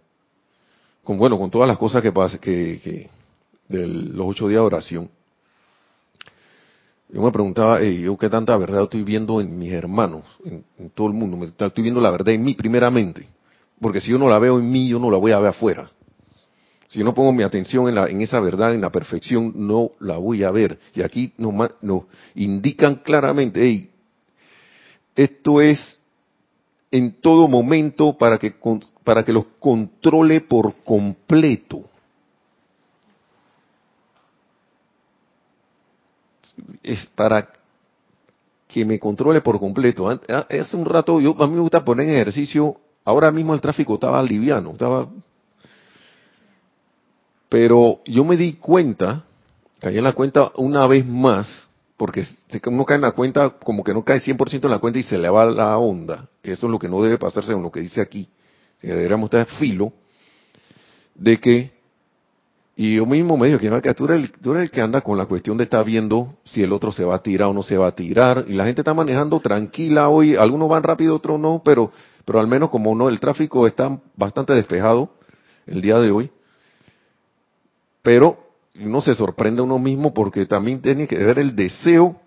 con 1.03 1.19
bueno, 1.19 1.39
con 1.39 1.51
todas 1.51 1.67
las 1.67 1.79
cosas 1.79 2.03
que 2.03 2.13
pasa, 2.13 2.39
que, 2.39 2.81
que 2.83 3.11
de 3.69 3.87
los 3.87 4.27
ocho 4.29 4.49
días 4.49 4.61
de 4.61 4.67
oración, 4.67 5.11
yo 7.15 7.23
me 7.23 7.31
preguntaba, 7.31 7.81
yo 7.81 8.17
qué 8.17 8.29
tanta 8.29 8.57
verdad 8.57 8.83
estoy 8.83 9.05
viendo 9.05 9.41
en 9.41 9.57
mis 9.57 9.73
hermanos, 9.73 10.25
en, 10.45 10.65
todo 10.91 11.07
el 11.07 11.13
mundo, 11.15 11.47
estoy 11.47 11.83
viendo 11.83 12.01
la 12.01 12.11
verdad 12.11 12.35
en 12.35 12.43
mí 12.43 12.55
primeramente, 12.55 13.29
porque 13.81 14.01
si 14.01 14.11
yo 14.11 14.19
no 14.19 14.29
la 14.29 14.41
veo 14.41 14.59
en 14.59 14.69
mí, 14.69 14.89
yo 14.89 14.99
no 14.99 15.13
la 15.13 15.19
voy 15.19 15.31
a 15.31 15.39
ver 15.39 15.51
afuera. 15.51 15.93
Si 16.89 16.99
yo 16.99 17.05
no 17.05 17.15
pongo 17.15 17.33
mi 17.33 17.45
atención 17.45 17.89
en, 17.89 17.95
la, 17.95 18.07
en 18.07 18.21
esa 18.21 18.41
verdad, 18.41 18.75
en 18.75 18.81
la 18.81 18.91
perfección, 18.91 19.53
no 19.55 19.93
la 20.01 20.17
voy 20.17 20.43
a 20.43 20.51
ver. 20.51 20.81
Y 20.93 21.03
aquí 21.03 21.33
nos, 21.39 21.55
nos 21.83 22.03
indican 22.35 22.97
claramente, 22.97 23.61
hey, 23.63 23.91
esto 25.15 25.61
es 25.61 26.01
en 26.91 27.13
todo 27.21 27.47
momento 27.47 28.19
para 28.19 28.39
que, 28.39 28.55
para 29.05 29.23
que 29.23 29.33
los 29.33 29.45
controle 29.61 30.41
por 30.41 30.75
completo. 30.83 31.85
Es 36.83 37.07
para 37.15 37.49
que 38.69 38.85
me 38.85 38.99
controle 38.99 39.41
por 39.41 39.59
completo. 39.59 40.09
Ah, 40.11 40.47
hace 40.51 40.77
un 40.77 40.85
rato, 40.85 41.21
yo 41.21 41.37
a 41.41 41.47
mí 41.47 41.55
me 41.55 41.61
gusta 41.61 41.85
poner 41.85 42.09
en 42.09 42.17
ejercicio, 42.17 42.77
ahora 43.05 43.31
mismo 43.31 43.55
el 43.55 43.61
tráfico 43.61 43.95
estaba 43.95 44.23
liviano, 44.23 44.73
estaba... 44.73 45.09
Pero 47.49 48.01
yo 48.05 48.25
me 48.25 48.37
di 48.37 48.55
cuenta, 48.55 49.25
caí 49.79 49.99
en 49.99 50.05
la 50.05 50.13
cuenta 50.13 50.51
una 50.57 50.87
vez 50.89 51.07
más, 51.07 51.69
porque 51.97 52.27
uno 52.67 52.85
cae 52.85 52.97
en 52.97 53.03
la 53.03 53.13
cuenta, 53.13 53.51
como 53.51 53.85
que 53.85 53.95
no 53.95 54.03
cae 54.03 54.19
100% 54.19 54.65
en 54.65 54.71
la 54.71 54.79
cuenta 54.79 54.99
y 54.99 55.05
se 55.05 55.19
le 55.19 55.29
va 55.29 55.45
la 55.47 55.79
onda. 55.79 56.29
Eso 56.43 56.67
es 56.67 56.71
lo 56.71 56.79
que 56.79 56.89
no 56.89 57.01
debe 57.01 57.17
pasarse 57.17 57.49
según 57.49 57.63
lo 57.63 57.71
que 57.71 57.81
dice 57.81 58.01
aquí. 58.01 58.29
Deberíamos 58.83 59.27
estar 59.27 59.47
filo 59.59 59.93
de 61.15 61.39
que 61.39 61.74
y 62.77 62.97
yo 62.97 63.07
mismo 63.07 63.37
me 63.37 63.47
digo 63.47 63.81
que 63.81 63.95
tú 63.95 64.07
eres, 64.07 64.31
el, 64.45 64.57
el 64.57 64.71
que 64.71 64.81
anda 64.81 65.01
con 65.01 65.17
la 65.17 65.27
cuestión 65.27 65.57
de 65.57 65.65
estar 65.65 65.85
viendo 65.85 66.35
si 66.43 66.63
el 66.63 66.73
otro 66.73 66.91
se 66.91 67.05
va 67.05 67.17
a 67.17 67.23
tirar 67.23 67.49
o 67.49 67.53
no 67.53 67.63
se 67.63 67.77
va 67.77 67.87
a 67.87 67.95
tirar. 67.95 68.47
Y 68.49 68.55
la 68.55 68.65
gente 68.65 68.81
está 68.81 68.93
manejando 68.93 69.39
tranquila 69.39 70.09
hoy. 70.09 70.35
Algunos 70.35 70.69
van 70.69 70.83
rápido, 70.83 71.15
otros 71.15 71.39
no, 71.39 71.63
pero, 71.65 71.93
pero 72.25 72.41
al 72.41 72.49
menos 72.49 72.71
como 72.71 72.95
no, 72.97 73.09
el 73.09 73.21
tráfico 73.21 73.69
está 73.69 73.97
bastante 74.17 74.55
despejado 74.55 75.11
el 75.67 75.83
día 75.83 76.01
de 76.01 76.11
hoy. 76.11 76.31
Pero 78.03 78.39
uno 78.81 79.01
se 79.01 79.15
sorprende 79.15 79.61
a 79.61 79.65
uno 79.65 79.79
mismo 79.79 80.13
porque 80.13 80.45
también 80.45 80.83
tiene 80.83 81.07
que 81.07 81.17
ver 81.17 81.39
el 81.39 81.55
deseo 81.55 82.21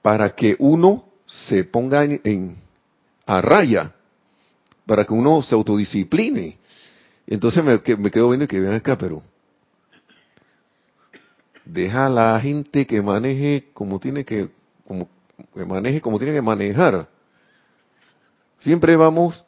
para 0.00 0.34
que 0.34 0.56
uno 0.58 1.04
se 1.26 1.64
ponga 1.64 2.04
en 2.04 2.56
a 3.26 3.42
raya, 3.42 3.92
para 4.86 5.04
que 5.04 5.12
uno 5.12 5.42
se 5.42 5.54
autodiscipline 5.54 6.61
entonces 7.26 7.62
me, 7.64 7.80
me 7.96 8.10
quedo 8.10 8.28
viendo 8.28 8.46
que 8.46 8.60
ven 8.60 8.72
acá, 8.72 8.96
pero 8.98 9.22
deja 11.64 12.06
a 12.06 12.10
la 12.10 12.40
gente 12.40 12.86
que 12.86 13.00
maneje 13.00 13.68
como 13.72 13.98
tiene 13.98 14.24
que, 14.24 14.50
como, 14.86 15.08
que 15.54 15.64
maneje 15.64 16.00
como 16.00 16.18
tiene 16.18 16.34
que 16.34 16.42
manejar. 16.42 17.08
Siempre 18.60 18.96
vamos, 18.96 19.44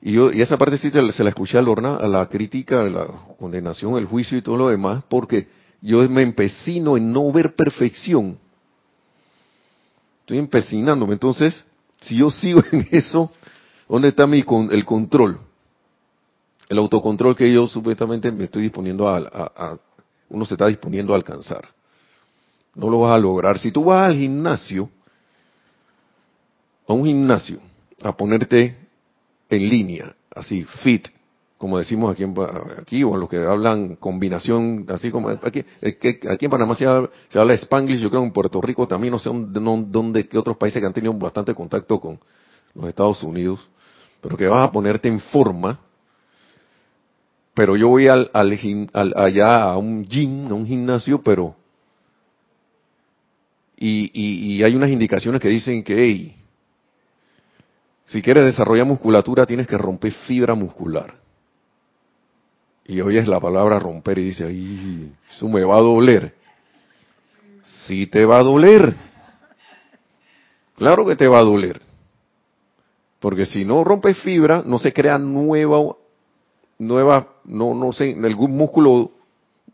y 0.00 0.12
yo, 0.12 0.30
y 0.30 0.42
esa 0.42 0.58
parte 0.58 0.78
sí 0.78 0.90
se 0.90 1.24
la 1.24 1.30
escuché 1.30 1.56
a 1.56 1.62
Lorna, 1.62 1.96
a 1.96 2.06
la 2.06 2.26
crítica, 2.28 2.82
a 2.82 2.88
la 2.90 3.06
condenación, 3.38 3.96
el 3.96 4.04
juicio 4.04 4.36
y 4.36 4.42
todo 4.42 4.56
lo 4.56 4.68
demás, 4.68 5.02
porque 5.08 5.48
yo 5.80 6.06
me 6.10 6.22
empecino 6.22 6.96
en 6.96 7.12
no 7.12 7.30
ver 7.32 7.54
perfección. 7.54 8.38
Estoy 10.20 10.38
empecinándome. 10.38 11.14
Entonces, 11.14 11.64
si 12.00 12.16
yo 12.16 12.30
sigo 12.30 12.62
en 12.72 12.86
eso, 12.90 13.30
¿dónde 13.88 14.08
está 14.08 14.26
mi, 14.26 14.44
el 14.70 14.84
control? 14.84 15.40
El 16.68 16.78
autocontrol 16.78 17.36
que 17.36 17.52
yo 17.52 17.66
supuestamente 17.66 18.32
me 18.32 18.44
estoy 18.44 18.62
disponiendo 18.62 19.08
a, 19.08 19.78
uno 20.28 20.46
se 20.46 20.54
está 20.54 20.66
disponiendo 20.66 21.12
a 21.12 21.16
alcanzar. 21.16 21.68
No 22.74 22.88
lo 22.90 23.00
vas 23.00 23.14
a 23.14 23.18
lograr. 23.18 23.58
Si 23.58 23.70
tú 23.70 23.84
vas 23.84 24.06
al 24.06 24.16
gimnasio, 24.16 24.90
a 26.86 26.92
un 26.92 27.04
gimnasio 27.04 27.60
a 28.02 28.16
ponerte 28.16 28.76
en 29.48 29.68
línea, 29.68 30.14
así, 30.34 30.64
fit, 30.82 31.08
como 31.56 31.78
decimos 31.78 32.12
aquí, 32.12 32.24
aquí 32.78 33.04
o 33.04 33.16
los 33.16 33.28
que 33.28 33.38
hablan 33.38 33.96
combinación, 33.96 34.84
así 34.88 35.10
como 35.10 35.30
aquí, 35.30 35.64
aquí 36.28 36.44
en 36.44 36.50
Panamá 36.50 36.74
se 36.74 36.84
habla, 36.84 37.08
se 37.28 37.38
habla 37.38 37.54
Spanglish, 37.54 38.00
yo 38.00 38.10
creo 38.10 38.22
que 38.22 38.26
en 38.26 38.32
Puerto 38.32 38.60
Rico 38.60 38.86
también, 38.86 39.12
no 39.12 39.18
sé 39.18 39.30
dónde, 39.32 40.28
qué 40.28 40.36
otros 40.36 40.56
países 40.56 40.80
que 40.80 40.86
han 40.86 40.92
tenido 40.92 41.14
bastante 41.14 41.54
contacto 41.54 42.00
con 42.00 42.18
los 42.74 42.86
Estados 42.86 43.22
Unidos, 43.22 43.66
pero 44.20 44.36
que 44.36 44.46
vas 44.46 44.68
a 44.68 44.72
ponerte 44.72 45.08
en 45.08 45.20
forma, 45.20 45.78
pero 47.54 47.76
yo 47.76 47.88
voy 47.88 48.08
al, 48.08 48.30
al, 48.32 49.14
allá 49.16 49.62
a 49.62 49.76
un 49.78 50.04
gym, 50.04 50.48
a 50.50 50.54
un 50.54 50.66
gimnasio, 50.66 51.22
pero 51.22 51.54
y, 53.76 54.10
y, 54.12 54.54
y, 54.54 54.64
hay 54.64 54.74
unas 54.74 54.90
indicaciones 54.90 55.40
que 55.40 55.48
dicen 55.48 55.82
que 55.82 55.94
hey, 55.96 56.36
si 58.06 58.22
quieres 58.22 58.44
desarrollar 58.44 58.86
musculatura 58.86 59.46
tienes 59.46 59.66
que 59.66 59.78
romper 59.78 60.12
fibra 60.26 60.54
muscular. 60.54 61.14
Y 62.86 63.00
oyes 63.00 63.26
la 63.26 63.40
palabra 63.40 63.78
romper 63.78 64.18
y 64.18 64.24
dices, 64.24 64.46
ay, 64.46 65.10
eso 65.30 65.48
me 65.48 65.64
va 65.64 65.76
a 65.76 65.80
doler. 65.80 66.34
Sí 67.86 68.06
te 68.06 68.24
va 68.26 68.38
a 68.38 68.42
doler. 68.42 68.94
Claro 70.76 71.06
que 71.06 71.16
te 71.16 71.26
va 71.26 71.38
a 71.38 71.44
doler. 71.44 71.80
Porque 73.20 73.46
si 73.46 73.64
no 73.64 73.84
rompes 73.84 74.18
fibra, 74.18 74.62
no 74.66 74.78
se 74.78 74.92
crea 74.92 75.16
nueva, 75.16 75.78
nueva, 76.78 77.28
no, 77.44 77.74
no 77.74 77.92
sé, 77.92 78.16
algún 78.22 78.56
músculo 78.56 79.12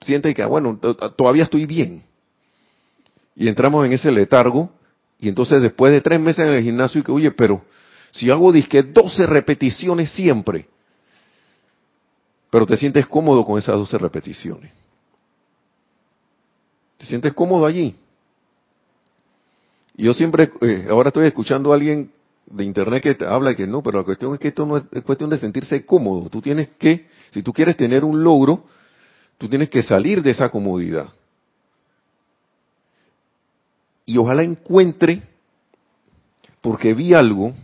siente 0.01 0.35
que, 0.35 0.45
bueno, 0.45 0.79
todavía 1.17 1.45
estoy 1.45 1.67
bien. 1.67 2.03
Y 3.35 3.49
entramos 3.49 3.87
en 3.87 3.93
ese 3.93 4.11
letargo, 4.11 4.71
y 5.19 5.29
entonces 5.29 5.63
después 5.63 5.93
de 5.93 6.01
tres 6.01 6.21
meses 6.21 6.47
en 6.47 6.55
el 6.55 6.63
gimnasio, 6.63 7.01
y 7.01 7.05
que, 7.05 7.13
oye, 7.13 7.31
pero 7.31 7.63
si 8.13 8.31
hago 8.31 8.53
disque 8.53 8.83
12 8.83 9.27
repeticiones 9.27 10.11
siempre, 10.11 10.67
pero 12.51 12.67
te 12.67 12.77
sientes 12.77 13.07
cómodo 13.07 13.45
con 13.45 13.59
esas 13.59 13.77
12 13.77 13.99
repeticiones. 13.99 14.73
¿Te 16.99 17.07
sientes 17.07 17.33
cómodo 17.33 17.65
allí? 17.65 17.95
Y 19.97 20.05
yo 20.05 20.15
siempre, 20.15 20.51
eh, 20.61 20.87
ahora 20.91 21.09
estoy 21.09 21.27
escuchando 21.27 21.73
a 21.73 21.77
alguien 21.77 22.11
de 22.47 22.65
internet 22.65 23.03
que 23.03 23.15
te 23.15 23.27
habla 23.27 23.55
que 23.55 23.67
no, 23.67 23.83
pero 23.83 23.99
la 23.99 24.05
cuestión 24.05 24.35
es 24.35 24.41
que 24.41 24.49
esto 24.49 24.67
no 24.67 24.77
es, 24.77 24.85
es 24.93 25.03
cuestión 25.03 25.31
de 25.31 25.39
sentirse 25.39 25.85
cómodo. 25.87 26.29
Tú 26.29 26.41
tienes 26.41 26.69
que, 26.79 27.09
si 27.31 27.43
tú 27.43 27.53
quieres 27.53 27.77
tener 27.77 28.05
un 28.05 28.23
logro, 28.23 28.65
tú 29.39 29.49
tienes 29.49 29.71
que 29.71 29.83
salir 29.83 30.23
de 30.23 30.31
esa 30.31 30.49
comodidad. 30.49 31.09
Y 34.05 34.19
ojalá 34.19 34.43
encuentre, 34.43 35.23
porque 36.61 36.95
vi 36.95 37.15
algo, 37.15 37.55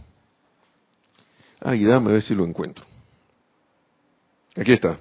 ay, 1.61 1.85
dame 1.85 2.11
a 2.11 2.13
ver 2.15 2.23
si 2.23 2.35
lo 2.35 2.45
encuentro. 2.45 2.85
Aquí 4.57 4.73
está. 4.73 4.99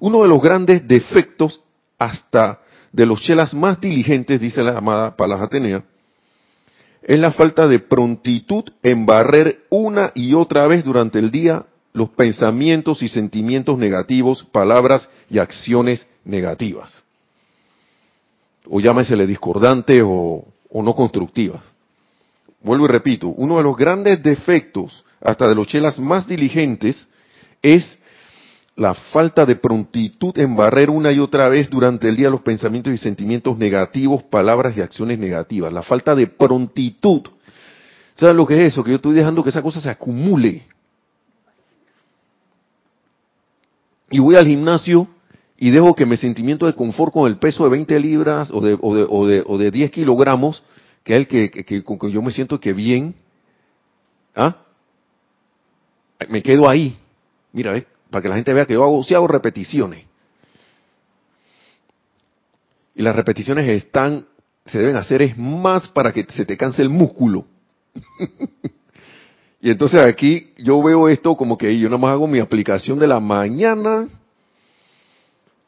Uno 0.00 0.22
de 0.22 0.28
los 0.28 0.42
grandes 0.42 0.86
defectos 0.86 1.62
hasta 1.98 2.60
de 2.92 3.06
los 3.06 3.20
chelas 3.20 3.54
más 3.54 3.80
diligentes, 3.80 4.40
dice 4.40 4.62
la 4.62 4.78
amada 4.78 5.16
Palas 5.16 5.40
Atenea, 5.40 5.84
es 7.08 7.18
la 7.18 7.32
falta 7.32 7.66
de 7.66 7.78
prontitud 7.78 8.64
en 8.82 9.06
barrer 9.06 9.64
una 9.70 10.12
y 10.14 10.34
otra 10.34 10.66
vez 10.66 10.84
durante 10.84 11.18
el 11.18 11.30
día 11.30 11.64
los 11.94 12.10
pensamientos 12.10 13.02
y 13.02 13.08
sentimientos 13.08 13.78
negativos, 13.78 14.44
palabras 14.52 15.08
y 15.30 15.38
acciones 15.38 16.06
negativas. 16.26 17.02
O 18.68 18.78
llámesele 18.78 19.26
discordantes 19.26 20.02
o, 20.04 20.44
o 20.68 20.82
no 20.82 20.94
constructivas. 20.94 21.62
Vuelvo 22.60 22.84
y 22.84 22.88
repito, 22.88 23.28
uno 23.28 23.56
de 23.56 23.62
los 23.62 23.74
grandes 23.74 24.22
defectos, 24.22 25.02
hasta 25.22 25.48
de 25.48 25.54
los 25.54 25.66
chelas 25.66 25.98
más 25.98 26.28
diligentes, 26.28 27.08
es 27.62 27.98
la 28.78 28.94
falta 28.94 29.44
de 29.44 29.56
prontitud 29.56 30.38
en 30.38 30.54
barrer 30.54 30.88
una 30.88 31.10
y 31.10 31.18
otra 31.18 31.48
vez 31.48 31.68
durante 31.68 32.08
el 32.08 32.16
día 32.16 32.30
los 32.30 32.42
pensamientos 32.42 32.92
y 32.92 32.96
sentimientos 32.96 33.58
negativos, 33.58 34.22
palabras 34.22 34.76
y 34.76 34.80
acciones 34.80 35.18
negativas. 35.18 35.72
La 35.72 35.82
falta 35.82 36.14
de 36.14 36.28
prontitud. 36.28 37.22
¿Sabes 38.16 38.36
lo 38.36 38.46
que 38.46 38.54
es 38.54 38.72
eso? 38.72 38.84
Que 38.84 38.90
yo 38.90 38.96
estoy 38.96 39.16
dejando 39.16 39.42
que 39.42 39.50
esa 39.50 39.62
cosa 39.62 39.80
se 39.80 39.90
acumule. 39.90 40.62
Y 44.10 44.20
voy 44.20 44.36
al 44.36 44.46
gimnasio 44.46 45.08
y 45.56 45.70
dejo 45.70 45.96
que 45.96 46.06
mi 46.06 46.16
sentimiento 46.16 46.66
de 46.66 46.74
confort 46.74 47.12
con 47.12 47.26
el 47.28 47.36
peso 47.36 47.64
de 47.64 47.70
20 47.70 47.98
libras 47.98 48.48
o 48.52 48.60
de, 48.60 48.78
o 48.80 48.94
de, 48.94 49.06
o 49.08 49.26
de, 49.26 49.42
o 49.44 49.58
de 49.58 49.72
10 49.72 49.90
kilogramos, 49.90 50.62
que 51.02 51.14
es 51.14 51.18
el 51.18 51.26
que, 51.26 51.50
que, 51.50 51.82
con 51.82 51.98
que 51.98 52.12
yo 52.12 52.22
me 52.22 52.30
siento 52.30 52.60
que 52.60 52.72
bien, 52.72 53.16
¿ah? 54.36 54.56
me 56.28 56.44
quedo 56.44 56.68
ahí. 56.68 56.96
Mira, 57.52 57.72
¿ves? 57.72 57.84
Para 58.10 58.22
que 58.22 58.28
la 58.28 58.36
gente 58.36 58.52
vea 58.52 58.66
que 58.66 58.74
yo 58.74 58.84
hago, 58.84 59.02
sí 59.04 59.14
hago 59.14 59.28
repeticiones. 59.28 60.04
Y 62.94 63.02
las 63.02 63.14
repeticiones 63.14 63.68
están, 63.68 64.26
se 64.66 64.78
deben 64.78 64.96
hacer 64.96 65.22
es 65.22 65.36
más 65.36 65.88
para 65.88 66.12
que 66.12 66.24
se 66.30 66.44
te 66.44 66.56
canse 66.56 66.82
el 66.82 66.88
músculo. 66.88 67.46
y 69.60 69.70
entonces 69.70 70.00
aquí 70.00 70.52
yo 70.58 70.82
veo 70.82 71.08
esto 71.08 71.36
como 71.36 71.56
que 71.56 71.78
yo 71.78 71.88
nada 71.88 71.98
más 71.98 72.10
hago 72.10 72.26
mi 72.26 72.40
aplicación 72.40 72.98
de 72.98 73.06
la 73.06 73.20
mañana, 73.20 74.08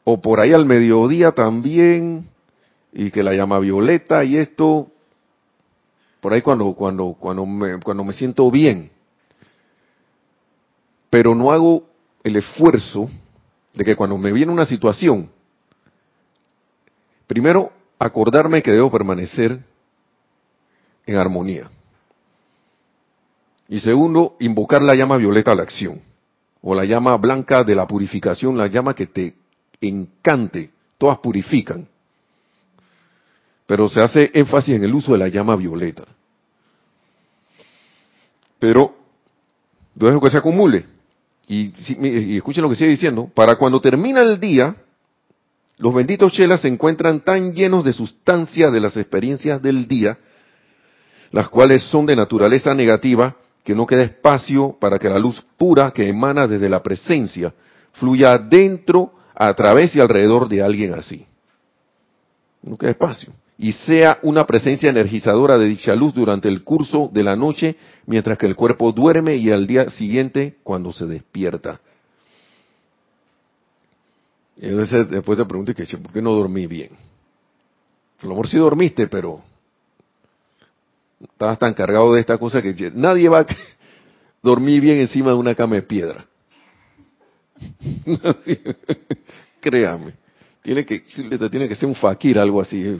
o 0.03 0.19
por 0.19 0.39
ahí 0.39 0.51
al 0.51 0.65
mediodía 0.65 1.31
también, 1.31 2.27
y 2.91 3.11
que 3.11 3.23
la 3.23 3.33
llama 3.33 3.59
violeta 3.59 4.23
y 4.25 4.35
esto, 4.35 4.91
por 6.19 6.33
ahí 6.33 6.41
cuando, 6.41 6.73
cuando, 6.73 7.15
cuando 7.17 7.45
me, 7.45 7.79
cuando 7.79 8.03
me 8.03 8.13
siento 8.13 8.49
bien. 8.51 8.91
Pero 11.09 11.35
no 11.35 11.51
hago 11.51 11.90
el 12.23 12.35
esfuerzo 12.35 13.09
de 13.73 13.83
que 13.83 13.95
cuando 13.95 14.17
me 14.17 14.31
viene 14.31 14.51
una 14.51 14.65
situación, 14.65 15.29
primero 17.27 17.71
acordarme 17.97 18.61
que 18.61 18.71
debo 18.71 18.91
permanecer 18.91 19.59
en 21.05 21.15
armonía. 21.15 21.69
Y 23.67 23.79
segundo, 23.79 24.35
invocar 24.39 24.81
la 24.81 24.95
llama 24.95 25.17
violeta 25.17 25.51
a 25.51 25.55
la 25.55 25.63
acción, 25.63 26.01
o 26.61 26.75
la 26.75 26.85
llama 26.85 27.15
blanca 27.17 27.63
de 27.63 27.75
la 27.75 27.87
purificación, 27.87 28.57
la 28.57 28.67
llama 28.67 28.93
que 28.93 29.07
te 29.07 29.35
encante, 29.79 30.71
todas 30.97 31.19
purifican. 31.19 31.87
Pero 33.65 33.87
se 33.87 34.01
hace 34.01 34.31
énfasis 34.33 34.75
en 34.75 34.83
el 34.83 34.93
uso 34.93 35.13
de 35.13 35.19
la 35.19 35.29
llama 35.29 35.55
violeta. 35.55 36.03
Pero, 38.59 38.93
dejo 39.95 40.19
que 40.19 40.29
se 40.29 40.37
acumule. 40.37 40.85
Y, 41.51 42.37
escuchen 42.37 42.63
lo 42.63 42.69
que 42.69 42.77
sigue 42.77 42.91
diciendo, 42.91 43.29
para 43.35 43.57
cuando 43.57 43.81
termina 43.81 44.21
el 44.21 44.39
día, 44.39 44.73
los 45.79 45.93
benditos 45.93 46.31
chelas 46.31 46.61
se 46.61 46.69
encuentran 46.69 47.19
tan 47.19 47.51
llenos 47.51 47.83
de 47.83 47.91
sustancia 47.91 48.71
de 48.71 48.79
las 48.79 48.95
experiencias 48.95 49.61
del 49.61 49.85
día, 49.85 50.17
las 51.31 51.49
cuales 51.49 51.83
son 51.83 52.05
de 52.05 52.15
naturaleza 52.15 52.73
negativa, 52.73 53.35
que 53.65 53.75
no 53.75 53.85
queda 53.85 54.03
espacio 54.03 54.77
para 54.79 54.97
que 54.97 55.09
la 55.09 55.19
luz 55.19 55.43
pura 55.57 55.91
que 55.91 56.07
emana 56.07 56.47
desde 56.47 56.69
la 56.69 56.81
presencia 56.81 57.53
fluya 57.95 58.37
dentro, 58.37 59.11
a 59.35 59.53
través 59.53 59.93
y 59.93 59.99
alrededor 59.99 60.47
de 60.47 60.61
alguien 60.61 60.93
así. 60.93 61.25
No 62.63 62.77
queda 62.77 62.91
espacio 62.91 63.33
y 63.61 63.73
sea 63.73 64.17
una 64.23 64.47
presencia 64.47 64.89
energizadora 64.89 65.55
de 65.55 65.67
dicha 65.67 65.93
luz 65.93 66.15
durante 66.15 66.47
el 66.47 66.63
curso 66.63 67.11
de 67.13 67.21
la 67.21 67.35
noche, 67.35 67.75
mientras 68.07 68.35
que 68.35 68.47
el 68.47 68.55
cuerpo 68.55 68.91
duerme 68.91 69.35
y 69.35 69.51
al 69.51 69.67
día 69.67 69.87
siguiente 69.91 70.55
cuando 70.63 70.91
se 70.91 71.05
despierta. 71.05 71.79
Y 74.57 74.67
a 74.67 74.75
veces 74.75 75.07
después 75.11 75.37
te 75.37 75.45
pregunto, 75.45 75.73
¿por 75.75 76.11
qué 76.11 76.21
no 76.23 76.33
dormí 76.33 76.65
bien? 76.65 76.89
A 78.19 78.23
lo 78.23 78.29
mejor 78.29 78.47
sí 78.47 78.57
dormiste, 78.57 79.07
pero 79.07 79.43
estabas 81.21 81.59
tan 81.59 81.75
cargado 81.75 82.15
de 82.15 82.21
esta 82.21 82.39
cosa 82.39 82.63
que 82.63 82.73
nadie 82.95 83.29
va 83.29 83.41
a 83.41 83.45
dormir 84.41 84.81
bien 84.81 85.01
encima 85.01 85.29
de 85.29 85.35
una 85.35 85.53
cama 85.53 85.75
de 85.75 85.83
piedra. 85.83 86.25
Créame. 89.61 90.13
Tiene 90.63 90.83
que, 90.83 91.01
tiene 91.51 91.67
que 91.67 91.75
ser 91.75 91.87
un 91.87 91.93
fakir, 91.93 92.39
algo 92.39 92.59
así. 92.59 92.97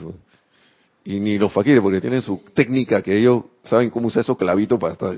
Y 1.04 1.18
ni 1.18 1.38
los 1.38 1.52
faquires, 1.52 1.82
porque 1.82 2.00
tienen 2.00 2.22
su 2.22 2.42
técnica 2.54 3.02
que 3.02 3.18
ellos 3.18 3.44
saben 3.64 3.90
cómo 3.90 4.06
usar 4.06 4.20
esos 4.20 4.36
clavitos 4.36 4.78
para 4.78 4.92
estar, 4.92 5.16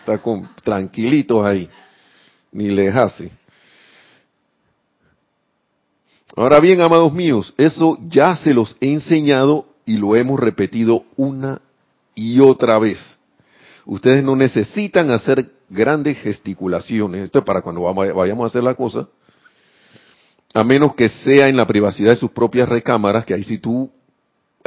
estar 0.00 0.20
tranquilitos 0.62 1.44
ahí. 1.44 1.68
Ni 2.52 2.68
les 2.68 2.94
hace. 2.94 3.30
Ahora 6.34 6.60
bien, 6.60 6.80
amados 6.80 7.12
míos, 7.12 7.54
eso 7.56 7.98
ya 8.08 8.34
se 8.36 8.52
los 8.52 8.76
he 8.80 8.92
enseñado 8.92 9.66
y 9.84 9.96
lo 9.96 10.16
hemos 10.16 10.38
repetido 10.40 11.04
una 11.16 11.60
y 12.14 12.40
otra 12.40 12.78
vez. 12.78 13.18
Ustedes 13.86 14.24
no 14.24 14.36
necesitan 14.36 15.10
hacer 15.10 15.50
grandes 15.70 16.18
gesticulaciones. 16.18 17.24
Esto 17.24 17.38
es 17.38 17.44
para 17.44 17.62
cuando 17.62 17.82
vayamos 17.82 18.44
a 18.44 18.46
hacer 18.48 18.64
la 18.64 18.74
cosa. 18.74 19.08
A 20.52 20.64
menos 20.64 20.94
que 20.94 21.08
sea 21.08 21.48
en 21.48 21.56
la 21.56 21.66
privacidad 21.66 22.10
de 22.10 22.16
sus 22.16 22.30
propias 22.30 22.68
recámaras, 22.68 23.24
que 23.24 23.34
ahí 23.34 23.44
si 23.44 23.58
tú 23.58 23.90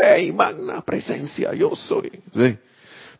hey, 0.02 0.32
magna 0.32 0.82
presencia, 0.82 1.54
yo 1.54 1.76
soy. 1.76 2.12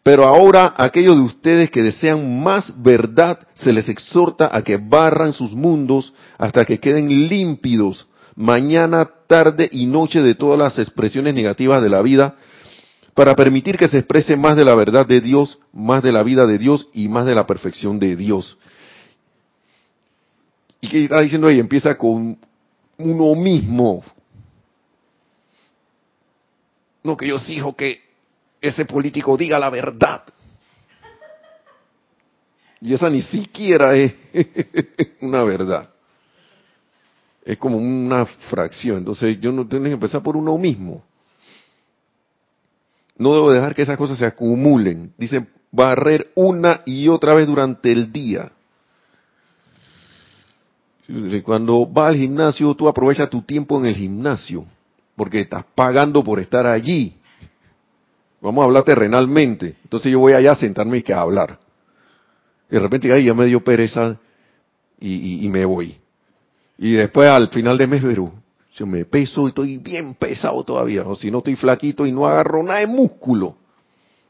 Pero 0.04 0.26
ahora 0.26 0.74
aquellos 0.78 1.16
de 1.16 1.22
ustedes 1.22 1.72
que 1.72 1.84
desean 1.84 2.42
más 2.42 2.74
verdad, 2.82 3.40
se 3.54 3.74
les 3.74 3.90
exhorta 3.90 4.50
a 4.52 4.62
que 4.64 4.78
barran 4.78 5.34
sus 5.34 5.52
mundos 5.52 6.14
hasta 6.38 6.66
que 6.66 6.80
queden 6.80 7.28
límpidos 7.28 8.08
mañana, 8.40 9.10
tarde 9.28 9.68
y 9.70 9.86
noche 9.86 10.22
de 10.22 10.34
todas 10.34 10.58
las 10.58 10.80
expresiones 10.80 11.34
negativas 11.34 11.84
de 11.84 11.90
la 11.90 12.02
vida, 12.02 12.36
para 13.14 13.36
permitir 13.36 13.78
que 13.78 13.90
se 13.90 13.98
exprese 13.98 14.38
más 14.38 14.56
de 14.56 14.64
la 14.64 14.76
verdad 14.76 15.06
de 15.06 15.20
Dios, 15.20 15.60
más 15.74 16.02
de 16.02 16.14
la 16.14 16.24
vida 16.24 16.46
de 16.46 16.58
Dios 16.58 16.88
y 16.94 17.10
más 17.10 17.26
de 17.26 17.36
la 17.36 17.46
perfección 17.46 18.00
de 18.00 18.16
Dios. 18.16 18.58
¿Y 20.80 20.88
qué 20.88 21.04
está 21.04 21.20
diciendo 21.20 21.48
ahí? 21.48 21.60
Empieza 21.60 21.98
con 21.98 22.38
uno 22.98 23.36
mismo. 23.36 24.04
Que 27.18 27.28
yo 27.28 27.36
exijo 27.36 27.76
que 27.76 28.02
ese 28.62 28.86
político 28.86 29.38
diga 29.38 29.60
la 29.60 29.70
verdad. 29.70 30.24
Y 32.82 32.94
esa 32.94 33.10
ni 33.10 33.22
siquiera 33.22 33.96
es 33.96 34.14
una 35.22 35.44
verdad. 35.44 35.90
Es 37.44 37.58
como 37.58 37.78
una 37.78 38.26
fracción. 38.26 39.00
Entonces 39.00 39.40
yo 39.40 39.52
no 39.52 39.68
tengo 39.68 39.86
que 39.86 39.92
empezar 39.92 40.24
por 40.24 40.38
uno 40.38 40.58
mismo. 40.58 41.04
No 43.18 43.34
debo 43.34 43.52
dejar 43.52 43.76
que 43.76 43.82
esas 43.82 43.98
cosas 43.98 44.18
se 44.18 44.26
acumulen. 44.26 45.14
Dice, 45.18 45.46
barrer 45.72 46.32
una 46.36 46.82
y 46.86 47.08
otra 47.08 47.34
vez 47.34 47.48
durante 47.48 47.92
el 47.92 48.12
día. 48.12 48.52
Cuando 51.44 51.86
vas 51.88 52.10
al 52.10 52.18
gimnasio, 52.18 52.74
tú 52.76 52.88
aprovechas 52.88 53.30
tu 53.30 53.42
tiempo 53.42 53.80
en 53.80 53.88
el 53.88 53.96
gimnasio, 53.96 54.66
porque 55.20 55.42
estás 55.42 55.66
pagando 55.76 56.24
por 56.24 56.40
estar 56.40 56.66
allí. 56.66 57.14
Vamos 58.40 58.62
a 58.62 58.66
hablar 58.68 58.84
terrenalmente. 58.84 59.76
Entonces 59.84 60.10
yo 60.14 60.20
voy 60.20 60.32
allá 60.32 60.54
a 60.54 60.56
sentarme 60.56 61.00
y 61.00 61.04
que 61.04 61.14
a 61.14 61.20
hablar. 61.20 61.60
Y 62.72 62.76
de 62.76 62.80
repente, 62.80 63.12
ahí 63.12 63.26
ya 63.26 63.34
me 63.34 63.46
dio 63.46 63.62
pereza 63.62 64.18
y, 64.98 65.46
me 65.50 65.66
voy. 65.66 65.98
Y 66.78 66.94
después 66.94 67.30
al 67.30 67.50
final 67.50 67.78
de 67.78 67.88
mes, 67.88 68.02
pero 68.02 68.32
yo 68.78 68.88
me 68.88 69.04
peso 69.04 69.44
y 69.44 69.50
estoy 69.50 69.78
bien 69.80 70.14
pesado 70.16 70.64
todavía. 70.64 71.04
O 71.06 71.18
si 71.18 71.30
no, 71.30 71.40
estoy 71.40 71.58
flaquito 71.58 72.06
y 72.06 72.14
no 72.14 72.26
agarro 72.26 72.64
nada 72.64 72.80
de 72.80 72.88
músculo. 72.88 73.58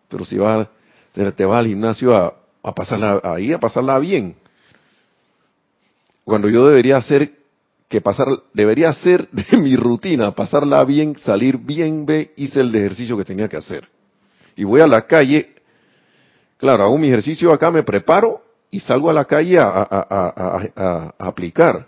Pero 0.07 0.25
si 0.25 0.39
vas, 0.39 0.69
te 1.13 1.45
vas 1.45 1.59
al 1.59 1.67
gimnasio 1.67 2.15
a, 2.15 2.33
a 2.63 2.73
pasarla 2.73 3.21
ahí, 3.23 3.53
a 3.53 3.59
pasarla 3.59 3.99
bien. 3.99 4.35
Cuando 6.23 6.49
yo 6.49 6.65
debería 6.67 6.97
hacer 6.97 7.38
que 7.89 7.99
pasar, 7.99 8.27
debería 8.53 8.93
ser 8.93 9.27
de 9.31 9.57
mi 9.57 9.75
rutina, 9.75 10.33
pasarla 10.33 10.85
bien, 10.85 11.17
salir 11.17 11.57
bien, 11.57 12.05
ve, 12.05 12.31
hice 12.37 12.61
el 12.61 12.73
ejercicio 12.73 13.17
que 13.17 13.25
tenía 13.25 13.49
que 13.49 13.57
hacer 13.57 13.89
y 14.59 14.65
voy 14.65 14.81
a 14.81 14.87
la 14.87 15.07
calle, 15.07 15.55
claro, 16.57 16.83
hago 16.83 16.97
mi 16.97 17.07
ejercicio 17.07 17.53
acá, 17.53 17.71
me 17.71 17.81
preparo 17.81 18.43
y 18.69 18.81
salgo 18.81 19.09
a 19.09 19.13
la 19.13 19.23
calle 19.23 19.57
a, 19.57 21.13
aplicar. 21.17 21.87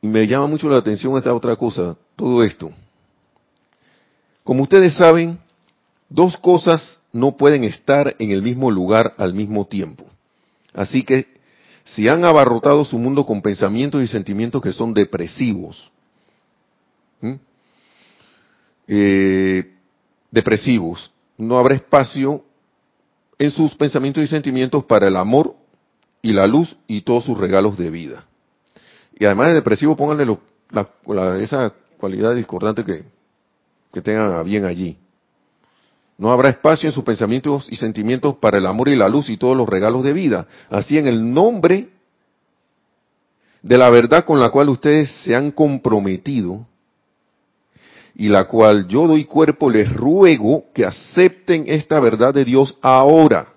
Y 0.00 0.06
me 0.06 0.28
llama 0.28 0.46
mucho 0.46 0.68
la 0.68 0.76
atención 0.76 1.16
esta 1.16 1.34
otra 1.34 1.56
cosa, 1.56 1.96
todo 2.14 2.44
esto. 2.44 2.70
Como 4.44 4.62
ustedes 4.62 4.94
saben, 4.94 5.40
dos 6.08 6.36
cosas 6.36 7.00
no 7.12 7.36
pueden 7.36 7.64
estar 7.64 8.14
en 8.20 8.30
el 8.30 8.42
mismo 8.42 8.70
lugar 8.70 9.12
al 9.16 9.34
mismo 9.34 9.66
tiempo. 9.66 10.04
Así 10.74 11.04
que 11.04 11.28
si 11.84 12.08
han 12.08 12.24
abarrotado 12.24 12.84
su 12.84 12.98
mundo 12.98 13.24
con 13.24 13.40
pensamientos 13.42 14.02
y 14.02 14.08
sentimientos 14.08 14.60
que 14.60 14.72
son 14.72 14.92
depresivos. 14.92 15.90
Eh, 18.86 19.72
depresivos. 20.30 21.10
No 21.38 21.58
habrá 21.58 21.74
espacio 21.74 22.44
en 23.38 23.50
sus 23.50 23.74
pensamientos 23.74 24.22
y 24.22 24.26
sentimientos 24.26 24.84
para 24.84 25.08
el 25.08 25.16
amor 25.16 25.54
y 26.22 26.32
la 26.32 26.46
luz 26.46 26.76
y 26.86 27.02
todos 27.02 27.24
sus 27.24 27.38
regalos 27.38 27.76
de 27.78 27.90
vida. 27.90 28.26
Y 29.18 29.24
además 29.24 29.48
de 29.48 29.54
depresivo, 29.54 29.96
pónganle 29.96 30.38
esa 31.42 31.72
cualidad 31.98 32.34
discordante 32.34 32.84
que, 32.84 33.04
que 33.92 34.02
tengan 34.02 34.44
bien 34.44 34.64
allí. 34.64 34.98
No 36.16 36.32
habrá 36.32 36.48
espacio 36.50 36.88
en 36.88 36.94
sus 36.94 37.04
pensamientos 37.04 37.66
y 37.70 37.76
sentimientos 37.76 38.36
para 38.36 38.58
el 38.58 38.66
amor 38.66 38.88
y 38.88 38.96
la 38.96 39.08
luz 39.08 39.28
y 39.28 39.36
todos 39.36 39.56
los 39.56 39.68
regalos 39.68 40.04
de 40.04 40.12
vida. 40.12 40.46
Así 40.70 40.96
en 40.96 41.06
el 41.06 41.32
nombre 41.32 41.88
de 43.62 43.78
la 43.78 43.90
verdad 43.90 44.24
con 44.24 44.38
la 44.38 44.50
cual 44.50 44.68
ustedes 44.68 45.10
se 45.24 45.34
han 45.34 45.50
comprometido, 45.50 46.66
y 48.14 48.28
la 48.28 48.44
cual 48.44 48.86
yo 48.88 49.08
doy 49.08 49.24
cuerpo, 49.24 49.70
les 49.70 49.92
ruego 49.92 50.66
que 50.72 50.84
acepten 50.84 51.64
esta 51.66 51.98
verdad 51.98 52.32
de 52.32 52.44
Dios 52.44 52.76
ahora, 52.82 53.48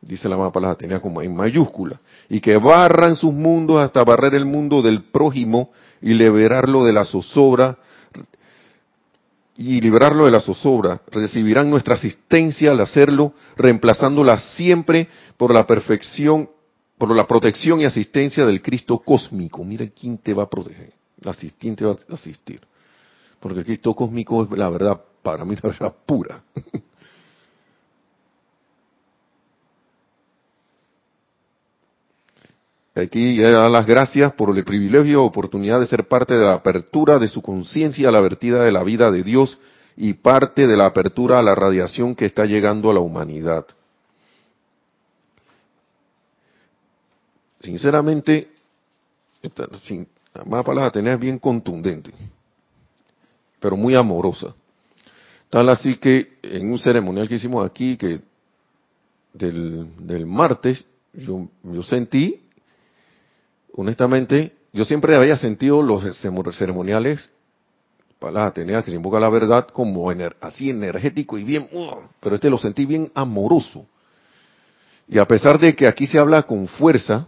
dice 0.00 0.28
la 0.28 0.36
mapa 0.36 0.60
la 0.60 0.76
tenía 0.76 1.00
como 1.00 1.20
en 1.20 1.34
mayúscula, 1.34 2.00
y 2.28 2.40
que 2.40 2.56
barran 2.56 3.16
sus 3.16 3.32
mundos 3.32 3.82
hasta 3.82 4.04
barrer 4.04 4.34
el 4.34 4.46
mundo 4.46 4.80
del 4.80 5.02
prójimo 5.02 5.72
y 6.00 6.14
liberarlo 6.14 6.84
de 6.84 6.92
la 6.92 7.04
zozobra, 7.04 7.78
y 9.60 9.80
liberarlo 9.80 10.24
de 10.24 10.30
la 10.30 10.40
zozobra, 10.40 11.02
recibirán 11.10 11.68
nuestra 11.68 11.94
asistencia 11.94 12.70
al 12.70 12.80
hacerlo, 12.80 13.34
reemplazándola 13.56 14.38
siempre 14.38 15.08
por 15.36 15.52
la 15.52 15.66
perfección, 15.66 16.48
por 16.96 17.14
la 17.14 17.26
protección 17.26 17.80
y 17.80 17.84
asistencia 17.84 18.46
del 18.46 18.62
Cristo 18.62 18.98
cósmico. 18.98 19.62
Mira 19.64 19.86
quién 19.88 20.18
te 20.18 20.32
va 20.32 20.44
a 20.44 20.48
proteger, 20.48 20.92
quién 21.58 21.76
te 21.76 21.84
va 21.84 21.92
a 21.92 22.14
asistir 22.14 22.60
porque 23.40 23.60
el 23.60 23.64
Cristo 23.64 23.94
cósmico 23.94 24.44
es 24.44 24.50
la 24.56 24.68
verdad, 24.68 25.00
para 25.22 25.44
mí 25.44 25.56
la 25.60 25.70
verdad 25.70 25.94
pura. 26.06 26.42
Aquí 32.94 33.38
da 33.38 33.68
las 33.68 33.86
gracias 33.86 34.32
por 34.32 34.56
el 34.56 34.64
privilegio 34.64 35.12
y 35.12 35.14
oportunidad 35.14 35.80
de 35.80 35.86
ser 35.86 36.08
parte 36.08 36.34
de 36.34 36.44
la 36.44 36.54
apertura 36.54 37.18
de 37.18 37.28
su 37.28 37.40
conciencia 37.40 38.08
a 38.08 38.12
la 38.12 38.20
vertida 38.20 38.64
de 38.64 38.72
la 38.72 38.82
vida 38.82 39.10
de 39.10 39.22
Dios 39.22 39.58
y 39.96 40.14
parte 40.14 40.66
de 40.66 40.76
la 40.76 40.86
apertura 40.86 41.38
a 41.38 41.42
la 41.42 41.54
radiación 41.54 42.14
que 42.14 42.26
está 42.26 42.46
llegando 42.46 42.90
a 42.90 42.94
la 42.94 43.00
humanidad. 43.00 43.66
Sinceramente, 47.62 48.50
esta, 49.42 49.68
sin, 49.82 50.08
más 50.46 50.64
palabras 50.64 50.92
tener 50.92 51.18
bien 51.18 51.38
contundente 51.38 52.12
pero 53.60 53.76
muy 53.76 53.94
amorosa. 53.94 54.54
Tal 55.50 55.68
así 55.68 55.96
que 55.96 56.38
en 56.42 56.72
un 56.72 56.78
ceremonial 56.78 57.28
que 57.28 57.34
hicimos 57.36 57.64
aquí, 57.64 57.96
que 57.96 58.20
del, 59.34 60.26
martes, 60.26 60.84
yo 61.12 61.48
sentí, 61.82 62.40
honestamente, 63.80 64.54
yo 64.72 64.84
siempre 64.84 65.16
había 65.16 65.36
sentido 65.36 65.82
los 65.82 66.04
ceremoniales 66.56 67.30
para 68.18 68.32
las 68.32 68.50
Ateneas 68.50 68.84
que 68.84 68.90
se 68.90 68.96
invoca 68.96 69.18
la 69.18 69.30
verdad 69.30 69.68
como 69.68 70.10
así 70.40 70.70
energético 70.70 71.38
y 71.38 71.44
bien, 71.44 71.66
uh, 71.72 71.94
pero 72.20 72.34
este 72.34 72.50
lo 72.50 72.58
sentí 72.58 72.84
bien 72.84 73.10
amoroso. 73.14 73.86
Y 75.08 75.18
a 75.18 75.26
pesar 75.26 75.58
de 75.58 75.74
que 75.74 75.88
aquí 75.88 76.06
se 76.06 76.18
habla 76.18 76.42
con 76.42 76.68
fuerza, 76.68 77.26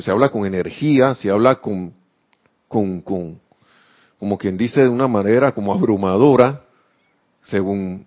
se 0.00 0.10
habla 0.10 0.28
con 0.28 0.44
energía, 0.44 1.14
se 1.14 1.30
habla 1.30 1.56
con, 1.56 1.94
con, 2.68 3.00
con, 3.00 3.40
como 4.18 4.36
quien 4.36 4.58
dice 4.58 4.82
de 4.82 4.88
una 4.88 5.08
manera 5.08 5.52
como 5.52 5.72
abrumadora, 5.72 6.62
según, 7.42 8.06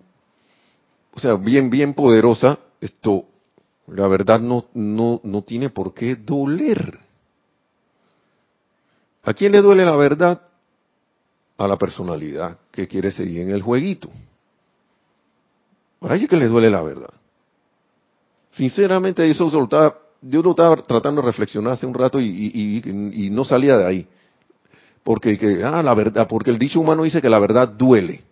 o 1.12 1.18
sea, 1.18 1.34
bien, 1.34 1.68
bien 1.68 1.94
poderosa, 1.94 2.60
esto, 2.80 3.24
la 3.88 4.06
verdad 4.06 4.38
no, 4.38 4.66
no, 4.72 5.20
no 5.24 5.42
tiene 5.42 5.68
por 5.68 5.92
qué 5.92 6.14
doler. 6.14 7.09
¿A 9.22 9.34
quién 9.34 9.52
le 9.52 9.60
duele 9.60 9.84
la 9.84 9.96
verdad? 9.96 10.40
A 11.58 11.68
la 11.68 11.76
personalidad 11.76 12.58
que 12.70 12.88
quiere 12.88 13.10
seguir 13.10 13.42
en 13.42 13.50
el 13.50 13.62
jueguito. 13.62 14.10
A 16.00 16.14
ella 16.14 16.26
que 16.26 16.36
le 16.36 16.48
duele 16.48 16.70
la 16.70 16.82
verdad. 16.82 17.12
Sinceramente, 18.52 19.28
eso 19.28 19.50
yo 19.50 20.42
lo 20.42 20.50
estaba 20.50 20.76
tratando 20.76 21.20
de 21.20 21.26
reflexionar 21.26 21.74
hace 21.74 21.86
un 21.86 21.94
rato 21.94 22.20
y, 22.20 23.28
no 23.30 23.44
salía 23.44 23.76
de 23.76 23.86
ahí. 23.86 24.08
Porque, 25.02 25.38
que, 25.38 25.62
ah, 25.62 25.82
la 25.82 25.94
verdad, 25.94 26.26
porque 26.28 26.50
el 26.50 26.58
dicho 26.58 26.80
humano 26.80 27.02
dice 27.02 27.20
que 27.20 27.28
la 27.28 27.38
verdad 27.38 27.68
duele. 27.68 28.22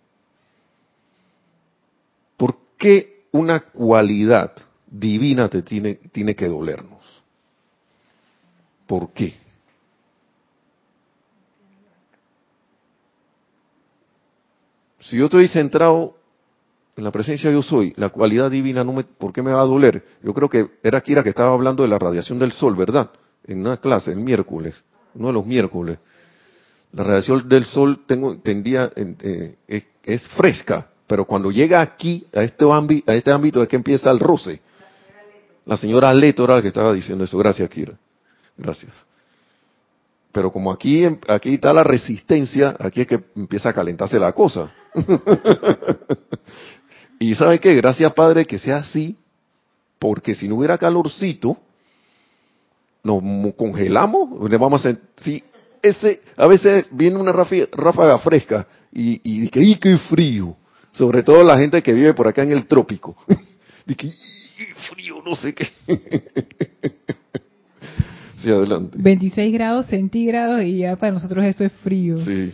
¿Por 2.37 2.57
qué 2.77 3.25
una 3.31 3.59
cualidad 3.59 4.53
divina 4.87 5.49
te 5.49 5.61
tiene, 5.61 5.95
tiene 6.11 6.35
que 6.35 6.47
dolernos? 6.47 6.99
¿Por 8.87 9.11
qué? 9.13 9.35
Si 14.99 15.17
yo 15.17 15.25
estoy 15.25 15.47
centrado 15.47 16.15
en 16.95 17.03
la 17.03 17.11
presencia 17.11 17.49
yo 17.49 17.63
soy, 17.63 17.93
la 17.95 18.09
cualidad 18.09 18.51
divina, 18.51 18.83
no 18.83 18.93
me, 18.93 19.03
¿por 19.03 19.31
qué 19.31 19.41
me 19.41 19.51
va 19.51 19.61
a 19.61 19.65
doler? 19.65 20.03
Yo 20.21 20.33
creo 20.33 20.49
que 20.49 20.67
era 20.83 21.01
Kira 21.01 21.23
que 21.23 21.29
estaba 21.29 21.53
hablando 21.53 21.83
de 21.83 21.89
la 21.89 21.97
radiación 21.97 22.39
del 22.39 22.51
sol, 22.51 22.75
¿verdad? 22.75 23.09
En 23.47 23.61
una 23.61 23.77
clase, 23.77 24.11
el 24.11 24.17
miércoles, 24.17 24.75
uno 25.15 25.27
de 25.27 25.33
los 25.33 25.45
miércoles 25.45 25.97
La 26.91 27.03
radiación 27.03 27.47
del 27.47 27.65
sol 27.65 28.01
tengo, 28.05 28.37
tendía, 28.39 28.91
eh, 28.95 29.55
es, 30.03 30.27
fresca, 30.29 30.89
pero 31.07 31.25
cuando 31.25 31.51
llega 31.51 31.81
aquí, 31.81 32.27
a 32.33 32.43
este, 32.43 32.65
ámbito, 32.69 33.11
a 33.11 33.15
este 33.15 33.31
ámbito 33.31 33.63
es 33.63 33.69
que 33.69 33.77
empieza 33.77 34.11
el 34.11 34.19
roce. 34.19 34.59
La 35.65 35.77
señora 35.77 36.11
Leto 36.13 36.43
era 36.43 36.55
la 36.55 36.61
que 36.61 36.69
estaba 36.69 36.91
diciendo 36.93 37.23
eso. 37.23 37.37
Gracias, 37.37 37.69
Kira. 37.69 37.93
Gracias. 38.57 38.91
Pero 40.31 40.51
como 40.51 40.71
aquí, 40.71 41.05
aquí 41.27 41.55
está 41.55 41.73
la 41.73 41.83
resistencia, 41.83 42.75
aquí 42.79 43.01
es 43.01 43.07
que 43.07 43.19
empieza 43.35 43.69
a 43.69 43.73
calentarse 43.73 44.19
la 44.19 44.33
cosa. 44.33 44.71
y 47.19 47.33
¿sabe 47.33 47.59
qué? 47.59 47.73
Gracias, 47.75 48.13
Padre, 48.13 48.45
que 48.45 48.59
sea 48.59 48.77
así, 48.77 49.17
porque 49.97 50.35
si 50.35 50.47
no 50.47 50.55
hubiera 50.55 50.77
calorcito, 50.77 51.57
nos 53.03 53.55
congelamos, 53.55 54.49
le 54.49 54.57
vamos 54.57 54.85
a 54.85 54.95
si 55.17 55.43
ese, 55.81 56.21
a 56.35 56.47
veces 56.47 56.87
viene 56.91 57.17
una 57.17 57.31
ráfaga 57.31 58.17
fresca 58.19 58.67
y, 58.91 59.21
y 59.23 59.41
dice, 59.41 59.61
¡y 59.61 59.75
qué 59.77 59.97
frío! 59.97 60.55
Sobre 60.91 61.23
todo 61.23 61.43
la 61.43 61.57
gente 61.57 61.81
que 61.81 61.93
vive 61.93 62.13
por 62.13 62.27
acá 62.27 62.43
en 62.43 62.51
el 62.51 62.67
trópico. 62.67 63.15
dice, 63.85 64.13
frío! 64.91 65.23
No 65.25 65.35
sé 65.35 65.53
qué. 65.53 65.69
sí, 68.41 68.49
adelante. 68.49 68.97
26 68.99 69.53
grados 69.53 69.85
centígrados 69.87 70.63
y 70.63 70.79
ya 70.79 70.95
para 70.95 71.13
nosotros 71.13 71.45
esto 71.45 71.63
es 71.63 71.71
frío. 71.83 72.19
Sí. 72.19 72.53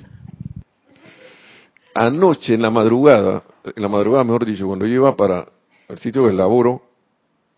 Anoche 1.93 2.53
en 2.53 2.61
la 2.61 2.71
madrugada, 2.71 3.43
en 3.63 3.81
la 3.81 3.87
madrugada 3.87 4.23
mejor 4.23 4.45
dicho, 4.45 4.67
cuando 4.67 4.85
yo 4.85 4.95
iba 4.95 5.15
para 5.15 5.47
el 5.87 5.97
sitio 5.97 6.27
del 6.27 6.37
laboro, 6.37 6.81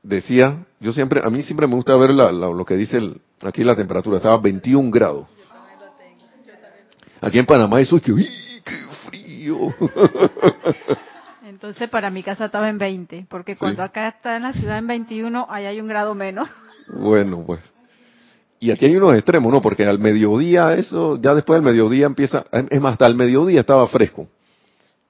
decía, 0.03 0.65
yo 0.79 0.91
siempre, 0.91 1.21
a 1.23 1.29
mí 1.29 1.41
siempre 1.41 1.65
me 1.65 1.75
gusta 1.75 1.95
ver 1.95 2.11
lo 2.11 2.65
que 2.65 2.75
dice 2.75 3.01
aquí 3.41 3.63
la 3.63 3.75
temperatura, 3.75 4.17
estaba 4.17 4.37
21 4.37 4.91
grados. 4.91 5.27
Aquí 7.19 7.39
en 7.39 7.47
Panamá 7.47 7.81
eso 7.81 7.95
es 7.97 8.03
que, 8.03 8.13
¡qué 8.13 8.73
frío! 9.09 9.73
Entonces 11.43 11.89
para 11.89 12.11
mi 12.11 12.21
casa 12.21 12.45
estaba 12.45 12.69
en 12.69 12.77
20, 12.77 13.25
porque 13.27 13.55
cuando 13.55 13.81
acá 13.81 14.09
está 14.09 14.35
en 14.35 14.43
la 14.43 14.53
ciudad 14.53 14.77
en 14.77 14.85
21, 14.85 15.47
ahí 15.49 15.65
hay 15.65 15.81
un 15.81 15.87
grado 15.87 16.13
menos. 16.13 16.47
Bueno, 16.87 17.43
pues. 17.43 17.59
Y 18.59 18.71
aquí 18.71 18.85
hay 18.85 18.95
unos 18.95 19.13
extremos, 19.13 19.51
¿no? 19.51 19.61
Porque 19.61 19.85
al 19.85 19.99
mediodía, 19.99 20.73
eso, 20.73 21.19
ya 21.21 21.35
después 21.35 21.57
del 21.57 21.71
mediodía 21.71 22.05
empieza, 22.07 22.45
es 22.51 22.81
más, 22.81 22.93
hasta 22.93 23.05
el 23.05 23.15
mediodía 23.15 23.59
estaba 23.59 23.87
fresco. 23.87 24.27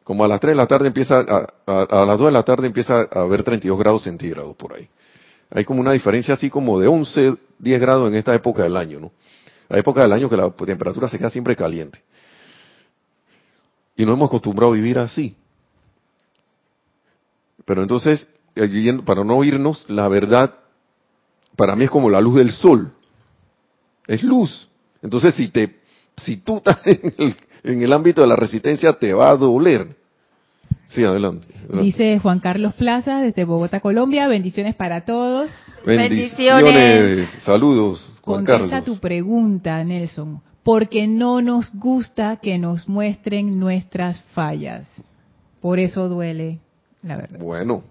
Como 0.03 0.23
a 0.23 0.27
las 0.27 0.39
3 0.39 0.51
de 0.51 0.55
la 0.55 0.67
tarde 0.67 0.87
empieza, 0.87 1.19
a, 1.19 1.47
a, 1.65 2.05
las 2.05 2.17
2 2.17 2.27
de 2.27 2.31
la 2.31 2.43
tarde 2.43 2.67
empieza 2.67 3.07
a 3.11 3.21
haber 3.21 3.43
32 3.43 3.79
grados 3.79 4.03
centígrados 4.03 4.55
por 4.55 4.73
ahí. 4.73 4.87
Hay 5.49 5.63
como 5.63 5.79
una 5.79 5.93
diferencia 5.93 6.33
así 6.33 6.49
como 6.49 6.79
de 6.79 6.87
11, 6.87 7.35
10 7.59 7.81
grados 7.81 8.09
en 8.09 8.15
esta 8.15 8.35
época 8.35 8.63
del 8.63 8.75
año, 8.75 8.99
¿no? 8.99 9.11
La 9.69 9.79
época 9.79 10.01
del 10.01 10.13
año 10.13 10.29
que 10.29 10.37
la 10.37 10.49
temperatura 10.49 11.07
se 11.09 11.17
queda 11.17 11.29
siempre 11.29 11.55
caliente. 11.55 12.01
Y 13.95 14.05
nos 14.05 14.15
hemos 14.15 14.27
acostumbrado 14.27 14.73
a 14.73 14.75
vivir 14.75 14.99
así. 14.99 15.35
Pero 17.65 17.81
entonces, 17.81 18.27
para 19.05 19.23
no 19.23 19.43
irnos, 19.43 19.85
la 19.89 20.07
verdad, 20.07 20.53
para 21.55 21.75
mí 21.75 21.85
es 21.85 21.91
como 21.91 22.09
la 22.09 22.21
luz 22.21 22.35
del 22.35 22.51
sol. 22.51 22.93
Es 24.07 24.23
luz. 24.23 24.69
Entonces, 25.01 25.35
si 25.35 25.49
te, 25.49 25.75
si 26.17 26.37
tú 26.37 26.57
estás 26.65 26.79
en 26.85 27.13
el, 27.17 27.35
en 27.63 27.81
el 27.81 27.93
ámbito 27.93 28.21
de 28.21 28.27
la 28.27 28.35
resistencia 28.35 28.93
te 28.93 29.13
va 29.13 29.29
a 29.29 29.35
doler. 29.35 29.95
Sí, 30.89 31.03
adelante, 31.03 31.47
Dice 31.81 32.17
Juan 32.19 32.39
Carlos 32.39 32.73
Plaza 32.73 33.19
desde 33.19 33.43
Bogotá, 33.43 33.81
Colombia. 33.81 34.27
Bendiciones 34.27 34.73
para 34.73 35.03
todos. 35.03 35.49
Bendiciones. 35.85 37.29
Saludos, 37.43 38.09
Juan 38.21 38.45
Contesta 38.45 38.81
tu 38.83 38.97
pregunta, 38.97 39.83
Nelson. 39.83 40.41
Porque 40.63 41.07
no 41.07 41.41
nos 41.41 41.73
gusta 41.73 42.37
que 42.37 42.57
nos 42.57 42.87
muestren 42.87 43.59
nuestras 43.59 44.21
fallas. 44.33 44.87
Por 45.61 45.79
eso 45.79 46.07
duele, 46.07 46.59
la 47.03 47.17
verdad. 47.17 47.39
Bueno. 47.39 47.83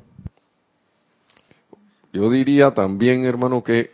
Yo 2.13 2.31
diría 2.31 2.71
también, 2.73 3.27
hermano, 3.27 3.63
que 3.63 3.91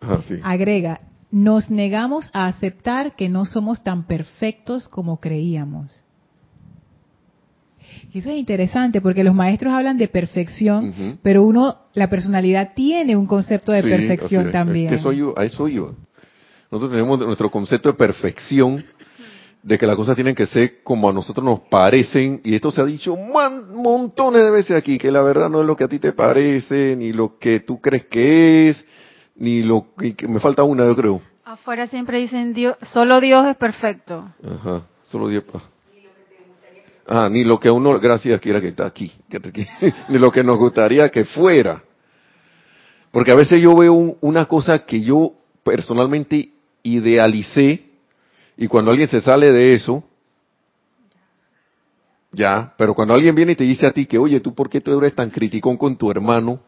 Ah, 0.00 0.20
Agrega, 0.42 1.00
nos 1.30 1.70
negamos 1.70 2.30
a 2.32 2.46
aceptar 2.46 3.16
que 3.16 3.28
no 3.28 3.44
somos 3.44 3.82
tan 3.82 4.06
perfectos 4.06 4.88
como 4.88 5.20
creíamos. 5.20 6.04
Y 8.12 8.18
eso 8.18 8.30
es 8.30 8.36
interesante 8.36 9.00
porque 9.00 9.24
los 9.24 9.34
maestros 9.34 9.72
hablan 9.72 9.98
de 9.98 10.08
perfección, 10.08 11.18
pero 11.22 11.42
uno, 11.42 11.78
la 11.94 12.08
personalidad 12.10 12.72
tiene 12.74 13.16
un 13.16 13.26
concepto 13.26 13.72
de 13.72 13.82
perfección 13.82 14.50
también. 14.50 14.92
Es 14.92 15.02
soy 15.02 15.18
yo, 15.18 15.38
a 15.38 15.44
eso 15.44 15.68
yo. 15.68 15.94
Nosotros 16.70 16.90
tenemos 16.90 17.18
nuestro 17.18 17.50
concepto 17.50 17.90
de 17.90 17.94
perfección, 17.96 18.84
de 19.62 19.78
que 19.78 19.86
las 19.86 19.96
cosas 19.96 20.14
tienen 20.14 20.34
que 20.34 20.46
ser 20.46 20.82
como 20.82 21.08
a 21.08 21.12
nosotros 21.12 21.44
nos 21.44 21.60
parecen, 21.60 22.40
y 22.44 22.54
esto 22.54 22.70
se 22.70 22.80
ha 22.80 22.84
dicho 22.84 23.16
montones 23.16 24.42
de 24.42 24.50
veces 24.50 24.76
aquí, 24.76 24.98
que 24.98 25.10
la 25.10 25.22
verdad 25.22 25.48
no 25.48 25.62
es 25.62 25.66
lo 25.66 25.76
que 25.76 25.84
a 25.84 25.88
ti 25.88 25.98
te 25.98 26.12
parece, 26.12 26.94
ni 26.96 27.12
lo 27.12 27.38
que 27.38 27.60
tú 27.60 27.80
crees 27.80 28.06
que 28.06 28.68
es, 28.68 28.84
ni 29.38 29.62
lo 29.62 29.86
que 29.96 30.28
me 30.28 30.40
falta 30.40 30.62
una, 30.62 30.84
yo 30.84 30.94
creo. 30.94 31.20
Afuera 31.44 31.86
siempre 31.86 32.18
dicen 32.18 32.52
Dios, 32.52 32.76
solo 32.82 33.20
Dios 33.20 33.46
es 33.46 33.56
perfecto. 33.56 34.30
Ajá, 34.44 34.82
solo 35.02 35.28
Dios. 35.28 35.44
Ah, 37.06 37.28
ni 37.30 37.42
lo 37.42 37.58
que 37.58 37.70
uno, 37.70 37.98
gracias, 37.98 38.38
quiera 38.40 38.60
que 38.60 38.68
está 38.68 38.84
aquí, 38.84 39.10
ni 40.08 40.18
lo 40.18 40.30
que 40.30 40.44
nos 40.44 40.58
gustaría 40.58 41.08
que 41.08 41.24
fuera. 41.24 41.82
Porque 43.10 43.32
a 43.32 43.36
veces 43.36 43.62
yo 43.62 43.74
veo 43.74 44.16
una 44.20 44.44
cosa 44.44 44.84
que 44.84 45.00
yo 45.00 45.32
personalmente 45.62 46.50
idealicé 46.82 47.84
y 48.56 48.66
cuando 48.68 48.90
alguien 48.90 49.08
se 49.08 49.20
sale 49.20 49.50
de 49.50 49.70
eso, 49.70 50.04
ya, 52.32 52.74
pero 52.76 52.94
cuando 52.94 53.14
alguien 53.14 53.34
viene 53.34 53.52
y 53.52 53.56
te 53.56 53.64
dice 53.64 53.86
a 53.86 53.92
ti 53.92 54.04
que, 54.04 54.18
oye, 54.18 54.40
¿tú 54.40 54.54
por 54.54 54.68
qué 54.68 54.82
tú 54.82 54.98
eres 54.98 55.14
tan 55.14 55.30
criticón 55.30 55.78
con 55.78 55.96
tu 55.96 56.10
hermano? 56.10 56.60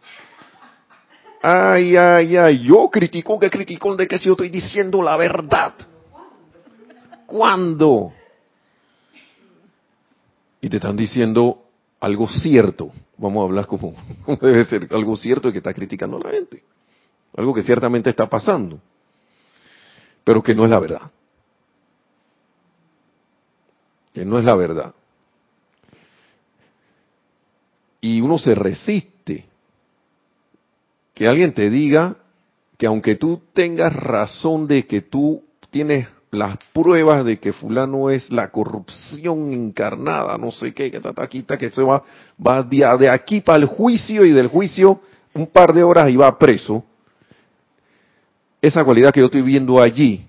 Ay, 1.42 1.96
ay, 1.96 2.36
ay, 2.36 2.58
yo 2.60 2.90
critico, 2.90 3.38
que 3.38 3.48
critico 3.48 3.96
de 3.96 4.06
que 4.06 4.18
si 4.18 4.26
yo 4.26 4.32
estoy 4.32 4.50
diciendo 4.50 5.02
la 5.02 5.16
verdad. 5.16 5.74
¿Cuándo? 7.26 8.12
Y 10.60 10.68
te 10.68 10.76
están 10.76 10.96
diciendo 10.96 11.62
algo 12.00 12.28
cierto. 12.28 12.92
Vamos 13.16 13.40
a 13.40 13.44
hablar 13.44 13.66
como, 13.68 13.94
debe 14.40 14.64
ser 14.64 14.88
algo 14.90 15.16
cierto 15.16 15.48
y 15.48 15.52
que 15.52 15.58
está 15.58 15.72
criticando 15.72 16.18
a 16.18 16.20
la 16.20 16.30
gente. 16.30 16.62
Algo 17.36 17.54
que 17.54 17.62
ciertamente 17.62 18.10
está 18.10 18.28
pasando. 18.28 18.78
Pero 20.24 20.42
que 20.42 20.54
no 20.54 20.64
es 20.64 20.70
la 20.70 20.80
verdad. 20.80 21.10
Que 24.12 24.24
no 24.24 24.38
es 24.38 24.44
la 24.44 24.54
verdad. 24.54 24.94
Y 28.00 28.20
uno 28.20 28.38
se 28.38 28.54
resiste 28.54 29.19
que 31.20 31.28
alguien 31.28 31.52
te 31.52 31.68
diga 31.68 32.16
que 32.78 32.86
aunque 32.86 33.14
tú 33.14 33.42
tengas 33.52 33.92
razón 33.92 34.66
de 34.66 34.86
que 34.86 35.02
tú 35.02 35.44
tienes 35.68 36.08
las 36.30 36.56
pruebas 36.72 37.26
de 37.26 37.38
que 37.38 37.52
fulano 37.52 38.08
es 38.08 38.30
la 38.30 38.50
corrupción 38.50 39.52
encarnada, 39.52 40.38
no 40.38 40.50
sé 40.50 40.72
qué, 40.72 40.90
que 40.90 40.96
está 40.96 41.12
aquí, 41.22 41.42
que 41.42 41.70
se 41.70 41.82
va, 41.82 42.02
va 42.42 42.62
de 42.62 43.10
aquí 43.10 43.42
para 43.42 43.58
el 43.58 43.66
juicio 43.66 44.24
y 44.24 44.32
del 44.32 44.46
juicio 44.46 45.02
un 45.34 45.46
par 45.46 45.74
de 45.74 45.82
horas 45.82 46.08
y 46.08 46.16
va 46.16 46.38
preso, 46.38 46.82
esa 48.62 48.82
cualidad 48.82 49.12
que 49.12 49.20
yo 49.20 49.26
estoy 49.26 49.42
viendo 49.42 49.78
allí 49.78 50.26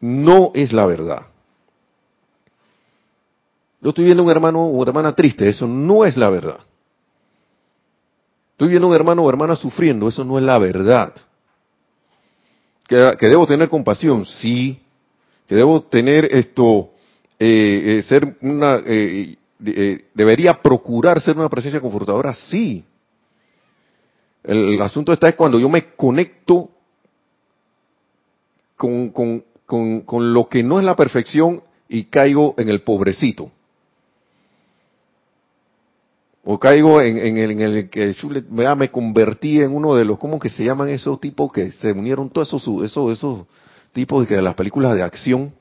no 0.00 0.50
es 0.54 0.72
la 0.72 0.86
verdad. 0.86 1.22
Yo 3.80 3.90
estoy 3.90 4.06
viendo 4.06 4.24
un 4.24 4.30
hermano 4.32 4.60
o 4.60 4.82
hermana 4.82 5.14
triste, 5.14 5.48
eso 5.48 5.68
no 5.68 6.04
es 6.04 6.16
la 6.16 6.30
verdad. 6.30 6.58
Estoy 8.52 8.68
viendo 8.68 8.88
un 8.88 8.94
hermano 8.94 9.22
o 9.22 9.28
hermana 9.28 9.56
sufriendo, 9.56 10.08
eso 10.08 10.24
no 10.24 10.38
es 10.38 10.44
la 10.44 10.58
verdad. 10.58 11.14
Que, 12.86 13.28
debo 13.28 13.46
tener 13.46 13.68
compasión, 13.68 14.26
sí. 14.26 14.80
Que 15.46 15.54
debo 15.56 15.82
tener 15.82 16.26
esto, 16.30 16.90
eh, 17.38 17.98
eh, 17.98 18.02
ser 18.02 18.36
una, 18.42 18.80
eh, 18.86 19.36
debería 20.14 20.60
procurar 20.60 21.20
ser 21.20 21.36
una 21.36 21.48
presencia 21.48 21.80
confortadora, 21.80 22.34
sí. 22.34 22.84
El, 24.44 24.80
asunto 24.82 25.12
está 25.12 25.28
es 25.28 25.34
cuando 25.34 25.58
yo 25.58 25.68
me 25.68 25.94
conecto 25.94 26.68
con, 28.76 29.10
con 29.10 30.34
lo 30.34 30.48
que 30.48 30.62
no 30.62 30.78
es 30.80 30.84
la 30.84 30.96
perfección 30.96 31.62
y 31.88 32.04
caigo 32.04 32.54
en 32.58 32.68
el 32.68 32.82
pobrecito. 32.82 33.50
O 36.44 36.58
caigo 36.58 37.00
en, 37.00 37.18
en, 37.18 37.36
el, 37.38 37.50
en 37.52 37.60
el 37.60 37.88
que 37.88 38.14
me 38.76 38.90
convertí 38.90 39.60
en 39.60 39.72
uno 39.72 39.94
de 39.94 40.04
los, 40.04 40.18
¿cómo 40.18 40.40
que 40.40 40.48
se 40.48 40.64
llaman 40.64 40.88
esos 40.88 41.20
tipos 41.20 41.52
que 41.52 41.70
se 41.72 41.92
unieron 41.92 42.30
todos 42.30 42.48
esos, 42.48 42.84
esos, 42.84 43.12
esos 43.12 43.46
tipos 43.92 44.26
que 44.26 44.42
las 44.42 44.54
películas 44.54 44.96
de 44.96 45.02
acción 45.02 45.52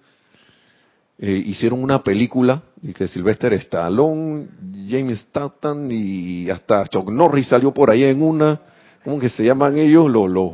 eh, 1.20 1.44
hicieron 1.46 1.84
una 1.84 2.04
película 2.04 2.64
y 2.82 2.94
que 2.94 3.08
Sylvester 3.08 3.54
Stallone, 3.54 4.48
James 4.90 5.20
Statham 5.20 5.88
y 5.92 6.50
hasta 6.50 6.88
Chuck 6.88 7.12
Norris 7.12 7.48
salió 7.48 7.72
por 7.72 7.92
ahí 7.92 8.04
en 8.04 8.24
una, 8.24 8.60
¿cómo 9.04 9.20
que 9.20 9.30
se 9.30 9.44
llaman 9.44 9.78
ellos? 9.78 10.10
Los, 10.10 10.32
los 10.32 10.54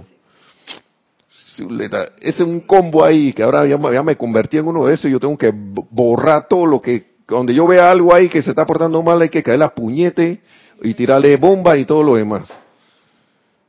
ese 1.57 2.09
es 2.21 2.39
un 2.41 2.59
combo 2.61 3.03
ahí 3.03 3.33
que 3.33 3.43
ahora 3.43 3.65
ya, 3.65 4.03
me 4.03 4.15
convertí 4.15 4.57
en 4.57 4.67
uno 4.67 4.85
de 4.85 4.93
esos 4.93 5.05
y 5.05 5.11
yo 5.11 5.19
tengo 5.19 5.37
que 5.37 5.51
borrar 5.53 6.47
todo 6.47 6.65
lo 6.65 6.81
que, 6.81 7.16
donde 7.27 7.53
yo 7.53 7.67
vea 7.67 7.89
algo 7.91 8.13
ahí 8.13 8.29
que 8.29 8.41
se 8.41 8.51
está 8.51 8.65
portando 8.65 9.01
mal 9.03 9.21
hay 9.21 9.29
que 9.29 9.43
caer 9.43 9.59
la 9.59 9.69
puñete 9.69 10.41
y 10.81 10.93
tirarle 10.93 11.35
bomba 11.37 11.77
y 11.77 11.85
todo 11.85 12.03
lo 12.03 12.15
demás. 12.15 12.49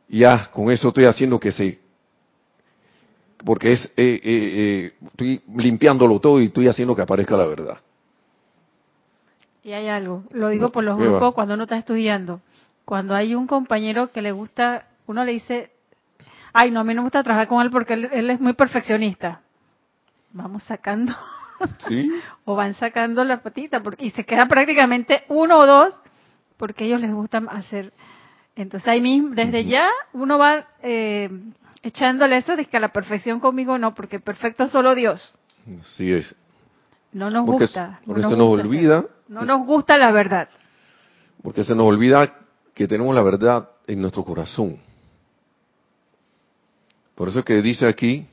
Ya, 0.09 0.51
con 0.53 0.71
eso 0.71 0.89
estoy 0.89 1.05
haciendo 1.05 1.39
que 1.39 1.53
se, 1.53 1.79
porque 3.45 3.73
es, 3.73 3.85
eh, 3.97 4.21
eh, 4.23 4.23
eh, 4.25 4.93
estoy 5.07 5.43
limpiándolo 5.57 6.19
todo 6.21 6.41
y 6.41 6.47
estoy 6.47 6.69
haciendo 6.69 6.95
que 6.97 7.03
aparezca 7.03 7.37
la 7.37 7.47
verdad. 7.47 7.79
Y 9.63 9.73
hay 9.73 9.89
algo, 9.89 10.25
lo 10.33 10.49
digo 10.49 10.71
por 10.71 10.85
los 10.85 10.97
grupos 10.97 11.35
cuando 11.35 11.55
uno 11.55 11.65
está 11.65 11.77
estudiando. 11.77 12.41
Cuando 12.85 13.15
hay 13.15 13.35
un 13.35 13.47
compañero 13.47 14.11
que 14.11 14.23
le 14.23 14.33
gusta, 14.33 14.87
uno 15.07 15.25
le 15.25 15.33
dice, 15.33 15.71
ay, 16.53 16.71
no, 16.71 16.81
a 16.81 16.85
mí 16.85 16.95
no 16.95 17.03
me 17.03 17.07
gusta 17.07 17.23
trabajar 17.23 17.49
con 17.49 17.63
él 17.63 17.71
porque 17.71 17.95
él, 17.95 18.31
es 18.31 18.41
muy 18.41 18.55
perfeccionista. 18.55 19.43
Vamos 20.33 20.63
sacando. 20.65 21.15
¿Sí? 21.89 22.11
o 22.45 22.55
van 22.55 22.75
sacando 22.75 23.25
la 23.25 23.43
patita 23.43 23.83
porque, 23.83 24.07
y 24.07 24.11
se 24.11 24.25
queda 24.25 24.47
prácticamente 24.47 25.25
uno 25.29 25.59
o 25.59 25.67
dos 25.67 25.95
porque 26.57 26.85
a 26.85 26.87
ellos 26.89 27.01
les 27.01 27.15
gusta 27.15 27.39
hacer. 27.51 27.93
Entonces 28.57 28.89
ahí 28.89 29.01
mismo, 29.01 29.35
desde 29.35 29.65
ya, 29.65 29.89
uno 30.13 30.37
va 30.37 30.67
eh, 30.83 31.31
echándole 31.83 32.39
eso 32.39 32.57
de 32.57 32.65
que 32.65 32.77
a 32.77 32.81
la 32.81 32.89
perfección 32.89 33.41
conmigo 33.41 33.79
no, 33.79 33.95
porque 33.95 34.19
perfecto 34.21 34.67
solo 34.67 34.95
Dios. 34.95 35.33
Sí 35.97 36.13
es. 36.13 36.35
No 37.13 37.31
nos 37.31 37.47
gusta. 37.47 38.01
Por 38.05 38.19
eso 38.19 38.31
nos, 38.31 38.61
olvida. 38.61 39.05
No 39.29 39.43
nos 39.43 39.65
gusta 39.65 39.97
la 39.97 40.11
verdad. 40.11 40.49
Porque 41.43 41.65
se 41.65 41.75
nos 41.75 41.87
olvida 41.87 42.35
que 42.75 42.89
tenemos 42.89 43.15
la 43.15 43.23
verdad 43.23 43.71
en 43.87 44.01
nuestro 44.01 44.25
corazón. 44.25 44.79
Por 47.15 47.29
eso 47.29 47.41
es 47.41 47.45
que 47.45 47.63
dice 47.63 47.87
aquí, 47.87 48.27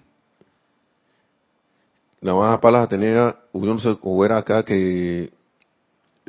la 2.22 2.34
más 2.34 2.59
palas 2.59 2.84
Atenea, 2.84 3.36
o 3.51 4.26
era 4.26 4.38
acá 4.38 4.63
que 4.63 5.32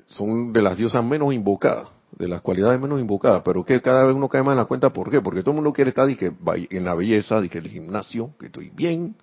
son 0.07 0.53
de 0.53 0.63
las 0.63 0.77
diosas 0.77 1.05
menos 1.05 1.33
invocadas, 1.33 1.89
de 2.19 2.29
las 2.29 2.43
cualidades 2.43 2.81
menos 2.81 3.01
invocadas, 3.01 3.43
pero 3.45 3.65
que 3.65 3.81
cada 3.81 4.05
vez 4.05 4.15
uno 4.15 4.29
cae 4.29 4.43
más 4.43 4.53
en 4.53 4.59
la 4.59 4.65
cuenta, 4.67 4.93
¿por 4.93 5.11
qué? 5.11 5.21
Porque 5.21 5.41
todo 5.41 5.53
el 5.53 5.57
mundo 5.57 5.73
quiere 5.73 5.91
estar 5.91 6.09
en 6.09 6.85
la 6.85 6.95
belleza, 6.95 7.41
que 7.49 7.59
el 7.59 7.69
gimnasio, 7.69 8.31
que 8.39 8.47
estoy 8.47 8.71
bien, 8.71 9.15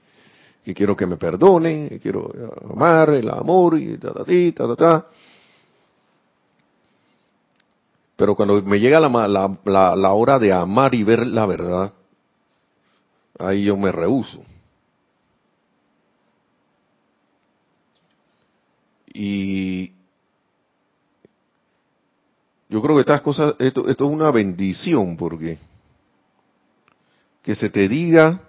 que 0.64 0.74
quiero 0.74 0.96
que 0.96 1.06
me 1.06 1.18
perdonen, 1.18 1.90
que 1.90 2.00
quiero 2.00 2.32
amar, 2.72 3.10
el 3.12 3.30
amor 3.30 3.78
y 3.78 3.98
ta 3.98 4.14
ta 4.14 4.24
ta 4.24 4.68
ta 4.68 4.76
ta. 4.76 5.08
Pero 8.16 8.36
cuando 8.36 8.62
me 8.62 8.80
llega 8.80 9.00
la, 9.00 9.10
la, 9.66 9.96
la, 9.96 10.14
hora 10.14 10.40
de 10.40 10.54
amar 10.54 10.94
y 10.94 11.04
ver 11.04 11.26
la 11.26 11.46
verdad, 11.46 11.94
ahí 13.40 13.66
yo 13.66 13.76
me 13.76 13.92
rehuso. 13.92 14.40
Y 19.14 19.92
yo 22.70 22.82
creo 22.82 22.96
que 22.96 23.02
estas 23.02 23.22
cosas, 23.22 23.54
esto, 23.60 23.88
esto 23.88 24.06
es 24.06 24.12
una 24.12 24.32
bendición 24.32 25.16
porque 25.16 25.60
que 27.44 27.56
se 27.56 27.70
te 27.70 27.88
diga 27.88 28.42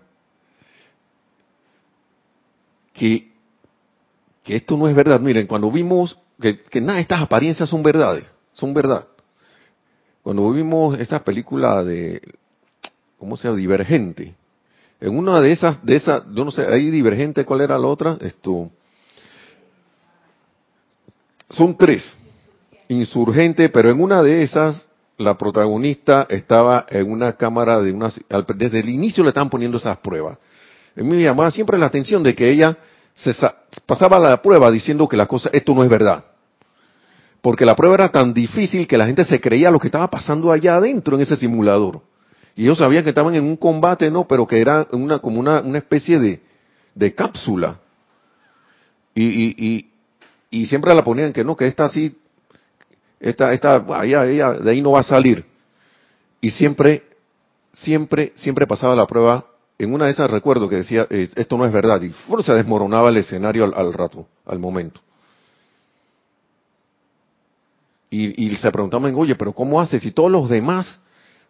que, 2.94 3.32
que 4.42 4.56
esto 4.56 4.76
no 4.76 4.88
es 4.88 4.94
verdad. 4.94 5.20
Miren, 5.20 5.46
cuando 5.46 5.70
vimos 5.70 6.18
que, 6.40 6.58
que 6.58 6.80
nada 6.80 7.00
estas 7.00 7.20
apariencias 7.20 7.68
son 7.68 7.82
verdades, 7.82 8.24
son 8.54 8.72
verdad. 8.72 9.06
Cuando 10.22 10.50
vimos 10.52 10.98
esa 10.98 11.22
película 11.22 11.84
de, 11.84 12.22
¿cómo 13.18 13.36
se 13.36 13.48
llama? 13.48 13.58
Divergente. 13.58 14.34
En 15.00 15.18
una 15.18 15.40
de 15.40 15.52
esas, 15.52 15.84
de 15.84 15.96
esas, 15.96 16.22
yo 16.32 16.44
no 16.46 16.50
sé, 16.50 16.66
ahí 16.66 16.90
Divergente, 16.90 17.44
¿cuál 17.44 17.60
era 17.60 17.78
la 17.78 17.88
otra? 17.88 18.16
Esto. 18.22 18.70
Son 21.50 21.76
tres. 21.76 22.04
Insurgente, 22.88 23.68
pero 23.68 23.90
en 23.90 24.00
una 24.00 24.22
de 24.22 24.42
esas, 24.42 24.88
la 25.16 25.36
protagonista 25.38 26.26
estaba 26.28 26.86
en 26.88 27.10
una 27.10 27.34
cámara 27.34 27.80
de 27.80 27.92
una, 27.92 28.12
desde 28.56 28.80
el 28.80 28.88
inicio 28.88 29.22
le 29.22 29.30
estaban 29.30 29.50
poniendo 29.50 29.78
esas 29.78 29.98
pruebas. 29.98 30.38
A 30.96 31.00
mí 31.00 31.16
me 31.16 31.22
llamaba 31.22 31.50
siempre 31.50 31.78
la 31.78 31.86
atención 31.86 32.22
de 32.22 32.34
que 32.34 32.50
ella 32.50 32.76
se 33.14 33.32
pasaba 33.86 34.18
la 34.18 34.40
prueba 34.42 34.70
diciendo 34.70 35.08
que 35.08 35.16
la 35.16 35.26
cosa, 35.26 35.50
esto 35.52 35.74
no 35.74 35.82
es 35.82 35.88
verdad. 35.88 36.24
Porque 37.40 37.64
la 37.64 37.76
prueba 37.76 37.94
era 37.94 38.08
tan 38.08 38.32
difícil 38.32 38.86
que 38.86 38.96
la 38.96 39.06
gente 39.06 39.24
se 39.24 39.40
creía 39.40 39.70
lo 39.70 39.78
que 39.78 39.88
estaba 39.88 40.08
pasando 40.08 40.50
allá 40.50 40.76
adentro 40.76 41.16
en 41.16 41.22
ese 41.22 41.36
simulador. 41.36 42.00
Y 42.56 42.62
ellos 42.62 42.78
sabían 42.78 43.02
que 43.02 43.10
estaban 43.10 43.34
en 43.34 43.44
un 43.44 43.56
combate, 43.56 44.10
¿no? 44.10 44.26
Pero 44.26 44.46
que 44.46 44.60
era 44.60 44.86
una, 44.92 45.18
como 45.18 45.40
una, 45.40 45.60
una 45.60 45.78
especie 45.78 46.18
de, 46.18 46.40
de 46.94 47.14
cápsula. 47.14 47.80
Y, 49.14 49.24
y, 49.24 49.54
y, 49.58 49.90
y, 50.54 50.66
siempre 50.66 50.94
la 50.94 51.02
ponían 51.02 51.32
que 51.32 51.42
no, 51.42 51.56
que 51.56 51.66
esta 51.66 51.86
así, 51.86 52.16
esta, 53.18 53.52
esta, 53.52 53.84
ella, 54.04 54.26
ella 54.26 54.52
de 54.52 54.70
ahí 54.70 54.80
no 54.80 54.92
va 54.92 55.00
a 55.00 55.04
salir. 55.04 55.44
Y 56.40 56.50
siempre, 56.50 57.02
siempre, 57.72 58.32
siempre 58.36 58.66
pasaba 58.66 58.94
la 58.94 59.06
prueba 59.06 59.46
en 59.78 59.92
una 59.92 60.04
de 60.06 60.12
esas 60.12 60.30
recuerdo 60.30 60.68
que 60.68 60.76
decía, 60.76 61.06
eh, 61.10 61.28
esto 61.34 61.56
no 61.56 61.66
es 61.66 61.72
verdad, 61.72 62.00
y 62.00 62.12
se 62.42 62.52
desmoronaba 62.52 63.08
el 63.08 63.16
escenario 63.16 63.64
al, 63.64 63.92
rato, 63.92 64.28
al 64.46 64.60
momento. 64.60 65.00
Y, 68.10 68.46
y 68.46 68.54
se 68.56 68.70
preguntaban, 68.70 69.12
oye, 69.16 69.34
pero 69.34 69.52
¿cómo 69.52 69.80
hace 69.80 69.98
si 69.98 70.12
todos 70.12 70.30
los 70.30 70.48
demás 70.48 71.00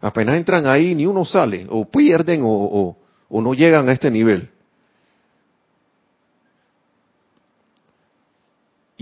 apenas 0.00 0.36
entran 0.36 0.66
ahí, 0.66 0.94
ni 0.94 1.04
uno 1.04 1.26
sale, 1.26 1.66
o 1.68 1.84
pierden 1.84 2.40
o, 2.42 2.96
o 3.28 3.42
no 3.42 3.52
llegan 3.52 3.90
a 3.90 3.92
este 3.92 4.10
nivel? 4.10 4.53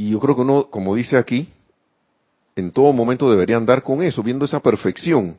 Y 0.03 0.11
yo 0.11 0.19
creo 0.19 0.35
que 0.35 0.41
uno, 0.41 0.67
como 0.69 0.97
dice 0.97 1.17
aquí, 1.17 1.49
en 2.57 2.73
todo 2.73 2.93
momento 2.93 3.31
debería 3.31 3.57
andar 3.57 3.85
con 3.85 4.03
eso, 4.03 4.21
viendo 4.21 4.45
esa 4.45 4.59
perfección. 4.59 5.37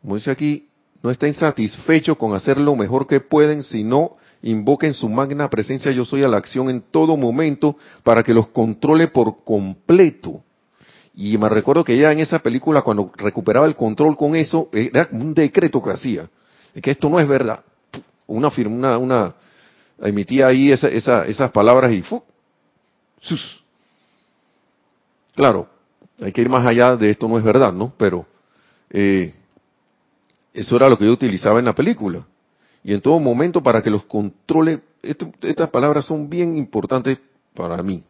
Como 0.00 0.14
dice 0.14 0.30
aquí, 0.30 0.68
no 1.02 1.10
estén 1.10 1.34
satisfechos 1.34 2.16
con 2.16 2.36
hacer 2.36 2.56
lo 2.56 2.76
mejor 2.76 3.08
que 3.08 3.18
pueden, 3.18 3.64
sino 3.64 4.16
invoquen 4.42 4.94
su 4.94 5.08
magna 5.08 5.50
presencia 5.50 5.90
yo 5.90 6.04
soy 6.04 6.22
a 6.22 6.28
la 6.28 6.36
acción 6.36 6.70
en 6.70 6.82
todo 6.82 7.16
momento 7.16 7.76
para 8.04 8.22
que 8.22 8.32
los 8.32 8.46
controle 8.50 9.08
por 9.08 9.42
completo. 9.42 10.44
Y 11.16 11.36
me 11.36 11.48
recuerdo 11.48 11.82
que 11.82 11.98
ya 11.98 12.12
en 12.12 12.20
esa 12.20 12.38
película, 12.38 12.82
cuando 12.82 13.10
recuperaba 13.16 13.66
el 13.66 13.74
control 13.74 14.16
con 14.16 14.36
eso, 14.36 14.68
era 14.72 15.08
un 15.10 15.34
decreto 15.34 15.82
que 15.82 15.90
hacía, 15.90 16.30
de 16.72 16.80
que 16.80 16.92
esto 16.92 17.08
no 17.08 17.18
es 17.18 17.26
verdad. 17.26 17.58
Una 18.28 18.52
firma, 18.52 18.76
una, 18.76 18.98
una, 18.98 19.34
emitía 20.00 20.46
ahí 20.46 20.70
esa, 20.70 21.24
esas 21.24 21.50
palabras 21.50 21.90
y 21.90 22.00
sus. 23.24 23.62
Claro, 25.34 25.68
hay 26.20 26.32
que 26.32 26.42
ir 26.42 26.48
más 26.48 26.66
allá 26.66 26.96
de 26.96 27.10
esto 27.10 27.26
no 27.26 27.38
es 27.38 27.44
verdad, 27.44 27.72
¿no? 27.72 27.92
Pero 27.96 28.26
eh, 28.90 29.34
eso 30.52 30.76
era 30.76 30.88
lo 30.88 30.96
que 30.96 31.04
yo 31.04 31.12
utilizaba 31.12 31.58
en 31.58 31.64
la 31.64 31.74
película. 31.74 32.24
Y 32.84 32.92
en 32.92 33.00
todo 33.00 33.18
momento 33.18 33.62
para 33.62 33.82
que 33.82 33.90
los 33.90 34.04
controle, 34.04 34.80
estas 35.02 35.70
palabras 35.70 36.04
son 36.04 36.28
bien 36.28 36.56
importantes 36.56 37.18
para 37.54 37.82
mí, 37.82 38.04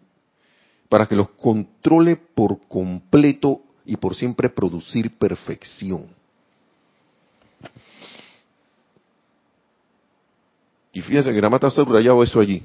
para 0.88 1.06
que 1.06 1.14
los 1.14 1.30
controle 1.30 2.16
por 2.16 2.60
completo 2.66 3.62
y 3.86 3.96
por 3.96 4.14
siempre 4.14 4.48
producir 4.48 5.16
perfección. 5.16 6.06
Y 10.92 11.00
fíjense 11.02 11.30
que 11.30 11.36
Gramata 11.36 11.68
está 11.68 11.82
subrayado 11.82 12.22
eso 12.22 12.40
allí. 12.40 12.62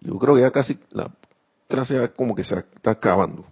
Yo 0.00 0.18
creo 0.18 0.34
que 0.34 0.40
ya 0.42 0.50
casi 0.50 0.78
la 0.90 1.10
clase 1.68 2.10
como 2.16 2.34
que 2.34 2.44
se 2.44 2.58
está 2.58 2.92
acabando. 2.92 3.44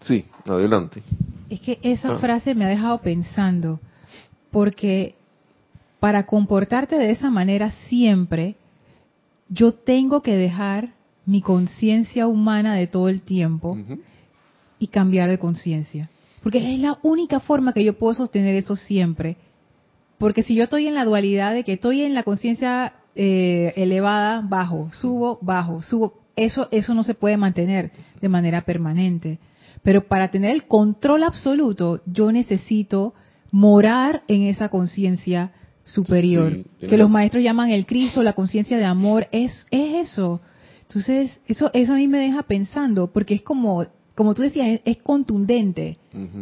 Sí, 0.00 0.24
adelante. 0.44 1.02
Es 1.50 1.60
que 1.60 1.78
esa 1.82 2.16
ah. 2.16 2.18
frase 2.18 2.54
me 2.54 2.64
ha 2.64 2.68
dejado 2.68 2.98
pensando, 2.98 3.80
porque 4.50 5.16
para 5.98 6.26
comportarte 6.26 6.96
de 6.96 7.10
esa 7.10 7.30
manera 7.30 7.72
siempre, 7.88 8.56
yo 9.48 9.72
tengo 9.72 10.22
que 10.22 10.36
dejar 10.36 10.92
mi 11.26 11.42
conciencia 11.42 12.26
humana 12.26 12.74
de 12.74 12.86
todo 12.86 13.08
el 13.08 13.22
tiempo 13.22 13.76
y 14.78 14.86
cambiar 14.88 15.28
de 15.28 15.38
conciencia. 15.38 16.08
Porque 16.42 16.74
es 16.74 16.78
la 16.78 16.98
única 17.02 17.40
forma 17.40 17.72
que 17.72 17.84
yo 17.84 17.98
puedo 17.98 18.14
sostener 18.14 18.54
eso 18.54 18.76
siempre. 18.76 19.36
Porque 20.18 20.42
si 20.42 20.54
yo 20.54 20.64
estoy 20.64 20.86
en 20.86 20.94
la 20.94 21.04
dualidad 21.04 21.52
de 21.52 21.64
que 21.64 21.74
estoy 21.74 22.02
en 22.02 22.14
la 22.14 22.22
conciencia 22.22 22.94
eh, 23.20 23.72
elevada, 23.74 24.42
bajo, 24.48 24.90
subo, 24.92 25.40
bajo, 25.42 25.82
subo, 25.82 26.20
eso, 26.36 26.68
eso 26.70 26.94
no 26.94 27.02
se 27.02 27.14
puede 27.14 27.36
mantener 27.36 27.90
de 28.20 28.28
manera 28.28 28.60
permanente. 28.60 29.40
Pero 29.82 30.06
para 30.06 30.30
tener 30.30 30.52
el 30.52 30.68
control 30.68 31.24
absoluto, 31.24 32.00
yo 32.06 32.30
necesito 32.30 33.14
morar 33.50 34.22
en 34.28 34.42
esa 34.42 34.68
conciencia 34.68 35.50
superior, 35.82 36.58
que 36.78 36.96
los 36.96 37.10
maestros 37.10 37.42
llaman 37.42 37.70
el 37.70 37.86
Cristo, 37.86 38.22
la 38.22 38.34
conciencia 38.34 38.78
de 38.78 38.84
amor, 38.84 39.26
es, 39.32 39.66
es 39.72 40.08
eso. 40.08 40.40
Entonces, 40.82 41.40
eso, 41.48 41.72
eso 41.74 41.94
a 41.94 41.96
mí 41.96 42.06
me 42.06 42.18
deja 42.18 42.44
pensando, 42.44 43.08
porque 43.08 43.34
es 43.34 43.42
como, 43.42 43.84
como 44.14 44.32
tú 44.34 44.42
decías, 44.42 44.78
es, 44.84 44.98
contundente, 44.98 45.98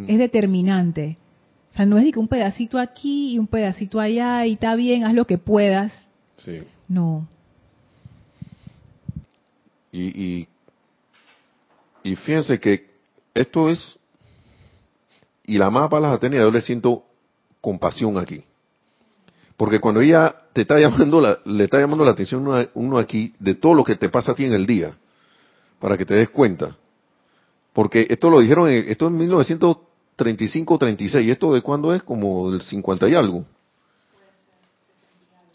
es 0.09 0.18
determinante. 0.18 1.16
O 1.16 1.72
O 1.72 1.77
sea, 1.77 1.87
no 1.87 1.97
es 1.97 2.05
de 2.05 2.12
que 2.12 2.18
un 2.18 2.29
pedacito 2.29 2.79
aquí 2.79 3.33
y 3.33 3.39
un 3.39 3.47
pedacito 3.47 3.99
allá 3.99 4.45
y 4.45 4.53
está 4.53 4.74
bien, 4.74 5.05
haz 5.05 5.14
lo 5.14 5.27
que 5.27 5.39
puedas. 5.39 6.11
Sí. 6.47 6.63
No. 6.87 7.27
Y, 9.91 10.47
y, 12.05 12.17
fíjense 12.17 12.61
que 12.61 12.89
esto 13.35 13.69
es, 13.69 13.99
y 15.45 15.59
la 15.59 15.71
mapa 15.71 15.99
las 15.99 16.13
Atenas, 16.13 16.41
yo 16.41 16.51
le 16.53 16.61
siento 16.61 17.05
compasión 17.61 18.17
aquí. 18.17 18.45
Porque 19.57 19.81
cuando 19.81 20.01
ella 20.03 20.35
te 20.53 20.61
está 20.61 20.79
llamando 20.79 21.21
la, 21.21 21.41
le 21.45 21.65
está 21.65 21.81
llamando 21.81 22.05
la 22.05 22.13
atención 22.13 22.47
uno, 22.47 22.65
uno 22.75 22.99
aquí 22.99 23.33
de 23.41 23.57
todo 23.57 23.75
lo 23.75 23.83
que 23.83 23.97
te 23.97 24.09
pasa 24.09 24.33
a 24.33 24.35
ti 24.37 24.45
en 24.45 24.53
el 24.53 24.67
día, 24.67 24.97
para 25.81 25.97
que 25.97 26.05
te 26.05 26.15
des 26.15 26.29
cuenta. 26.29 26.77
Porque 27.73 28.07
esto 28.09 28.31
lo 28.31 28.39
dijeron, 28.39 28.71
esto 28.71 29.09
en 29.09 29.17
1900 29.17 29.79
35 30.15 30.79
36. 30.79 31.27
¿Y 31.27 31.31
esto 31.31 31.53
de 31.53 31.61
cuándo 31.61 31.95
es? 31.95 32.03
Como 32.03 32.51
del 32.53 32.63
50 32.63 33.09
y 33.09 33.15
algo. 33.15 33.45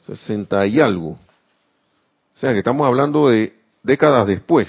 60 0.05 0.67
y 0.67 0.79
algo. 0.79 1.09
O 1.11 2.37
sea 2.37 2.51
que 2.53 2.59
estamos 2.59 2.85
hablando 2.87 3.29
de 3.29 3.53
décadas 3.83 4.27
después. 4.27 4.67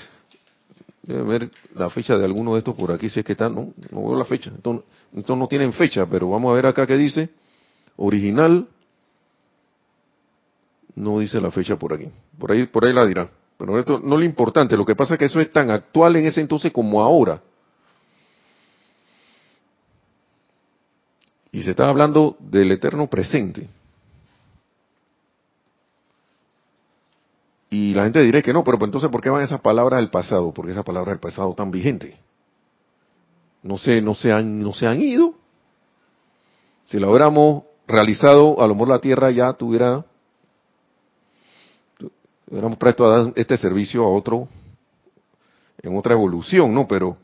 Debe 1.03 1.23
ver 1.23 1.51
la 1.75 1.91
fecha 1.91 2.17
de 2.17 2.25
alguno 2.25 2.53
de 2.53 2.59
estos 2.59 2.77
por 2.77 2.93
aquí, 2.93 3.11
si 3.11 3.21
es 3.21 3.25
que 3.25 3.33
está, 3.33 3.49
no, 3.49 3.73
no 3.91 4.09
veo 4.09 4.17
la 4.17 4.25
fecha. 4.25 4.53
Estos, 4.55 5.39
no 5.39 5.49
tienen 5.49 5.73
fecha, 5.73 6.07
pero 6.07 6.31
vamos 6.31 6.53
a 6.53 6.55
ver 6.55 6.67
acá 6.67 6.87
qué 6.87 6.97
dice. 6.97 7.31
Original, 7.97 8.69
no 10.95 11.19
dice 11.19 11.41
la 11.41 11.51
fecha 11.51 11.77
por 11.77 11.93
aquí. 11.93 12.09
Por 12.39 12.53
ahí, 12.53 12.67
por 12.67 12.85
ahí 12.85 12.93
la 12.93 13.05
dirán. 13.05 13.31
Pero 13.59 13.79
esto 13.79 14.01
no 14.01 14.15
es 14.15 14.21
lo 14.21 14.25
importante. 14.25 14.77
Lo 14.77 14.87
que 14.87 14.97
pasa 14.97 15.15
es 15.15 15.19
que 15.19 15.25
eso 15.27 15.41
es 15.41 15.51
tan 15.51 15.71
actual 15.71 16.17
en 16.17 16.27
ese 16.27 16.41
entonces 16.41 16.73
como 16.73 17.03
ahora. 17.03 17.41
Y 21.51 21.63
se 21.63 21.71
está 21.71 21.89
hablando 21.89 22.37
del 22.41 22.73
eterno 22.73 23.09
presente. 23.09 23.69
Y 27.73 27.95
la 27.95 28.03
gente 28.03 28.21
dirá 28.21 28.43
que 28.43 28.53
no, 28.53 28.63
pero 28.65 28.79
pues 28.79 28.89
entonces 28.89 29.09
¿por 29.09 29.23
qué 29.23 29.31
van 29.31 29.43
esas 29.43 29.63
palabras 29.63 29.99
del 29.99 30.11
pasado? 30.11 30.53
Porque 30.53 30.73
esas 30.73 30.85
palabras 30.85 31.15
del 31.15 31.21
pasado 31.21 31.49
están 31.49 31.71
vigentes. 31.71 32.15
No 33.63 33.79
se, 33.79 34.03
no 34.03 34.15
se 34.15 34.31
han, 34.31 34.61
no 34.61 34.75
se 34.75 34.87
han 34.87 35.01
ido. 35.01 35.33
Si 36.85 36.99
lo 36.99 37.09
hubiéramos 37.09 37.63
realizado, 37.89 38.61
a 38.61 38.67
lo 38.67 38.75
mejor 38.75 38.89
la 38.89 38.99
Tierra 38.99 39.31
ya 39.31 39.55
tuviera, 39.55 40.05
hubiéramos 42.51 42.77
presto 42.77 43.07
a 43.07 43.23
dar 43.23 43.33
este 43.37 43.57
servicio 43.57 44.05
a 44.05 44.13
otro, 44.13 44.49
en 45.83 45.97
otra 45.97 46.13
evolución, 46.13 46.75
¿no? 46.75 46.87
Pero 46.87 47.17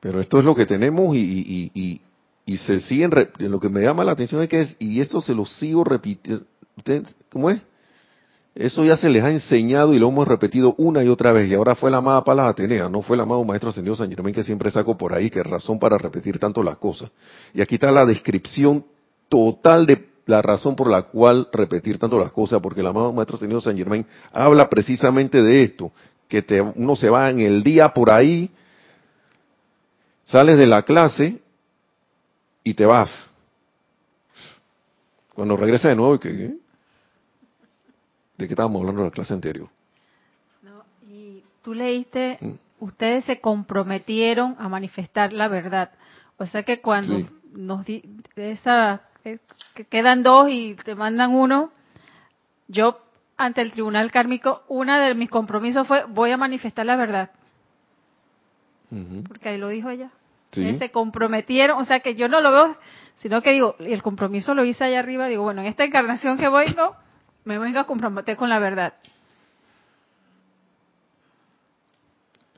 Pero 0.00 0.20
esto 0.20 0.38
es 0.38 0.44
lo 0.44 0.54
que 0.54 0.64
tenemos 0.64 1.14
y, 1.16 1.20
y, 1.20 1.70
y, 1.74 2.00
se 2.56 2.80
siguen, 2.80 3.10
lo 3.38 3.60
que 3.60 3.68
me 3.68 3.82
llama 3.82 4.04
la 4.04 4.12
atención 4.12 4.42
es 4.42 4.48
que 4.48 4.60
es, 4.62 4.76
y 4.78 5.00
esto 5.00 5.20
se 5.20 5.34
lo 5.34 5.44
sigo 5.44 5.84
repitiendo, 5.84 6.46
¿cómo 7.30 7.50
es? 7.50 7.60
Eso 8.54 8.84
ya 8.84 8.96
se 8.96 9.08
les 9.08 9.22
ha 9.22 9.30
enseñado 9.30 9.94
y 9.94 10.00
lo 10.00 10.08
hemos 10.08 10.26
repetido 10.26 10.74
una 10.78 11.04
y 11.04 11.08
otra 11.08 11.30
vez. 11.30 11.48
Y 11.48 11.54
ahora 11.54 11.76
fue 11.76 11.92
la 11.92 11.98
amada 11.98 12.24
Palas 12.24 12.48
Atenea, 12.48 12.88
no 12.88 13.02
fue 13.02 13.14
el 13.14 13.20
amado 13.20 13.44
Maestro 13.44 13.70
Ascendido 13.70 13.94
San 13.94 14.10
Germán 14.10 14.32
que 14.32 14.42
siempre 14.42 14.70
saco 14.70 14.96
por 14.96 15.12
ahí, 15.12 15.30
que 15.30 15.42
razón 15.44 15.78
para 15.78 15.96
repetir 15.96 16.40
tanto 16.40 16.62
las 16.62 16.76
cosas. 16.78 17.10
Y 17.54 17.60
aquí 17.60 17.76
está 17.76 17.92
la 17.92 18.04
descripción 18.04 18.84
total 19.28 19.86
de 19.86 20.08
la 20.26 20.42
razón 20.42 20.74
por 20.74 20.90
la 20.90 21.02
cual 21.02 21.48
repetir 21.52 21.98
tanto 21.98 22.18
las 22.18 22.32
cosas, 22.32 22.60
porque 22.60 22.80
el 22.80 22.86
amado 22.88 23.12
Maestro 23.12 23.36
Ascendido 23.36 23.60
San 23.60 23.76
Germán 23.76 24.04
habla 24.32 24.68
precisamente 24.68 25.40
de 25.40 25.62
esto, 25.62 25.92
que 26.26 26.42
te, 26.42 26.60
uno 26.60 26.96
se 26.96 27.10
va 27.10 27.30
en 27.30 27.40
el 27.40 27.62
día 27.62 27.90
por 27.90 28.10
ahí 28.10 28.50
Sales 30.28 30.58
de 30.58 30.66
la 30.66 30.82
clase 30.82 31.40
y 32.68 32.74
te 32.74 32.84
vas. 32.84 33.10
Cuando 35.34 35.56
regresas 35.56 35.90
de 35.90 35.96
nuevo, 35.96 36.20
¿qué? 36.20 36.28
¿de 36.28 36.58
qué 38.36 38.44
estábamos 38.44 38.80
hablando 38.80 39.00
en 39.00 39.06
la 39.06 39.10
clase 39.10 39.32
anterior? 39.32 39.68
No, 40.60 40.84
y 41.08 41.42
tú 41.62 41.72
leíste, 41.72 42.36
mm. 42.40 42.84
ustedes 42.84 43.24
se 43.24 43.40
comprometieron 43.40 44.54
a 44.58 44.68
manifestar 44.68 45.32
la 45.32 45.48
verdad. 45.48 45.92
O 46.36 46.44
sea 46.44 46.62
que 46.62 46.82
cuando 46.82 47.26
nos 47.54 47.86
di, 47.86 48.02
esa, 48.36 49.00
que 49.22 49.40
quedan 49.88 50.22
dos 50.22 50.48
y 50.50 50.74
te 50.74 50.94
mandan 50.94 51.34
uno, 51.34 51.72
yo 52.68 53.00
ante 53.38 53.62
el 53.62 53.72
tribunal 53.72 54.12
kármico, 54.12 54.62
una 54.68 55.00
de 55.00 55.14
mis 55.14 55.30
compromisos 55.30 55.88
fue 55.88 56.04
voy 56.04 56.32
a 56.32 56.36
manifestar 56.36 56.84
la 56.84 56.96
verdad. 56.96 57.30
Porque 59.26 59.48
ahí 59.48 59.58
lo 59.58 59.68
dijo 59.68 59.88
ella. 59.88 60.10
Se 60.50 60.90
comprometieron, 60.90 61.80
o 61.80 61.84
sea 61.84 62.00
que 62.00 62.14
yo 62.14 62.28
no 62.28 62.40
lo 62.40 62.50
veo, 62.50 62.76
sino 63.16 63.42
que 63.42 63.52
digo, 63.52 63.76
el 63.80 64.02
compromiso 64.02 64.54
lo 64.54 64.64
hice 64.64 64.84
allá 64.84 65.00
arriba, 65.00 65.26
digo, 65.26 65.42
bueno, 65.42 65.60
en 65.60 65.66
esta 65.66 65.84
encarnación 65.84 66.38
que 66.38 66.48
vengo, 66.48 66.96
me 67.44 67.58
vengo 67.58 67.78
a 67.78 67.84
comprometer 67.84 68.36
con 68.36 68.48
la 68.48 68.58
verdad. 68.58 68.94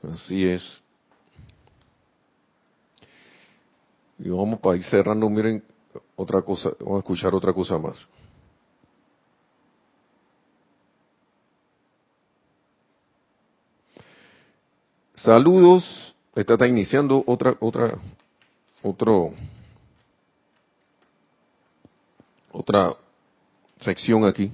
Así 0.03 0.47
es. 0.47 0.81
Y 4.19 4.29
vamos 4.29 4.59
para 4.59 4.77
ir 4.77 4.83
cerrando, 4.83 5.29
miren, 5.29 5.63
otra 6.15 6.41
cosa, 6.41 6.71
vamos 6.79 6.97
a 6.97 6.99
escuchar 6.99 7.33
otra 7.35 7.53
cosa 7.53 7.77
más. 7.77 8.07
Saludos 15.15 16.15
esta 16.35 16.53
está 16.53 16.67
iniciando 16.67 17.23
otra, 17.27 17.55
otra, 17.59 17.97
otro, 18.81 19.31
otra 22.51 22.93
sección 23.79 24.25
aquí. 24.25 24.51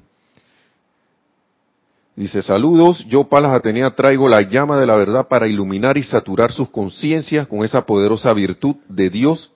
Dice, 2.15 2.41
saludos, 2.41 3.05
yo 3.07 3.25
Palas 3.25 3.55
Atenea 3.55 3.91
traigo 3.91 4.27
la 4.27 4.41
llama 4.41 4.79
de 4.79 4.87
la 4.87 4.95
verdad 4.95 5.27
para 5.27 5.47
iluminar 5.47 5.99
y 5.99 6.03
saturar 6.03 6.51
sus 6.51 6.69
conciencias 6.69 7.47
con 7.47 7.63
esa 7.63 7.85
poderosa 7.85 8.33
virtud 8.33 8.77
de 8.89 9.11
Dios, 9.11 9.51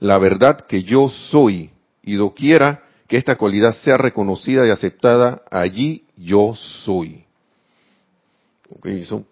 la 0.00 0.18
verdad 0.18 0.58
que 0.62 0.82
yo 0.82 1.08
soy, 1.08 1.70
y 2.02 2.14
doquiera 2.14 2.82
que 3.06 3.16
esta 3.16 3.36
cualidad 3.36 3.72
sea 3.72 3.96
reconocida 3.96 4.66
y 4.66 4.70
aceptada, 4.70 5.42
allí 5.52 6.04
yo 6.16 6.54
soy. 6.56 7.24
Okay, 8.68 9.04
son 9.04 9.24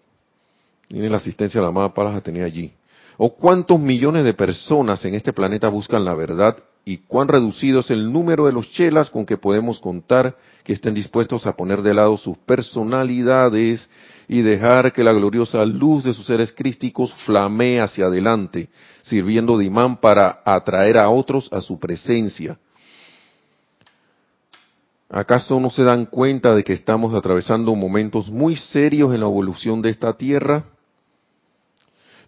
tiene 0.89 1.09
la 1.09 1.17
asistencia 1.17 1.59
de 1.59 1.63
la 1.63 1.69
amada 1.69 1.93
Palas 1.93 2.21
tenía 2.23 2.45
allí. 2.45 2.73
¿O 3.17 3.35
cuántos 3.35 3.79
millones 3.79 4.23
de 4.23 4.33
personas 4.33 5.05
en 5.05 5.13
este 5.13 5.33
planeta 5.33 5.69
buscan 5.69 6.03
la 6.03 6.15
verdad 6.15 6.57
y 6.83 6.97
cuán 6.97 7.27
reducido 7.27 7.81
es 7.81 7.91
el 7.91 8.11
número 8.11 8.47
de 8.47 8.53
los 8.53 8.71
chelas 8.71 9.09
con 9.09 9.25
que 9.25 9.37
podemos 9.37 9.79
contar 9.79 10.35
que 10.63 10.73
estén 10.73 10.95
dispuestos 10.95 11.45
a 11.45 11.55
poner 11.55 11.83
de 11.83 11.93
lado 11.93 12.17
sus 12.17 12.37
personalidades 12.39 13.87
y 14.27 14.41
dejar 14.41 14.91
que 14.91 15.03
la 15.03 15.13
gloriosa 15.13 15.63
luz 15.65 16.05
de 16.05 16.13
sus 16.13 16.25
seres 16.25 16.51
crísticos 16.51 17.13
flamee 17.25 17.79
hacia 17.81 18.05
adelante, 18.05 18.69
sirviendo 19.03 19.57
de 19.57 19.65
imán 19.65 19.97
para 19.97 20.41
atraer 20.45 20.97
a 20.97 21.09
otros 21.09 21.49
a 21.51 21.61
su 21.61 21.77
presencia? 21.77 22.57
¿Acaso 25.09 25.59
no 25.59 25.69
se 25.69 25.83
dan 25.83 26.05
cuenta 26.05 26.55
de 26.55 26.63
que 26.63 26.73
estamos 26.73 27.13
atravesando 27.13 27.75
momentos 27.75 28.29
muy 28.29 28.55
serios 28.55 29.13
en 29.13 29.19
la 29.19 29.27
evolución 29.27 29.81
de 29.81 29.89
esta 29.89 30.13
tierra? 30.13 30.65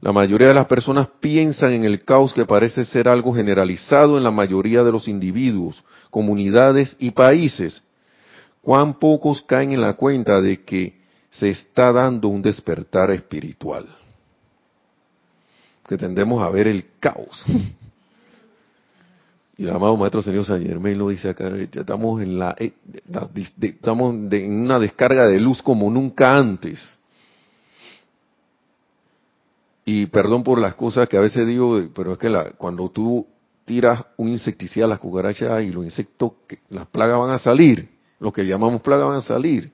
La 0.02 0.12
mayoría 0.12 0.47
de 0.47 0.56
las 0.56 0.66
personas 0.66 1.08
piensan 1.20 1.74
en 1.74 1.84
el 1.84 2.04
caos 2.04 2.34
que 2.34 2.45
parece 2.45 2.86
ser 2.86 3.08
algo 3.08 3.36
generalizado 3.36 4.18
en 4.18 4.24
la 4.24 4.32
mayoría 4.32 4.84
de 4.84 4.91
los 4.91 5.08
individuos, 5.08 5.84
comunidades 6.10 6.95
y 6.99 7.12
países. 7.12 7.84
¿Cuán 8.64 8.95
pocos 8.95 9.43
caen 9.43 9.74
en 9.74 9.82
la 9.82 9.93
cuenta 9.93 10.41
de 10.41 10.64
que 10.64 10.99
se 11.30 11.49
está 11.49 11.91
dando 11.91 12.30
un 12.30 12.41
despertar 12.41 13.12
espiritual? 13.12 13.95
Que 15.88 15.97
tendemos 15.97 16.41
a 16.41 16.49
ver 16.49 16.68
el 16.68 16.86
caos. 16.99 17.45
Y 19.58 19.66
el 19.66 19.76
amado 19.76 19.95
Maestro 19.95 20.24
Señor 20.24 20.43
San 20.43 20.66
Germán 20.66 20.97
lo 20.97 21.10
dice 21.10 21.30
acá, 21.30 21.47
estamos 21.56 22.20
en 22.20 22.39
la, 22.39 22.56
eh, 22.58 22.74
estamos 23.62 24.16
en 24.32 24.62
una 24.62 24.80
descarga 24.80 25.28
de 25.28 25.39
luz 25.39 25.62
como 25.62 25.91
nunca 25.91 26.36
antes 26.36 26.80
y 29.86 30.05
perdón 30.07 30.43
por 30.43 30.59
las 30.59 30.75
cosas 30.75 31.07
que 31.09 31.17
a 31.17 31.21
veces 31.21 31.47
digo, 31.47 31.79
pero 31.93 32.13
es 32.13 32.17
que 32.17 32.29
la, 32.29 32.51
cuando 32.51 32.89
tú 32.89 33.25
tiras 33.65 34.03
un 34.17 34.29
insecticida 34.29 34.86
a 34.86 34.88
las 34.88 34.99
cucarachas 34.99 35.63
y 35.63 35.71
los 35.71 35.84
insectos, 35.84 36.34
las 36.69 36.88
plagas 36.88 37.19
van 37.19 37.32
a 37.32 37.39
salir, 37.39 37.89
lo 38.19 38.32
que 38.32 38.45
llamamos 38.45 38.82
plagas 38.82 39.07
van 39.07 39.17
a 39.17 39.21
salir. 39.21 39.71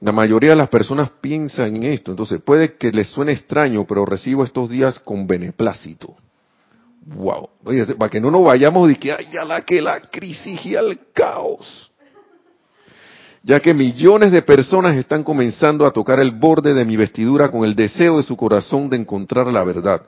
La 0.00 0.12
mayoría 0.12 0.50
de 0.50 0.56
las 0.56 0.68
personas 0.68 1.10
piensan 1.20 1.76
en 1.76 1.82
esto, 1.84 2.12
entonces 2.12 2.40
puede 2.42 2.76
que 2.76 2.90
les 2.90 3.08
suene 3.08 3.32
extraño, 3.32 3.86
pero 3.86 4.06
recibo 4.06 4.44
estos 4.44 4.70
días 4.70 4.98
con 4.98 5.26
beneplácito. 5.26 6.16
Wow, 7.02 7.48
Oye, 7.64 7.86
para 7.96 8.10
que 8.10 8.20
no 8.20 8.30
nos 8.30 8.44
vayamos 8.44 8.88
de 8.88 8.96
que 8.96 9.12
haya 9.12 9.44
la 9.44 9.62
que 9.62 9.80
la 9.80 10.00
crisis 10.10 10.64
y 10.64 10.74
el 10.74 11.00
caos. 11.12 11.89
Ya 13.42 13.60
que 13.60 13.72
millones 13.72 14.32
de 14.32 14.42
personas 14.42 14.96
están 14.96 15.24
comenzando 15.24 15.86
a 15.86 15.92
tocar 15.92 16.20
el 16.20 16.32
borde 16.32 16.74
de 16.74 16.84
mi 16.84 16.96
vestidura 16.96 17.50
con 17.50 17.64
el 17.64 17.74
deseo 17.74 18.18
de 18.18 18.22
su 18.22 18.36
corazón 18.36 18.90
de 18.90 18.98
encontrar 18.98 19.46
la 19.46 19.64
verdad. 19.64 20.02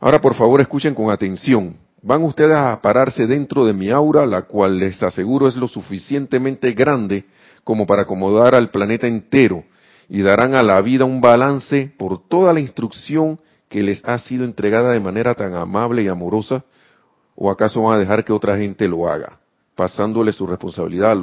Ahora 0.00 0.20
por 0.20 0.34
favor 0.34 0.60
escuchen 0.60 0.94
con 0.94 1.10
atención. 1.10 1.76
Van 2.02 2.22
ustedes 2.22 2.56
a 2.56 2.80
pararse 2.80 3.26
dentro 3.26 3.66
de 3.66 3.74
mi 3.74 3.90
aura, 3.90 4.24
la 4.24 4.42
cual 4.42 4.78
les 4.78 5.02
aseguro 5.02 5.46
es 5.46 5.54
lo 5.54 5.68
suficientemente 5.68 6.72
grande 6.72 7.26
como 7.62 7.86
para 7.86 8.02
acomodar 8.02 8.54
al 8.54 8.70
planeta 8.70 9.06
entero, 9.06 9.64
y 10.08 10.22
darán 10.22 10.54
a 10.54 10.62
la 10.62 10.80
vida 10.80 11.04
un 11.04 11.20
balance 11.20 11.92
por 11.98 12.26
toda 12.26 12.52
la 12.54 12.58
instrucción 12.58 13.38
que 13.68 13.82
les 13.82 14.02
ha 14.04 14.18
sido 14.18 14.44
entregada 14.44 14.92
de 14.92 14.98
manera 14.98 15.34
tan 15.34 15.54
amable 15.54 16.02
y 16.02 16.08
amorosa, 16.08 16.64
o 17.36 17.50
acaso 17.50 17.82
van 17.82 17.96
a 17.96 17.98
dejar 17.98 18.24
que 18.24 18.32
otra 18.32 18.56
gente 18.56 18.88
lo 18.88 19.06
haga, 19.06 19.38
pasándole 19.76 20.32
su 20.32 20.46
responsabilidad 20.46 21.18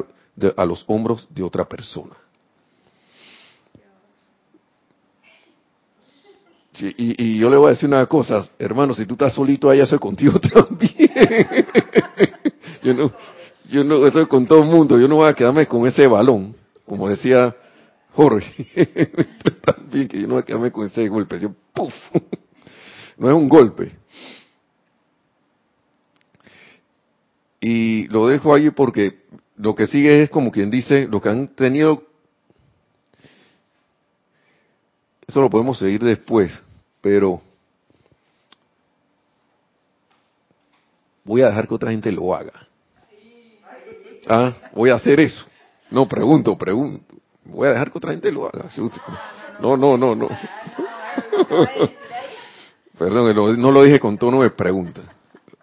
a 0.55 0.65
los 0.65 0.83
hombros 0.87 1.27
de 1.33 1.43
otra 1.43 1.65
persona. 1.65 2.15
y, 6.79 7.39
yo 7.39 7.49
le 7.49 7.57
voy 7.57 7.67
a 7.67 7.69
decir 7.71 7.89
una 7.89 8.05
cosa, 8.05 8.47
hermano, 8.59 8.93
si 8.93 9.05
tú 9.05 9.13
estás 9.13 9.33
solito 9.33 9.69
allá, 9.69 9.85
soy 9.85 9.99
contigo 9.99 10.39
también. 10.53 11.11
yo 12.83 12.93
no, 12.93 13.11
yo 13.69 13.83
no 13.83 14.05
estoy 14.05 14.27
con 14.27 14.45
todo 14.45 14.61
el 14.61 14.69
mundo, 14.69 14.99
yo 14.99 15.07
no 15.07 15.15
voy 15.15 15.29
a 15.29 15.33
quedarme 15.33 15.65
con 15.65 15.87
ese 15.87 16.07
balón, 16.07 16.55
como 16.85 17.09
decía 17.09 17.55
Jorge, 18.13 18.71
también 19.65 20.07
que 20.07 20.21
yo 20.21 20.27
no 20.27 20.35
voy 20.35 20.43
a 20.43 20.45
quedarme 20.45 20.71
con 20.71 20.85
ese 20.85 21.07
golpe, 21.07 21.39
yo, 21.39 21.51
¡puf! 21.73 21.93
no 23.17 23.29
es 23.29 23.35
un 23.35 23.49
golpe. 23.49 23.91
Y 27.59 28.07
lo 28.09 28.27
dejo 28.27 28.53
ahí 28.53 28.69
porque 28.69 29.23
lo 29.57 29.75
que 29.75 29.87
sigue 29.87 30.23
es 30.23 30.29
como 30.29 30.51
quien 30.51 30.69
dice, 30.69 31.07
lo 31.07 31.19
que 31.19 31.29
han 31.29 31.47
tenido, 31.49 32.03
eso 35.27 35.41
lo 35.41 35.49
podemos 35.49 35.79
seguir 35.79 36.03
después, 36.03 36.61
pero 37.01 37.41
voy 41.23 41.41
a 41.41 41.47
dejar 41.47 41.67
que 41.67 41.73
otra 41.73 41.91
gente 41.91 42.11
lo 42.11 42.33
haga. 42.35 42.53
Ah, 44.29 44.53
voy 44.73 44.89
a 44.89 44.95
hacer 44.95 45.19
eso. 45.19 45.45
No, 45.89 46.07
pregunto, 46.07 46.57
pregunto. 46.57 47.15
Voy 47.45 47.67
a 47.67 47.71
dejar 47.71 47.91
que 47.91 47.97
otra 47.97 48.11
gente 48.11 48.31
lo 48.31 48.45
haga. 48.45 48.69
No, 49.59 49.75
no, 49.77 49.97
no, 49.97 50.13
no. 50.15 50.27
Perdón, 52.97 53.61
no 53.61 53.71
lo 53.71 53.83
dije 53.83 53.99
con 53.99 54.17
tono 54.17 54.43
de 54.43 54.51
pregunta. 54.51 55.01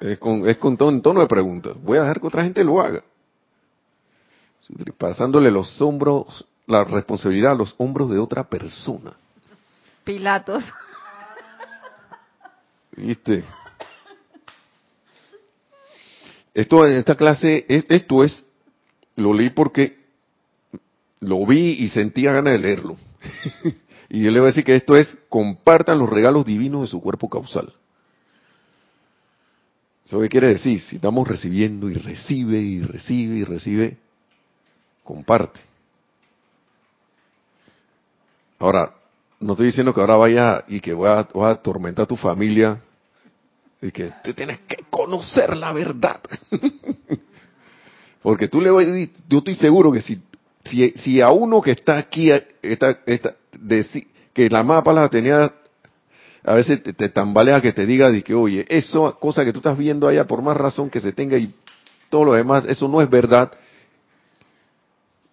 Es 0.01 0.18
con, 0.18 0.49
es 0.49 0.57
con 0.57 0.76
tono, 0.76 1.01
tono 1.01 1.20
de 1.20 1.26
pregunta. 1.26 1.70
Voy 1.76 1.99
a 1.99 2.03
dejar 2.03 2.20
que 2.20 2.26
otra 2.26 2.42
gente 2.42 2.64
lo 2.64 2.80
haga. 2.80 3.03
Pasándole 4.99 5.51
los 5.51 5.81
hombros, 5.81 6.47
la 6.67 6.85
responsabilidad 6.85 7.53
a 7.53 7.57
los 7.57 7.75
hombros 7.79 8.11
de 8.11 8.19
otra 8.19 8.45
persona. 8.45 9.12
Pilatos. 10.05 10.65
¿Viste? 12.97 13.45
Esto 16.55 16.87
en 16.87 16.97
esta 16.97 17.17
clase, 17.17 17.67
esto 17.69 18.23
es, 18.23 18.45
lo 19.17 19.35
leí 19.35 19.51
porque 19.51 19.99
lo 21.21 21.45
vi 21.47 21.73
y 21.73 21.89
sentía 21.89 22.33
ganas 22.33 22.53
de 22.55 22.59
leerlo. 22.61 22.97
y 24.09 24.23
yo 24.23 24.31
le 24.31 24.39
voy 24.39 24.47
a 24.47 24.51
decir 24.51 24.65
que 24.65 24.77
esto 24.77 24.95
es, 24.95 25.17
compartan 25.29 25.99
los 25.99 26.09
regalos 26.09 26.45
divinos 26.45 26.83
de 26.83 26.87
su 26.87 27.01
cuerpo 27.01 27.29
causal. 27.29 27.73
¿Eso 30.07 30.21
qué 30.21 30.29
quiere 30.29 30.49
decir? 30.49 30.81
Si 30.81 30.97
estamos 30.97 31.27
recibiendo 31.27 31.91
y 31.91 31.95
recibe 31.95 32.59
y 32.59 32.83
recibe 32.83 33.37
y 33.37 33.45
recibe, 33.45 33.99
comparte. 35.05 35.61
Ahora, 38.59 38.94
no 39.38 39.52
estoy 39.52 39.66
diciendo 39.66 39.92
que 39.92 40.00
ahora 40.00 40.16
vaya 40.16 40.64
y 40.66 40.80
que 40.80 40.94
voy 40.94 41.09
a, 41.09 41.28
atormentar 41.50 42.05
a 42.05 42.09
tu 42.09 42.16
familia 42.16 42.80
y 43.82 43.92
que 43.92 44.11
tú 44.24 44.32
tienes 44.32 44.61
que 44.61 44.84
conocer 44.88 45.57
la 45.57 45.72
verdad. 45.72 46.20
Porque 48.22 48.48
tú 48.48 48.62
le 48.62 48.70
voy 48.70 48.84
a 48.84 48.86
decir, 48.86 49.11
yo 49.28 49.38
estoy 49.38 49.55
seguro 49.55 49.92
que 49.92 50.00
si, 50.00 50.22
si, 50.64 50.90
si 50.92 51.20
a 51.20 51.30
uno 51.30 51.61
que 51.61 51.72
está 51.72 51.98
aquí, 51.98 52.30
esta, 52.62 53.00
esta, 53.05 53.34
que 54.32 54.48
la 54.48 54.62
mapa 54.62 54.94
la 54.94 55.11
tenía, 55.11 55.52
a 56.42 56.55
veces 56.55 56.82
te, 56.82 57.09
tambalea 57.11 57.61
que 57.61 57.74
te 57.74 57.84
diga 57.84 58.11
de 58.11 58.22
que, 58.22 58.34
oye, 58.34 58.64
eso, 58.70 59.18
cosa 59.18 59.44
que 59.44 59.52
tú 59.52 59.59
estás 59.59 59.76
viendo 59.76 60.09
allá, 60.09 60.26
por 60.26 60.40
más 60.40 60.57
razón 60.57 60.88
que 60.88 61.00
se 61.00 61.12
tenga 61.12 61.36
y 61.36 61.52
todo 62.09 62.24
lo 62.24 62.32
demás, 62.32 62.64
eso 62.66 62.88
no 62.88 63.02
es 63.02 63.11
verdad. 63.11 63.52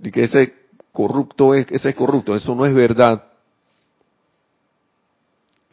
Y 0.04 0.12
que 0.12 0.24
ese 0.24 0.54
corrupto 0.92 1.54
es, 1.54 1.68
ese 1.72 1.90
es 1.90 1.96
corrupto, 1.96 2.36
eso 2.36 2.56
no 2.56 2.66
es 2.66 2.74
verdad. 2.74 3.24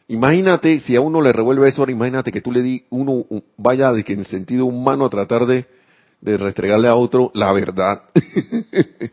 Imagínate, 0.07 0.79
si 0.79 0.95
a 0.95 1.01
uno 1.01 1.21
le 1.21 1.31
revuelve 1.31 1.67
eso, 1.67 1.81
ahora 1.81 1.91
imagínate 1.91 2.31
que 2.31 2.41
tú 2.41 2.51
le 2.51 2.61
di, 2.61 2.83
uno 2.89 3.25
vaya 3.57 3.91
de 3.91 4.03
que 4.03 4.13
en 4.13 4.23
sentido 4.25 4.65
humano 4.65 5.05
a 5.05 5.09
tratar 5.09 5.45
de, 5.45 5.67
de 6.21 6.37
restregarle 6.37 6.87
a 6.87 6.95
otro 6.95 7.31
la 7.33 7.53
verdad. 7.53 8.01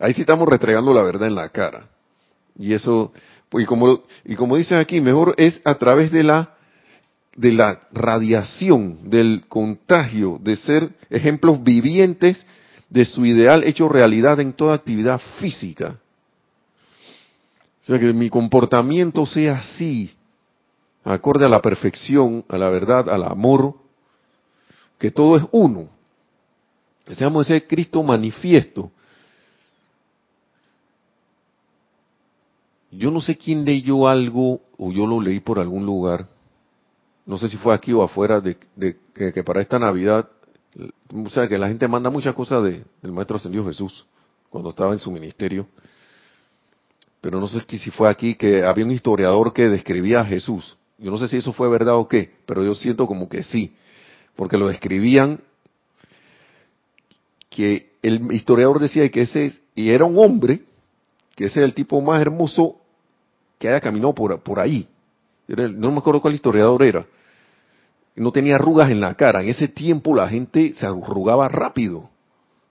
Ahí 0.00 0.14
sí 0.14 0.22
estamos 0.22 0.48
restregando 0.48 0.92
la 0.92 1.02
verdad 1.02 1.28
en 1.28 1.34
la 1.34 1.48
cara. 1.50 1.88
Y 2.58 2.74
eso, 2.74 3.12
y 3.52 3.64
como, 3.64 4.02
y 4.24 4.34
como 4.34 4.56
dicen 4.56 4.78
aquí, 4.78 5.00
mejor 5.00 5.34
es 5.36 5.60
a 5.64 5.76
través 5.76 6.10
de 6.10 6.24
la, 6.24 6.54
de 7.36 7.52
la 7.52 7.82
radiación, 7.92 9.10
del 9.10 9.44
contagio, 9.48 10.40
de 10.42 10.56
ser 10.56 10.90
ejemplos 11.10 11.62
vivientes 11.62 12.44
de 12.90 13.04
su 13.04 13.24
ideal 13.24 13.64
hecho 13.64 13.88
realidad 13.88 14.40
en 14.40 14.52
toda 14.52 14.74
actividad 14.74 15.20
física 15.38 15.96
sea, 17.90 17.98
que 17.98 18.12
mi 18.12 18.30
comportamiento 18.30 19.26
sea 19.26 19.58
así, 19.58 20.14
acorde 21.02 21.44
a 21.46 21.48
la 21.48 21.60
perfección, 21.60 22.44
a 22.48 22.56
la 22.56 22.70
verdad, 22.70 23.08
al 23.08 23.24
amor, 23.24 23.74
que 24.98 25.10
todo 25.10 25.36
es 25.36 25.44
uno. 25.50 25.88
Que 27.04 27.14
seamos 27.14 27.50
ese 27.50 27.66
Cristo 27.66 28.02
manifiesto. 28.02 28.92
Yo 32.92 33.10
no 33.10 33.20
sé 33.20 33.36
quién 33.36 33.64
leyó 33.64 34.06
algo, 34.06 34.60
o 34.76 34.92
yo 34.92 35.06
lo 35.06 35.20
leí 35.20 35.40
por 35.40 35.58
algún 35.58 35.84
lugar, 35.84 36.28
no 37.26 37.38
sé 37.38 37.48
si 37.48 37.56
fue 37.56 37.74
aquí 37.74 37.92
o 37.92 38.02
afuera, 38.02 38.40
de, 38.40 38.56
que, 39.14 39.44
para 39.44 39.60
esta 39.60 39.78
Navidad, 39.78 40.28
o 41.14 41.28
sea, 41.30 41.48
que 41.48 41.58
la 41.58 41.68
gente 41.68 41.88
manda 41.88 42.10
muchas 42.10 42.34
cosas 42.34 42.62
de, 42.64 42.84
del 43.02 43.12
Maestro 43.12 43.36
Ascendido 43.36 43.64
Jesús, 43.66 44.06
cuando 44.48 44.70
estaba 44.70 44.92
en 44.92 44.98
su 44.98 45.10
ministerio 45.10 45.66
pero 47.20 47.38
no 47.38 47.48
sé 47.48 47.60
si 47.78 47.90
fue 47.90 48.08
aquí 48.08 48.34
que 48.34 48.64
había 48.64 48.84
un 48.84 48.90
historiador 48.90 49.52
que 49.52 49.68
describía 49.68 50.20
a 50.20 50.24
Jesús. 50.24 50.76
Yo 50.98 51.10
no 51.10 51.18
sé 51.18 51.28
si 51.28 51.36
eso 51.36 51.52
fue 51.52 51.68
verdad 51.68 51.96
o 51.96 52.08
qué, 52.08 52.32
pero 52.46 52.64
yo 52.64 52.74
siento 52.74 53.06
como 53.06 53.28
que 53.28 53.42
sí, 53.42 53.74
porque 54.36 54.56
lo 54.56 54.68
describían 54.68 55.40
que 57.48 57.90
el 58.02 58.32
historiador 58.32 58.78
decía 58.78 59.08
que 59.10 59.22
ese 59.22 59.46
es, 59.46 59.62
y 59.74 59.90
era 59.90 60.04
un 60.04 60.18
hombre, 60.18 60.62
que 61.34 61.46
ese 61.46 61.60
era 61.60 61.66
el 61.66 61.74
tipo 61.74 62.00
más 62.00 62.20
hermoso 62.20 62.76
que 63.58 63.68
haya 63.68 63.80
caminado 63.80 64.14
por, 64.14 64.40
por 64.42 64.58
ahí. 64.58 64.88
no 65.46 65.90
me 65.90 65.98
acuerdo 65.98 66.20
cuál 66.20 66.34
historiador 66.34 66.82
era. 66.82 67.06
No 68.16 68.32
tenía 68.32 68.56
arrugas 68.56 68.90
en 68.90 69.00
la 69.00 69.14
cara. 69.14 69.42
En 69.42 69.48
ese 69.48 69.68
tiempo 69.68 70.14
la 70.14 70.28
gente 70.28 70.74
se 70.74 70.86
arrugaba 70.86 71.48
rápido. 71.48 72.10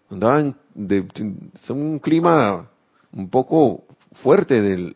Andaban 0.10 0.56
de, 0.74 1.02
de 1.02 1.74
un 1.74 2.00
clima 2.00 2.70
un 3.12 3.30
poco 3.30 3.84
fuerte 4.22 4.62
de 4.62 4.96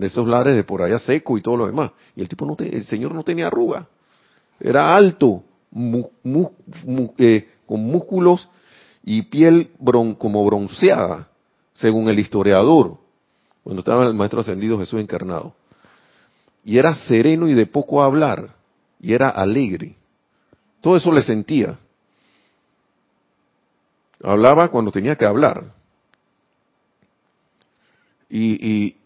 esos 0.00 0.26
lares 0.26 0.54
de 0.54 0.64
por 0.64 0.82
allá 0.82 0.98
seco 0.98 1.38
y 1.38 1.42
todo 1.42 1.56
lo 1.56 1.66
demás. 1.66 1.92
Y 2.16 2.22
el 2.22 2.28
tipo 2.28 2.46
no 2.46 2.56
el 2.58 2.84
señor 2.86 3.14
no 3.14 3.22
tenía 3.22 3.46
arruga. 3.46 3.86
Era 4.58 4.94
alto, 4.94 5.42
eh, 7.18 7.48
con 7.66 7.84
músculos 7.84 8.48
y 9.04 9.22
piel 9.22 9.70
como 10.18 10.44
bronceada, 10.44 11.28
según 11.74 12.08
el 12.08 12.18
historiador, 12.18 12.98
cuando 13.62 13.80
estaba 13.80 14.06
el 14.06 14.14
maestro 14.14 14.40
ascendido 14.40 14.78
Jesús 14.78 15.00
encarnado. 15.00 15.54
Y 16.64 16.76
era 16.78 16.94
sereno 16.94 17.48
y 17.48 17.54
de 17.54 17.66
poco 17.66 18.02
hablar, 18.02 18.54
y 19.00 19.12
era 19.12 19.30
alegre. 19.30 19.96
Todo 20.80 20.96
eso 20.96 21.12
le 21.12 21.22
sentía. 21.22 21.78
Hablaba 24.22 24.68
cuando 24.68 24.92
tenía 24.92 25.16
que 25.16 25.24
hablar 25.24 25.80
y, 28.30 28.96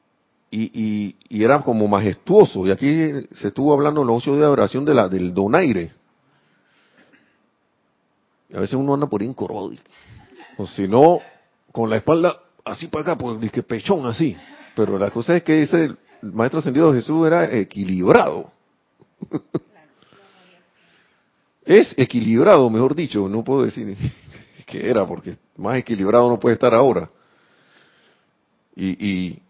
y, 0.50 1.16
y, 1.30 1.42
era 1.42 1.62
como 1.62 1.88
majestuoso. 1.88 2.66
Y 2.66 2.70
aquí 2.70 3.26
se 3.32 3.48
estuvo 3.48 3.72
hablando 3.72 4.02
en 4.02 4.06
los 4.06 4.18
ocho 4.18 4.36
de 4.36 4.46
oración 4.46 4.84
de 4.84 4.94
la, 4.94 5.08
del 5.08 5.32
donaire. 5.32 5.92
Y 8.50 8.56
a 8.56 8.60
veces 8.60 8.74
uno 8.74 8.94
anda 8.94 9.06
por 9.06 9.22
ahí 9.22 9.34
O 10.58 10.66
si 10.66 10.86
no, 10.86 11.20
con 11.72 11.88
la 11.88 11.96
espalda 11.96 12.36
así 12.64 12.86
para 12.88 13.12
acá, 13.12 13.18
pues 13.18 13.50
que 13.50 13.62
pechón 13.62 14.06
así. 14.06 14.36
Pero 14.76 14.98
la 14.98 15.10
cosa 15.10 15.36
es 15.36 15.42
que 15.42 15.62
ese 15.62 15.94
maestro 16.20 16.60
ascendido 16.60 16.92
de 16.92 17.00
Jesús 17.00 17.26
era 17.26 17.50
equilibrado. 17.52 18.52
es 21.64 21.94
equilibrado, 21.96 22.68
mejor 22.70 22.94
dicho, 22.94 23.28
no 23.28 23.42
puedo 23.42 23.64
decir 23.64 23.96
que 24.66 24.88
era, 24.88 25.06
porque 25.06 25.36
más 25.56 25.76
equilibrado 25.78 26.28
no 26.28 26.38
puede 26.38 26.54
estar 26.54 26.74
ahora. 26.74 27.10
Y, 28.76 29.06
y 29.06 29.42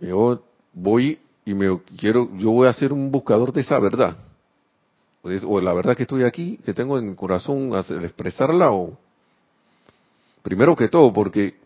yo 0.00 0.42
voy 0.72 1.18
y 1.44 1.54
me 1.54 1.80
quiero, 1.96 2.28
yo 2.36 2.50
voy 2.50 2.68
a 2.68 2.72
ser 2.72 2.92
un 2.92 3.10
buscador 3.10 3.52
de 3.52 3.60
esa 3.60 3.78
verdad. 3.78 4.16
O 5.44 5.60
la 5.60 5.72
verdad 5.72 5.96
que 5.96 6.02
estoy 6.02 6.22
aquí, 6.22 6.58
que 6.64 6.72
tengo 6.72 6.98
en 6.98 7.08
el 7.08 7.16
corazón, 7.16 7.72
expresarla 8.02 8.70
o... 8.70 8.96
Primero 10.42 10.76
que 10.76 10.88
todo, 10.88 11.12
porque 11.12 11.56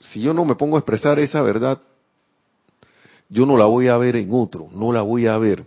si 0.00 0.20
yo 0.20 0.34
no 0.34 0.44
me 0.44 0.56
pongo 0.56 0.76
a 0.76 0.80
expresar 0.80 1.20
esa 1.20 1.42
verdad, 1.42 1.80
yo 3.28 3.46
no 3.46 3.56
la 3.56 3.66
voy 3.66 3.86
a 3.86 3.96
ver 3.96 4.16
en 4.16 4.30
otro, 4.32 4.68
no 4.72 4.92
la 4.92 5.02
voy 5.02 5.28
a 5.28 5.38
ver. 5.38 5.64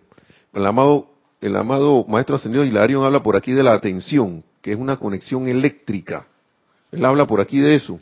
El 0.53 0.65
amado, 0.65 1.07
el 1.41 1.55
amado 1.55 2.05
Maestro 2.07 2.35
Ascendido 2.35 2.63
Hilarion 2.63 3.03
habla 3.03 3.23
por 3.23 3.35
aquí 3.35 3.51
de 3.51 3.63
la 3.63 3.73
atención, 3.73 4.43
que 4.61 4.71
es 4.71 4.77
una 4.77 4.97
conexión 4.97 5.47
eléctrica. 5.47 6.27
Él 6.91 7.03
habla 7.03 7.25
por 7.25 7.41
aquí 7.41 7.59
de 7.59 7.75
eso. 7.75 7.99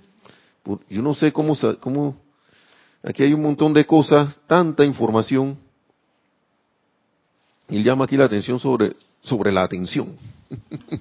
Yo 0.90 1.02
no 1.02 1.14
sé 1.14 1.32
cómo, 1.32 1.58
cómo 1.80 2.16
aquí 3.02 3.24
hay 3.24 3.34
un 3.34 3.42
montón 3.42 3.74
de 3.74 3.86
cosas, 3.86 4.40
tanta 4.48 4.84
información. 4.84 5.58
Y 7.70 7.82
llama 7.84 8.04
aquí 8.04 8.18
la 8.18 8.26
atención 8.26 8.60
sobre, 8.60 8.96
sobre 9.22 9.52
la 9.52 9.64
atención. 9.64 10.16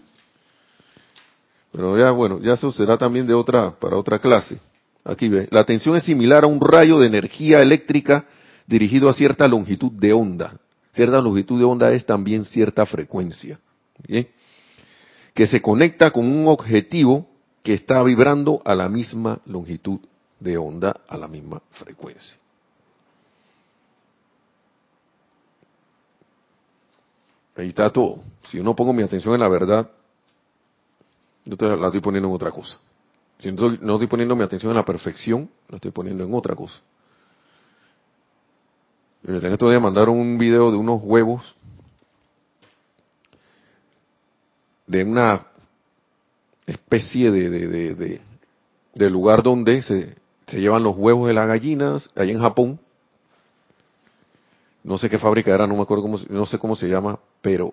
Pero 1.72 1.98
ya, 1.98 2.12
bueno, 2.12 2.40
ya 2.40 2.52
eso 2.54 2.70
será 2.72 2.96
también 2.96 3.26
de 3.26 3.34
otra, 3.34 3.72
para 3.72 3.96
otra 3.96 4.20
clase. 4.20 4.58
Aquí 5.04 5.28
ve, 5.28 5.48
la 5.50 5.60
atención 5.60 5.96
es 5.96 6.04
similar 6.04 6.44
a 6.44 6.46
un 6.46 6.60
rayo 6.60 6.98
de 6.98 7.08
energía 7.08 7.58
eléctrica 7.58 8.26
dirigido 8.66 9.08
a 9.08 9.14
cierta 9.14 9.48
longitud 9.48 9.90
de 9.92 10.12
onda. 10.12 10.59
Cierta 10.92 11.20
longitud 11.20 11.58
de 11.58 11.64
onda 11.64 11.92
es 11.92 12.04
también 12.04 12.44
cierta 12.44 12.84
frecuencia. 12.86 13.60
Que 15.34 15.46
se 15.46 15.62
conecta 15.62 16.10
con 16.10 16.26
un 16.26 16.48
objetivo 16.48 17.28
que 17.62 17.74
está 17.74 18.02
vibrando 18.02 18.62
a 18.64 18.74
la 18.74 18.88
misma 18.88 19.40
longitud 19.46 20.00
de 20.40 20.56
onda, 20.56 21.00
a 21.06 21.16
la 21.16 21.28
misma 21.28 21.62
frecuencia. 21.70 22.36
Ahí 27.56 27.68
está 27.68 27.90
todo. 27.90 28.22
Si 28.48 28.56
yo 28.56 28.64
no 28.64 28.74
pongo 28.74 28.92
mi 28.92 29.02
atención 29.02 29.34
en 29.34 29.40
la 29.40 29.48
verdad, 29.48 29.90
yo 31.44 31.76
la 31.76 31.86
estoy 31.86 32.00
poniendo 32.00 32.28
en 32.28 32.34
otra 32.34 32.50
cosa. 32.50 32.78
Si 33.38 33.52
no, 33.52 33.72
estoy 33.72 34.06
poniendo 34.06 34.36
mi 34.36 34.44
atención 34.44 34.70
en 34.70 34.76
la 34.76 34.84
perfección, 34.84 35.50
la 35.68 35.76
estoy 35.76 35.90
poniendo 35.90 36.24
en 36.24 36.34
otra 36.34 36.54
cosa. 36.54 36.80
Y 39.22 39.30
me 39.30 39.40
tengo 39.40 39.56
que 39.56 39.78
mandar 39.78 40.08
un 40.08 40.38
video 40.38 40.70
de 40.70 40.78
unos 40.78 41.00
huevos 41.02 41.54
de 44.86 45.04
una 45.04 45.46
especie 46.66 47.30
de, 47.30 47.48
de, 47.48 48.20
de, 48.94 49.10
lugar 49.10 49.42
donde 49.42 49.82
se, 49.82 50.16
se, 50.48 50.60
llevan 50.60 50.82
los 50.82 50.96
huevos 50.96 51.28
de 51.28 51.34
las 51.34 51.46
gallinas, 51.46 52.10
allá 52.16 52.32
en 52.32 52.40
Japón. 52.40 52.80
No 54.82 54.98
sé 54.98 55.08
qué 55.08 55.18
fábrica 55.18 55.54
era, 55.54 55.68
no 55.68 55.76
me 55.76 55.82
acuerdo 55.82 56.02
cómo, 56.02 56.18
no 56.28 56.44
sé 56.44 56.58
cómo 56.58 56.74
se 56.74 56.88
llama, 56.88 57.20
pero 57.40 57.72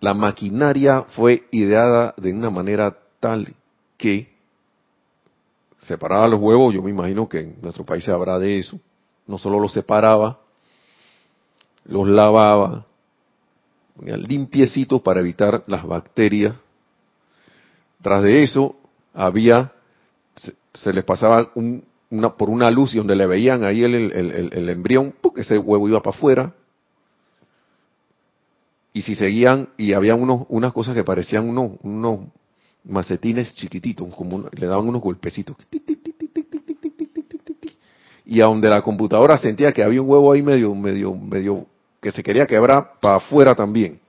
la 0.00 0.12
maquinaria 0.12 1.02
fue 1.02 1.46
ideada 1.50 2.12
de 2.18 2.32
una 2.32 2.50
manera 2.50 2.98
tal 3.18 3.54
que 3.96 4.28
separaba 5.78 6.28
los 6.28 6.40
huevos, 6.40 6.74
yo 6.74 6.82
me 6.82 6.90
imagino 6.90 7.26
que 7.26 7.40
en 7.40 7.56
nuestro 7.62 7.84
país 7.84 8.04
se 8.04 8.12
habrá 8.12 8.38
de 8.38 8.58
eso, 8.58 8.78
no 9.26 9.38
solo 9.38 9.60
los 9.60 9.72
separaba, 9.72 10.38
los 11.84 12.08
lavaba, 12.08 12.86
limpiecitos 14.00 15.00
para 15.02 15.20
evitar 15.20 15.64
las 15.66 15.84
bacterias. 15.84 16.54
Tras 18.02 18.22
de 18.22 18.42
eso 18.42 18.76
había, 19.14 19.72
se, 20.74 20.92
les 20.92 21.04
pasaba 21.04 21.50
una, 21.54 22.36
por 22.36 22.50
una 22.50 22.70
luz 22.70 22.94
y 22.94 22.98
donde 22.98 23.16
le 23.16 23.26
veían 23.26 23.64
ahí 23.64 23.82
el, 23.82 24.68
embrión, 24.68 25.14
porque 25.20 25.40
ese 25.40 25.58
huevo 25.58 25.88
iba 25.88 26.02
para 26.02 26.16
afuera, 26.16 26.54
y 28.92 29.02
si 29.02 29.14
seguían, 29.14 29.68
y 29.76 29.92
había 29.92 30.14
unos, 30.14 30.46
unas 30.48 30.72
cosas 30.72 30.94
que 30.94 31.04
parecían 31.04 31.48
unos, 31.48 31.72
unos 31.82 32.20
macetines 32.84 33.54
chiquititos, 33.54 34.14
como 34.14 34.48
le 34.50 34.66
daban 34.66 34.88
unos 34.88 35.02
golpecitos. 35.02 35.56
Y 38.26 38.40
a 38.40 38.46
donde 38.46 38.68
la 38.68 38.82
computadora 38.82 39.38
sentía 39.38 39.72
que 39.72 39.82
había 39.82 40.02
un 40.02 40.10
huevo 40.10 40.32
ahí 40.32 40.42
medio, 40.42 40.74
medio, 40.74 41.14
medio, 41.14 41.66
que 42.00 42.10
se 42.10 42.22
quería 42.22 42.46
quebrar 42.46 42.94
para 43.00 43.16
afuera 43.16 43.54
también. 43.54 44.00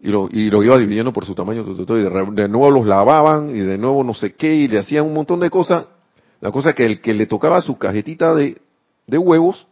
Y 0.00 0.10
lo, 0.10 0.28
y 0.30 0.50
lo 0.50 0.62
iba 0.62 0.76
dividiendo 0.76 1.12
por 1.12 1.24
su 1.24 1.34
tamaño, 1.34 1.62
y 1.62 1.74
de, 1.74 2.48
nuevo 2.48 2.70
los 2.70 2.86
lavaban, 2.86 3.50
y 3.50 3.60
de 3.60 3.78
nuevo 3.78 4.04
no 4.04 4.14
sé 4.14 4.34
qué, 4.34 4.54
y 4.54 4.68
le 4.68 4.78
hacían 4.78 5.06
un 5.06 5.14
montón 5.14 5.40
de 5.40 5.50
cosas. 5.50 5.86
La 6.40 6.52
cosa 6.52 6.72
que 6.72 6.84
el 6.84 7.00
que 7.00 7.14
le 7.14 7.26
tocaba 7.26 7.60
su 7.60 7.78
cajetita 7.78 8.34
de, 8.34 8.60
de 9.06 9.18
huevos, 9.18 9.66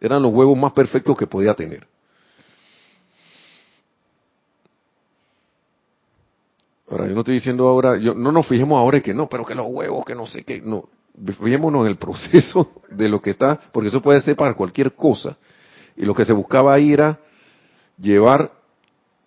eran 0.00 0.22
los 0.22 0.32
huevos 0.32 0.56
más 0.58 0.72
perfectos 0.72 1.16
que 1.16 1.26
podía 1.26 1.54
tener. 1.54 1.86
Ahora, 6.90 7.08
yo 7.08 7.14
no 7.14 7.20
estoy 7.20 7.34
diciendo 7.34 7.66
ahora, 7.66 7.96
yo, 7.96 8.14
no 8.14 8.30
nos 8.30 8.46
fijemos 8.46 8.78
ahora 8.78 9.00
que 9.00 9.14
no, 9.14 9.28
pero 9.28 9.44
que 9.44 9.54
los 9.54 9.66
huevos, 9.68 10.04
que 10.04 10.14
no 10.14 10.26
sé 10.26 10.44
qué, 10.44 10.60
no. 10.60 10.88
Fijémonos 11.38 11.82
en 11.82 11.90
el 11.90 11.96
proceso 11.96 12.72
de 12.90 13.08
lo 13.08 13.20
que 13.20 13.30
está, 13.30 13.60
porque 13.72 13.88
eso 13.88 14.02
puede 14.02 14.20
ser 14.20 14.36
para 14.36 14.54
cualquier 14.54 14.94
cosa. 14.94 15.36
Y 15.96 16.04
lo 16.04 16.14
que 16.14 16.24
se 16.24 16.32
buscaba 16.32 16.74
ahí 16.74 16.92
era 16.92 17.20
llevar 17.98 18.50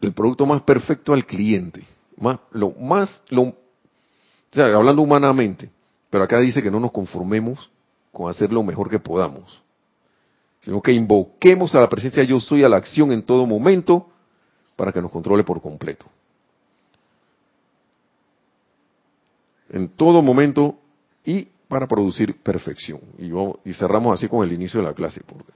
el 0.01 0.13
producto 0.13 0.45
más 0.45 0.61
perfecto 0.63 1.13
al 1.13 1.25
cliente. 1.25 1.85
Más, 2.17 2.39
lo 2.51 2.71
más, 2.71 3.21
lo, 3.29 3.43
o 3.43 3.55
sea, 4.51 4.65
hablando 4.65 5.01
humanamente, 5.01 5.69
pero 6.09 6.23
acá 6.23 6.39
dice 6.39 6.61
que 6.61 6.71
no 6.71 6.79
nos 6.79 6.91
conformemos 6.91 7.69
con 8.11 8.29
hacer 8.29 8.51
lo 8.51 8.63
mejor 8.63 8.89
que 8.89 8.99
podamos, 8.99 9.61
sino 10.61 10.81
que 10.81 10.91
invoquemos 10.91 11.75
a 11.75 11.79
la 11.79 11.89
presencia 11.89 12.23
yo 12.23 12.39
soy 12.39 12.63
a 12.63 12.69
la 12.69 12.77
acción 12.77 13.11
en 13.11 13.21
todo 13.21 13.45
momento 13.45 14.09
para 14.75 14.91
que 14.91 15.01
nos 15.01 15.11
controle 15.11 15.43
por 15.43 15.61
completo. 15.61 16.07
en 19.69 19.89
todo 19.89 20.21
momento 20.21 20.77
y 21.25 21.49
para 21.67 21.87
producir 21.87 22.41
perfección. 22.41 22.99
Y, 23.17 23.73
cerramos 23.73 24.13
así 24.13 24.27
con 24.27 24.45
el 24.45 24.53
inicio 24.53 24.79
de 24.79 24.87
la 24.87 24.93
clase. 24.93 25.21
Porque 25.25 25.51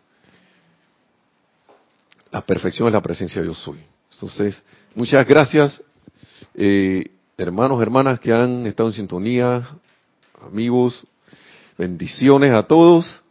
la 2.32 2.42
perfección 2.42 2.88
es 2.88 2.94
la 2.94 3.02
presencia 3.02 3.42
de 3.42 3.48
yo 3.48 3.54
soy. 3.54 3.80
Entonces, 4.12 4.62
muchas 4.94 5.26
gracias, 5.28 5.82
eh, 6.54 7.12
hermanos, 7.38 7.82
hermanas 7.82 8.20
que 8.20 8.32
han 8.32 8.68
estado 8.68 8.90
en 8.90 8.96
sintonía, 8.96 9.68
amigos, 10.42 11.06
bendiciones 11.78 12.54
a 12.54 12.64
todos. 12.64 13.24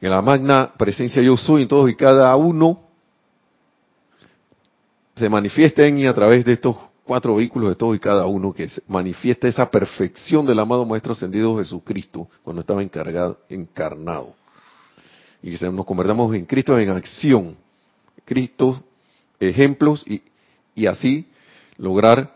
En 0.00 0.10
la 0.10 0.20
magna 0.20 0.72
presencia 0.76 1.22
yo 1.22 1.36
soy 1.36 1.62
en 1.62 1.68
todos 1.68 1.88
y 1.88 1.94
cada 1.94 2.34
uno 2.36 2.88
se 5.14 5.28
manifiesten 5.28 5.98
y 5.98 6.06
a 6.06 6.14
través 6.14 6.44
de 6.44 6.54
estos 6.54 6.76
cuatro 7.04 7.36
vehículos 7.36 7.70
de 7.70 7.76
todos 7.76 7.96
y 7.96 7.98
cada 8.00 8.26
uno 8.26 8.52
que 8.52 8.68
manifiesta 8.88 9.48
esa 9.48 9.70
perfección 9.70 10.46
del 10.46 10.58
amado 10.58 10.84
Maestro 10.84 11.12
Ascendido 11.12 11.58
Jesucristo 11.58 12.28
cuando 12.42 12.60
estaba 12.60 12.82
encargado, 12.82 13.38
encarnado. 13.48 14.34
Y 15.42 15.56
que 15.56 15.70
nos 15.70 15.84
convertamos 15.84 16.34
en 16.34 16.44
Cristo 16.44 16.78
en 16.78 16.90
acción, 16.90 17.56
Cristo 18.24 18.82
ejemplos 19.40 20.04
y, 20.06 20.22
y 20.74 20.86
así 20.86 21.26
lograr 21.76 22.32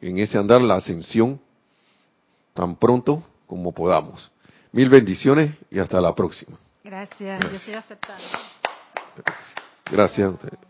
en 0.00 0.18
ese 0.18 0.38
andar 0.38 0.62
la 0.62 0.76
ascensión 0.76 1.40
tan 2.54 2.76
pronto 2.76 3.24
como 3.46 3.72
podamos. 3.72 4.30
Mil 4.72 4.88
bendiciones 4.88 5.54
y 5.70 5.78
hasta 5.78 6.00
la 6.00 6.14
próxima. 6.14 6.56
Gracias, 6.84 7.40
yo 7.42 7.56
estoy 7.56 7.74
aceptando. 7.74 8.24
Gracias. 9.16 9.54
Gracias 9.90 10.26
a 10.26 10.30
ustedes. 10.30 10.58